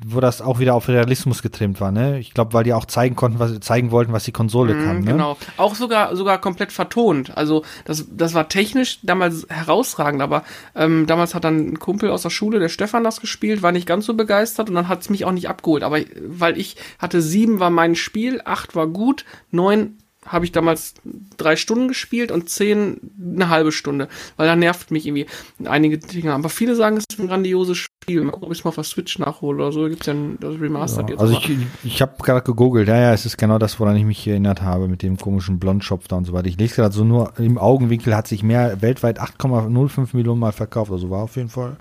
wo 0.06 0.20
das 0.20 0.42
auch 0.42 0.60
wieder 0.60 0.74
auf 0.76 0.88
Realismus 0.88 1.42
getrimmt 1.42 1.80
war, 1.80 1.92
ne? 1.92 2.20
Ich 2.20 2.34
glaube, 2.34 2.54
weil 2.54 2.64
die 2.64 2.74
auch 2.74 2.86
zeigen 2.86 3.16
konnten, 3.16 3.40
was 3.40 3.60
zeigen 3.60 3.92
wollten, 3.92 4.14
was 4.14 4.24
die 4.24 4.32
Konsole 4.32 4.74
kann, 4.74 5.00
Mhm, 5.00 5.04
ne? 5.06 5.12
Genau. 5.12 5.38
Auch 5.58 5.76
sogar, 5.76 6.16
sogar 6.16 6.40
komplett 6.40 6.72
vertont. 6.72 7.36
Also 7.38 7.64
das, 7.86 8.06
das 8.10 8.34
war 8.34 8.50
technisch 8.50 9.00
damals 9.04 9.46
herausragend, 9.50 10.22
aber 10.22 10.44
ähm, 10.76 11.06
damals 11.08 11.36
hat 11.36 11.44
dann 11.44 11.72
ein 11.74 11.80
Kumpel 11.80 12.10
aus 12.10 12.24
der 12.24 12.30
Schule, 12.30 12.60
der 12.60 12.70
Stefan, 12.70 13.04
das 13.04 13.22
gespielt, 13.22 13.62
war 13.62 13.72
nicht 13.72 13.88
ganz 13.88 14.06
so 14.06 14.14
begeistert 14.14 14.70
und 14.70 14.76
dann 14.76 14.88
hat 14.88 15.02
es 15.02 15.10
mich 15.10 15.26
auch 15.26 15.32
nicht 15.32 15.50
abgeholt. 15.50 15.84
Aber 15.84 16.00
weil 16.28 16.58
ich 16.58 16.78
hatte 17.00 17.22
sieben 17.22 17.60
war 17.60 17.70
mein 17.70 17.96
Spiel, 17.96 18.42
acht 18.44 18.76
war 18.76 18.88
gut, 18.88 19.26
neun 19.52 19.98
habe 20.26 20.46
ich 20.46 20.52
damals 20.52 20.94
drei 21.38 21.56
Stunden 21.56 21.88
gespielt 21.88 22.32
und 22.32 22.48
zehn 22.48 23.00
eine 23.20 23.50
halbe 23.50 23.72
Stunde, 23.72 24.08
weil 24.38 24.48
da 24.48 24.56
nervt 24.56 24.92
mich 24.92 25.08
irgendwie 25.08 25.26
einige 25.66 25.98
Dinge. 25.98 26.34
Aber 26.34 26.50
viele 26.50 26.76
sagen, 26.76 26.98
es 26.98 27.06
ist 27.12 27.20
ein 27.20 27.28
grandioses 27.28 27.78
Spiel. 27.78 28.22
Mal 28.22 28.32
gucken, 28.32 28.46
ob 28.46 28.52
ich 28.52 28.60
es 28.60 28.64
mal 28.64 28.70
auf 28.70 28.76
der 28.76 28.84
Switch 28.84 29.18
nachhole 29.18 29.58
oder 29.64 29.72
so. 29.72 29.88
Gibt's 29.90 30.06
ja 30.06 30.14
ein, 30.14 30.38
das 30.40 30.60
Remastered 30.60 31.10
Ja, 31.10 31.14
jetzt. 31.16 31.22
also 31.22 31.36
aber- 31.38 31.44
ich, 31.46 31.58
ich 31.84 32.02
habe 32.04 32.14
gerade 32.22 32.42
gegoogelt, 32.44 32.88
ja, 32.88 32.98
ja, 32.98 33.14
es 33.14 33.26
ist 33.26 33.38
genau 33.38 33.58
das, 33.58 33.80
woran 33.80 33.96
ich 33.96 34.06
mich 34.06 34.28
erinnert 34.28 34.62
habe, 34.62 34.88
mit 34.88 35.02
dem 35.02 35.18
komischen 35.18 35.58
Blondschopf 35.60 36.08
da 36.08 36.18
und 36.18 36.26
so 36.26 36.34
weiter. 36.34 36.48
Ich 36.48 36.58
lese 36.58 36.76
gerade 36.76 36.94
so 36.94 37.04
nur, 37.04 37.34
im 37.40 37.58
Augenwinkel 37.58 38.16
hat 38.16 38.28
sich 38.28 38.44
mehr, 38.44 38.80
weltweit 38.82 39.20
8,05 39.20 40.16
Millionen 40.16 40.40
Mal 40.40 40.52
verkauft, 40.52 40.92
also 40.92 41.10
war 41.10 41.24
auf 41.24 41.36
jeden 41.36 41.50
Fall 41.50 41.78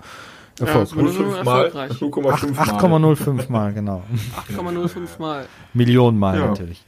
Erfolg. 0.59 0.77
Ja, 0.79 0.85
so- 0.85 0.95
0,5 0.95 1.29
mal. 1.43 1.65
erfolgreich. 1.65 1.91
0,5 2.01 2.53
mal. 2.55 2.63
8,05 2.63 3.49
Mal, 3.51 3.73
genau. 3.73 4.03
8,05 4.49 5.19
Mal. 5.19 5.45
Millionen 5.73 6.19
Mal 6.19 6.39
Ja. 6.39 6.47
natürlich. 6.47 6.83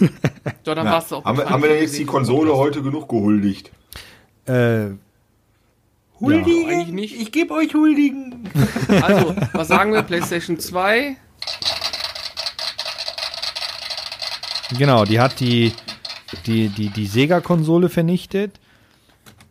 Ja, 0.00 0.74
dann 0.74 0.84
Na, 0.84 0.92
war's 0.92 1.12
auch. 1.12 1.24
haben, 1.24 1.38
haben 1.38 1.62
wir 1.62 1.70
denn 1.70 1.80
jetzt 1.82 1.96
die 1.98 2.04
Konsole 2.04 2.54
heute 2.56 2.82
genug 2.82 3.08
gehuldigt? 3.08 3.70
Äh, 4.46 4.88
Huldigen? 6.20 6.68
Eigentlich 6.68 6.92
nicht. 6.94 7.20
Ich 7.20 7.32
gebe 7.32 7.54
euch 7.54 7.74
Huldigen. 7.74 8.48
Also, 9.02 9.34
was 9.52 9.68
sagen 9.68 9.92
wir? 9.92 10.02
PlayStation 10.02 10.58
2. 10.58 11.16
Genau, 14.78 15.04
die 15.04 15.20
hat 15.20 15.40
die, 15.40 15.72
die, 16.46 16.68
die, 16.68 16.90
die 16.90 17.06
Sega-Konsole 17.06 17.88
vernichtet. 17.88 18.58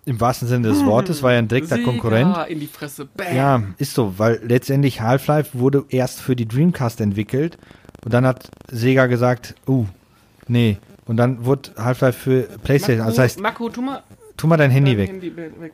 Im 0.05 0.21
wahrsten 0.21 0.47
Sinne 0.47 0.67
des 0.67 0.85
Wortes, 0.85 1.23
war 1.23 1.31
ja 1.33 1.39
ein 1.39 1.47
direkter 1.47 1.77
Sega 1.77 1.89
Konkurrent. 1.89 2.37
in 2.49 2.59
die 2.59 2.67
Fresse. 2.67 3.05
Bam. 3.05 3.35
Ja, 3.35 3.63
ist 3.79 3.95
so, 3.95 4.19
weil 4.19 4.39
letztendlich 4.43 5.01
Half-Life 5.01 5.57
wurde 5.57 5.83
erst 5.89 6.21
für 6.21 6.35
die 6.35 6.47
Dreamcast 6.47 7.01
entwickelt 7.01 7.57
und 8.05 8.13
dann 8.13 8.25
hat 8.25 8.49
Sega 8.71 9.07
gesagt, 9.07 9.55
uh, 9.67 9.85
nee. 10.47 10.77
Und 11.05 11.17
dann 11.17 11.43
wurde 11.43 11.71
Half-Life 11.77 12.17
für 12.17 12.43
PlayStation, 12.63 12.99
Marco, 12.99 13.09
also 13.09 13.17
das 13.17 13.23
heißt, 13.23 13.39
Marco, 13.41 13.69
tu 13.69 13.81
mal 13.81 14.03
tu 14.37 14.47
mal 14.47 14.57
dein 14.57 14.71
Handy 14.71 14.91
dein 14.91 14.99
weg. 14.99 15.09
Handy 15.09 15.35
weg. 15.35 15.73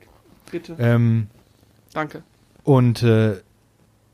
Bitte. 0.49 0.75
Ähm, 0.79 1.27
Danke. 1.93 2.23
und 2.63 3.03
äh, 3.03 3.35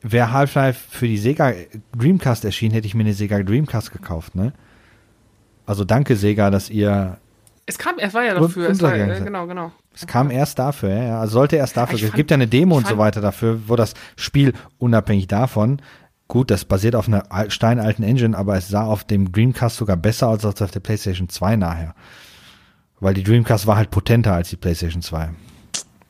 wäre 0.02 0.32
Half-Life 0.32 0.80
für 0.90 1.08
die 1.08 1.18
Sega 1.18 1.54
Dreamcast 1.96 2.44
erschienen, 2.44 2.74
hätte 2.74 2.88
ich 2.88 2.96
mir 2.96 3.04
eine 3.04 3.14
Sega 3.14 3.42
Dreamcast 3.42 3.92
gekauft, 3.92 4.36
ne? 4.36 4.54
Also 5.66 5.84
danke 5.84 6.16
Sega, 6.16 6.50
dass 6.50 6.70
ihr 6.70 7.18
Es 7.66 7.78
kam, 7.78 7.96
es 8.00 8.14
war 8.14 8.24
ja 8.24 8.34
dafür. 8.36 8.70
Es 8.70 8.82
war, 8.82 8.96
äh, 8.96 9.22
genau, 9.22 9.46
genau. 9.48 9.72
Es 9.94 10.08
kam 10.08 10.32
erst 10.32 10.60
dafür, 10.60 10.90
ja. 10.90 11.20
Also 11.20 11.34
sollte 11.34 11.56
erst 11.58 11.76
dafür. 11.76 11.96
Ich 11.98 12.04
Es 12.04 12.14
gibt 12.14 12.32
ja 12.32 12.36
eine 12.36 12.48
Demo 12.48 12.78
und 12.78 12.88
so 12.88 12.98
weiter 12.98 13.20
dafür, 13.20 13.60
wo 13.68 13.76
das 13.76 13.96
Spiel 14.16 14.54
unabhängig 14.78 15.28
davon, 15.28 15.82
gut, 16.28 16.52
das 16.52 16.66
basiert 16.66 16.96
auf 16.96 17.08
einer 17.08 17.32
al- 17.32 17.52
steinalten 17.52 18.04
Engine, 18.04 18.38
aber 18.38 18.58
es 18.58 18.68
sah 18.68 18.84
auf 18.86 19.04
dem 19.04 19.32
Dreamcast 19.32 19.78
sogar 19.78 19.98
besser 19.98 20.28
aus 20.28 20.46
als 20.46 20.62
auf 20.62 20.72
der 20.72 20.80
PlayStation 20.80 21.30
2 21.30 21.56
nachher. 21.56 21.96
Weil 23.00 23.14
die 23.14 23.24
Dreamcast 23.24 23.68
war 23.68 23.78
halt 23.78 23.92
potenter 23.92 24.34
als 24.34 24.50
die 24.50 24.56
PlayStation 24.56 25.02
2. 25.02 25.30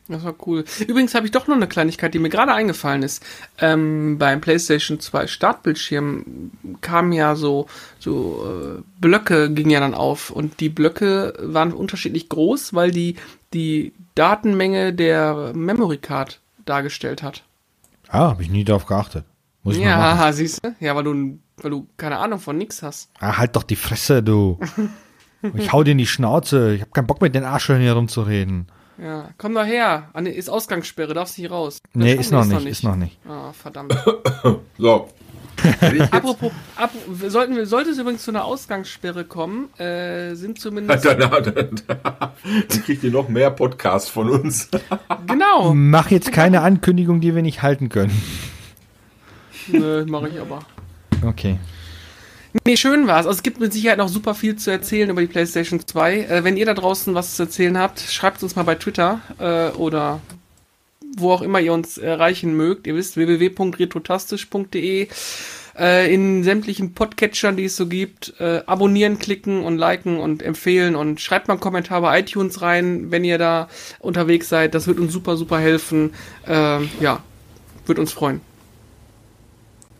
Das 0.09 0.23
war 0.23 0.35
cool. 0.45 0.63
Übrigens 0.87 1.13
habe 1.15 1.25
ich 1.25 1.33
doch 1.33 1.47
noch 1.47 1.55
eine 1.57 1.67
Kleinigkeit, 1.67 2.13
die 2.13 2.19
mir 2.19 2.29
gerade 2.29 2.53
eingefallen 2.53 3.03
ist. 3.03 3.21
Ähm, 3.59 4.17
beim 4.17 4.39
PlayStation 4.39 5.01
2 5.01 5.27
Startbildschirm 5.27 6.51
kamen 6.79 7.11
ja 7.11 7.35
so, 7.35 7.67
so 7.99 8.77
äh, 8.77 8.81
Blöcke 9.01 9.51
gingen 9.51 9.69
ja 9.69 9.81
dann 9.81 9.93
auf 9.93 10.29
und 10.29 10.61
die 10.61 10.69
Blöcke 10.69 11.33
waren 11.41 11.73
unterschiedlich 11.73 12.29
groß, 12.29 12.73
weil 12.73 12.91
die 12.91 13.17
die 13.53 13.91
Datenmenge 14.15 14.93
der 14.93 15.51
Memory 15.53 15.97
Card 15.97 16.39
dargestellt 16.65 17.21
hat. 17.21 17.43
Ah, 18.07 18.29
habe 18.29 18.43
ich 18.43 18.49
nie 18.49 18.63
drauf 18.63 18.85
geachtet. 18.85 19.25
Muss 19.67 19.75
ich 19.75 19.83
mal 19.83 19.97
machen. 19.97 20.19
Ja, 20.19 20.33
siehst 20.33 20.63
du? 20.63 20.75
Ja, 20.79 20.95
weil 20.95 21.03
du, 21.03 21.39
weil 21.61 21.71
du 21.71 21.87
keine 21.97 22.19
Ahnung 22.19 22.39
von 22.39 22.57
nix 22.57 22.81
hast. 22.83 23.09
Ah, 23.19 23.37
halt 23.37 23.55
doch 23.55 23.63
die 23.63 23.75
Fresse, 23.75 24.23
du. 24.23 24.59
Ich 25.53 25.71
hau 25.71 25.83
dir 25.83 25.91
in 25.91 25.99
die 25.99 26.07
Schnauze. 26.07 26.73
Ich 26.73 26.81
hab 26.81 26.93
keinen 26.95 27.05
Bock 27.05 27.21
mit 27.21 27.35
den 27.35 27.43
Arschlöchern 27.43 27.83
hier 27.83 27.93
rumzureden. 27.93 28.67
Ja, 28.99 29.29
komm 29.37 29.53
doch 29.53 29.65
her. 29.65 30.09
Anne, 30.13 30.31
ist 30.31 30.49
Ausgangssperre, 30.49 31.13
darfst 31.13 31.37
nicht 31.37 31.51
raus. 31.51 31.77
Nee, 31.93 32.15
Das 32.15 32.25
ist 32.25 32.31
noch 32.31 32.43
nicht, 32.43 32.65
ist 32.65 32.83
noch 32.83 32.95
nicht. 32.95 33.19
Ah, 33.29 33.53
verdammt. 33.53 33.95
So. 34.79 35.09
Apropos, 36.11 36.51
ap 36.75 36.91
sollten 37.27 37.55
wir, 37.55 37.67
sollte 37.67 37.91
es 37.91 37.99
übrigens 37.99 38.23
zu 38.23 38.31
einer 38.31 38.45
Ausgangssperre 38.45 39.25
kommen, 39.25 39.69
äh, 39.79 40.33
sind 40.35 40.59
zumindest. 40.59 41.05
dann, 41.05 41.19
dann, 41.19 41.43
dann, 41.43 41.81
dann 41.87 42.83
kriegt 42.83 43.03
ihr 43.03 43.11
noch 43.11 43.29
mehr 43.29 43.51
Podcasts 43.51 44.09
von 44.09 44.29
uns. 44.29 44.69
genau. 45.27 45.73
Mach 45.73 46.09
jetzt 46.09 46.31
keine 46.31 46.61
Ankündigung, 46.61 47.21
die 47.21 47.35
wir 47.35 47.43
nicht 47.43 47.61
halten 47.61 47.89
können. 47.89 48.11
Nö, 49.67 50.05
mache 50.07 50.29
ich 50.29 50.39
aber. 50.39 50.59
Okay. 51.25 51.57
Nee, 52.65 52.77
schön 52.77 53.07
war's. 53.07 53.25
Also 53.25 53.37
es 53.37 53.43
gibt 53.43 53.59
mit 53.59 53.73
Sicherheit 53.73 53.97
noch 53.97 54.09
super 54.09 54.33
viel 54.33 54.55
zu 54.55 54.71
erzählen 54.71 55.09
über 55.09 55.21
die 55.21 55.27
PlayStation 55.27 55.79
2. 55.85 56.19
Äh, 56.21 56.43
wenn 56.43 56.57
ihr 56.57 56.65
da 56.65 56.73
draußen 56.73 57.13
was 57.13 57.35
zu 57.35 57.43
erzählen 57.43 57.77
habt, 57.77 57.99
schreibt 57.99 58.41
uns 58.43 58.55
mal 58.55 58.63
bei 58.63 58.75
Twitter 58.75 59.21
äh, 59.39 59.69
oder 59.77 60.21
wo 61.17 61.31
auch 61.31 61.41
immer 61.41 61.59
ihr 61.59 61.73
uns 61.73 61.97
erreichen 61.97 62.55
mögt. 62.55 62.87
Ihr 62.87 62.95
wisst, 62.95 63.17
www.retrotastisch.de 63.17 65.07
äh, 65.77 66.13
in 66.13 66.43
sämtlichen 66.43 66.93
Podcatchern, 66.93 67.55
die 67.55 67.65
es 67.65 67.75
so 67.75 67.87
gibt, 67.87 68.33
äh, 68.39 68.61
abonnieren, 68.65 69.19
klicken 69.19 69.63
und 69.63 69.77
liken 69.77 70.17
und 70.19 70.41
empfehlen 70.43 70.95
und 70.95 71.21
schreibt 71.21 71.47
mal 71.47 71.55
einen 71.55 71.61
Kommentar 71.61 72.01
bei 72.01 72.19
iTunes 72.19 72.61
rein, 72.61 73.11
wenn 73.11 73.23
ihr 73.23 73.37
da 73.37 73.67
unterwegs 73.99 74.49
seid. 74.49 74.75
Das 74.75 74.87
wird 74.87 74.99
uns 74.99 75.13
super, 75.13 75.37
super 75.37 75.59
helfen. 75.59 76.13
Äh, 76.47 76.83
ja, 76.99 77.23
wird 77.85 77.99
uns 77.99 78.11
freuen. 78.11 78.41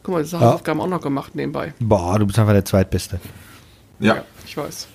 Guck 0.08 0.14
mal, 0.16 0.22
das 0.22 0.32
Ja. 0.32 0.39
Hausaufgaben 0.39 0.80
auch 0.80 0.88
noch 0.88 1.01
gemacht 1.01 1.36
nebenbei. 1.36 1.74
Boah, 1.82 2.18
du 2.18 2.26
bist 2.26 2.39
einfach 2.39 2.53
der 2.53 2.64
Zweitbeste. 2.64 3.20
Ja, 3.99 4.24
Ich 4.45 4.55
weiß. 4.55 4.88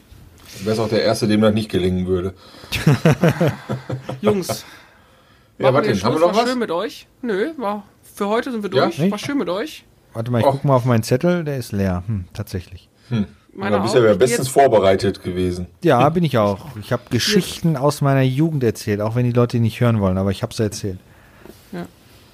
du 0.61 0.65
wärst 0.65 0.81
auch 0.81 0.89
der 0.89 1.03
Erste, 1.05 1.29
dem 1.29 1.43
das 1.43 1.53
nicht 1.53 1.71
gelingen 1.71 2.07
würde. 2.07 2.33
Jungs, 4.23 4.65
Ja, 5.59 5.75
warte, 5.75 5.91
haben 6.03 6.15
wir 6.15 6.21
noch 6.21 6.29
War 6.35 6.43
was? 6.43 6.49
schön 6.49 6.59
mit 6.59 6.71
euch? 6.71 7.07
Nö, 7.21 7.51
war 7.59 7.85
für 8.15 8.29
heute 8.29 8.51
sind 8.53 8.63
wir 8.63 8.71
Ja? 8.75 8.87
durch. 8.87 9.11
War 9.11 9.19
schön 9.19 9.37
mit 9.37 9.51
euch. 9.51 9.85
Warte 10.15 10.31
mal, 10.31 10.41
ich 10.41 10.47
Och. 10.47 10.53
guck 10.53 10.65
mal 10.65 10.77
auf 10.77 10.85
meinen 10.87 11.03
Zettel, 11.03 11.45
der 11.45 11.59
ist 11.59 11.73
leer. 11.73 12.03
Hm, 12.07 12.25
tatsächlich. 12.33 12.89
Meine 13.55 13.77
du 13.77 13.83
bist 13.83 13.95
auch. 13.97 14.03
ja 14.03 14.15
bestens 14.15 14.49
vorbereitet 14.49 15.23
gewesen. 15.23 15.67
Ja, 15.85 16.09
bin 16.09 16.25
ich 16.25 16.39
auch. 16.39 16.75
Ich 16.81 16.91
habe 16.91 17.03
Geschichten 17.11 17.77
aus 17.77 18.01
meiner 18.01 18.23
Jugend 18.23 18.65
erzählt, 18.65 19.03
auch 19.03 19.15
wenn 19.15 19.25
die 19.27 19.33
Leute 19.33 19.59
nicht 19.61 19.79
hören 19.81 20.01
wollen, 20.01 20.17
aber 20.17 20.31
ich 20.31 20.43
habe 20.43 20.55
sie 20.55 20.63
erzählt. 20.63 20.99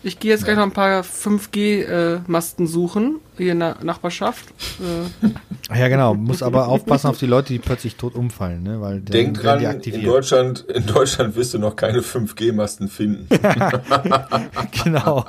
Ich 0.04 0.20
gehe 0.20 0.30
jetzt 0.30 0.44
gleich 0.44 0.56
noch 0.56 0.62
ein 0.62 0.70
paar 0.70 1.02
5G-Masten 1.02 2.66
suchen, 2.68 3.16
hier 3.36 3.52
in 3.52 3.58
der 3.60 3.76
Nachbarschaft. 3.82 4.46
Äh, 4.80 5.26
Ja, 5.76 5.88
genau. 5.88 6.14
Muss 6.14 6.42
aber 6.42 6.68
aufpassen 6.68 7.08
auf 7.08 7.18
die 7.18 7.26
Leute, 7.26 7.52
die 7.52 7.58
plötzlich 7.58 7.96
tot 7.96 8.14
umfallen, 8.14 8.62
ne? 8.62 8.80
Weil 8.80 9.00
Denk 9.00 9.38
dran, 9.42 9.80
die 9.82 9.90
in. 9.90 10.02
Deutschland, 10.02 10.60
in 10.60 10.86
Deutschland 10.86 11.36
wirst 11.36 11.52
du 11.52 11.58
noch 11.58 11.76
keine 11.76 12.00
5G-Masten 12.00 12.88
finden. 12.88 13.28
genau. 14.84 15.26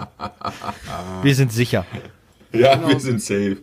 Wir 1.23 1.35
sind 1.35 1.51
sicher. 1.51 1.85
ja, 2.53 2.75
Genau. 2.75 2.87
wir 2.87 2.99
sind 3.01 3.21
safe. 3.21 3.57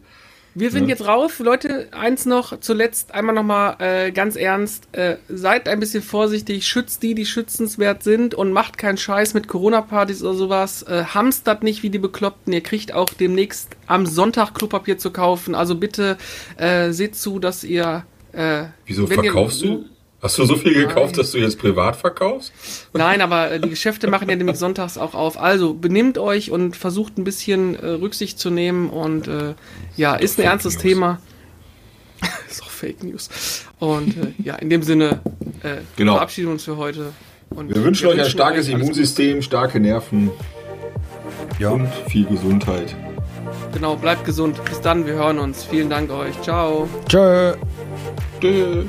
Wir 0.58 0.70
sind 0.70 0.88
jetzt 0.88 1.06
raus. 1.06 1.38
Leute, 1.38 1.88
eins 1.92 2.24
noch 2.26 2.58
zuletzt, 2.60 3.12
einmal 3.12 3.34
nochmal 3.34 3.76
äh, 3.78 4.10
ganz 4.10 4.36
ernst. 4.36 4.88
Äh, 4.92 5.16
seid 5.28 5.68
ein 5.68 5.78
bisschen 5.80 6.02
vorsichtig, 6.02 6.66
schützt 6.66 7.02
die, 7.02 7.14
die 7.14 7.26
schützenswert 7.26 8.02
sind 8.02 8.34
und 8.34 8.52
macht 8.52 8.78
keinen 8.78 8.96
Scheiß 8.96 9.34
mit 9.34 9.48
Corona-Partys 9.48 10.22
oder 10.22 10.34
sowas. 10.34 10.82
Äh, 10.82 11.04
hamstert 11.04 11.62
nicht 11.62 11.82
wie 11.82 11.90
die 11.90 11.98
Bekloppten. 11.98 12.52
Ihr 12.52 12.62
kriegt 12.62 12.92
auch 12.94 13.10
demnächst 13.10 13.76
am 13.86 14.06
Sonntag 14.06 14.54
Klopapier 14.54 14.98
zu 14.98 15.10
kaufen. 15.10 15.54
Also 15.54 15.74
bitte 15.76 16.16
äh, 16.56 16.90
seht 16.90 17.16
zu, 17.16 17.38
dass 17.38 17.62
ihr... 17.62 18.04
Äh, 18.32 18.64
Wieso 18.86 19.08
wenn 19.08 19.18
ihr- 19.22 19.32
verkaufst 19.32 19.62
du? 19.62 19.84
Hast 20.22 20.38
du 20.38 20.44
so 20.46 20.56
viel 20.56 20.72
gekauft, 20.74 21.12
Nein. 21.12 21.18
dass 21.18 21.32
du 21.32 21.38
jetzt 21.38 21.58
privat 21.58 21.94
verkaufst? 21.96 22.52
Nein, 22.94 23.20
aber 23.20 23.50
äh, 23.52 23.60
die 23.60 23.68
Geschäfte 23.68 24.08
machen 24.08 24.28
ja 24.30 24.36
nämlich 24.36 24.56
sonntags 24.56 24.96
auch 24.96 25.14
auf. 25.14 25.38
Also 25.38 25.74
benimmt 25.74 26.16
euch 26.18 26.50
und 26.50 26.74
versucht 26.76 27.18
ein 27.18 27.24
bisschen 27.24 27.74
äh, 27.76 27.86
Rücksicht 27.86 28.38
zu 28.38 28.50
nehmen 28.50 28.88
und 28.88 29.28
äh, 29.28 29.54
ja, 29.96 30.14
ist 30.16 30.32
ein 30.32 30.42
Fake 30.42 30.44
ernstes 30.52 30.74
News. 30.74 30.82
Thema. 30.82 31.20
ist 32.50 32.62
auch 32.62 32.70
Fake 32.70 33.04
News. 33.04 33.28
Und 33.78 34.16
äh, 34.16 34.32
ja, 34.42 34.54
in 34.56 34.70
dem 34.70 34.82
Sinne 34.82 35.20
äh, 35.62 35.76
Genau. 35.96 36.14
verabschieden 36.14 36.48
wir 36.48 36.52
uns 36.52 36.64
für 36.64 36.78
heute. 36.78 37.12
Und 37.50 37.72
Wir 37.74 37.84
wünschen 37.84 38.08
euch 38.08 38.18
ein 38.18 38.30
starkes 38.30 38.68
Immunsystem, 38.68 39.42
starke 39.42 39.78
Nerven 39.78 40.30
Ja. 41.58 41.68
und 41.70 41.88
viel 42.08 42.24
Gesundheit. 42.24 42.96
Genau, 43.72 43.96
bleibt 43.96 44.24
gesund. 44.24 44.58
Bis 44.64 44.80
dann, 44.80 45.06
wir 45.06 45.12
hören 45.14 45.38
uns. 45.38 45.62
Vielen 45.64 45.90
Dank 45.90 46.10
euch. 46.10 46.40
Ciao. 46.42 46.88
Tschö. 47.08 47.54
Tschüss. 48.40 48.86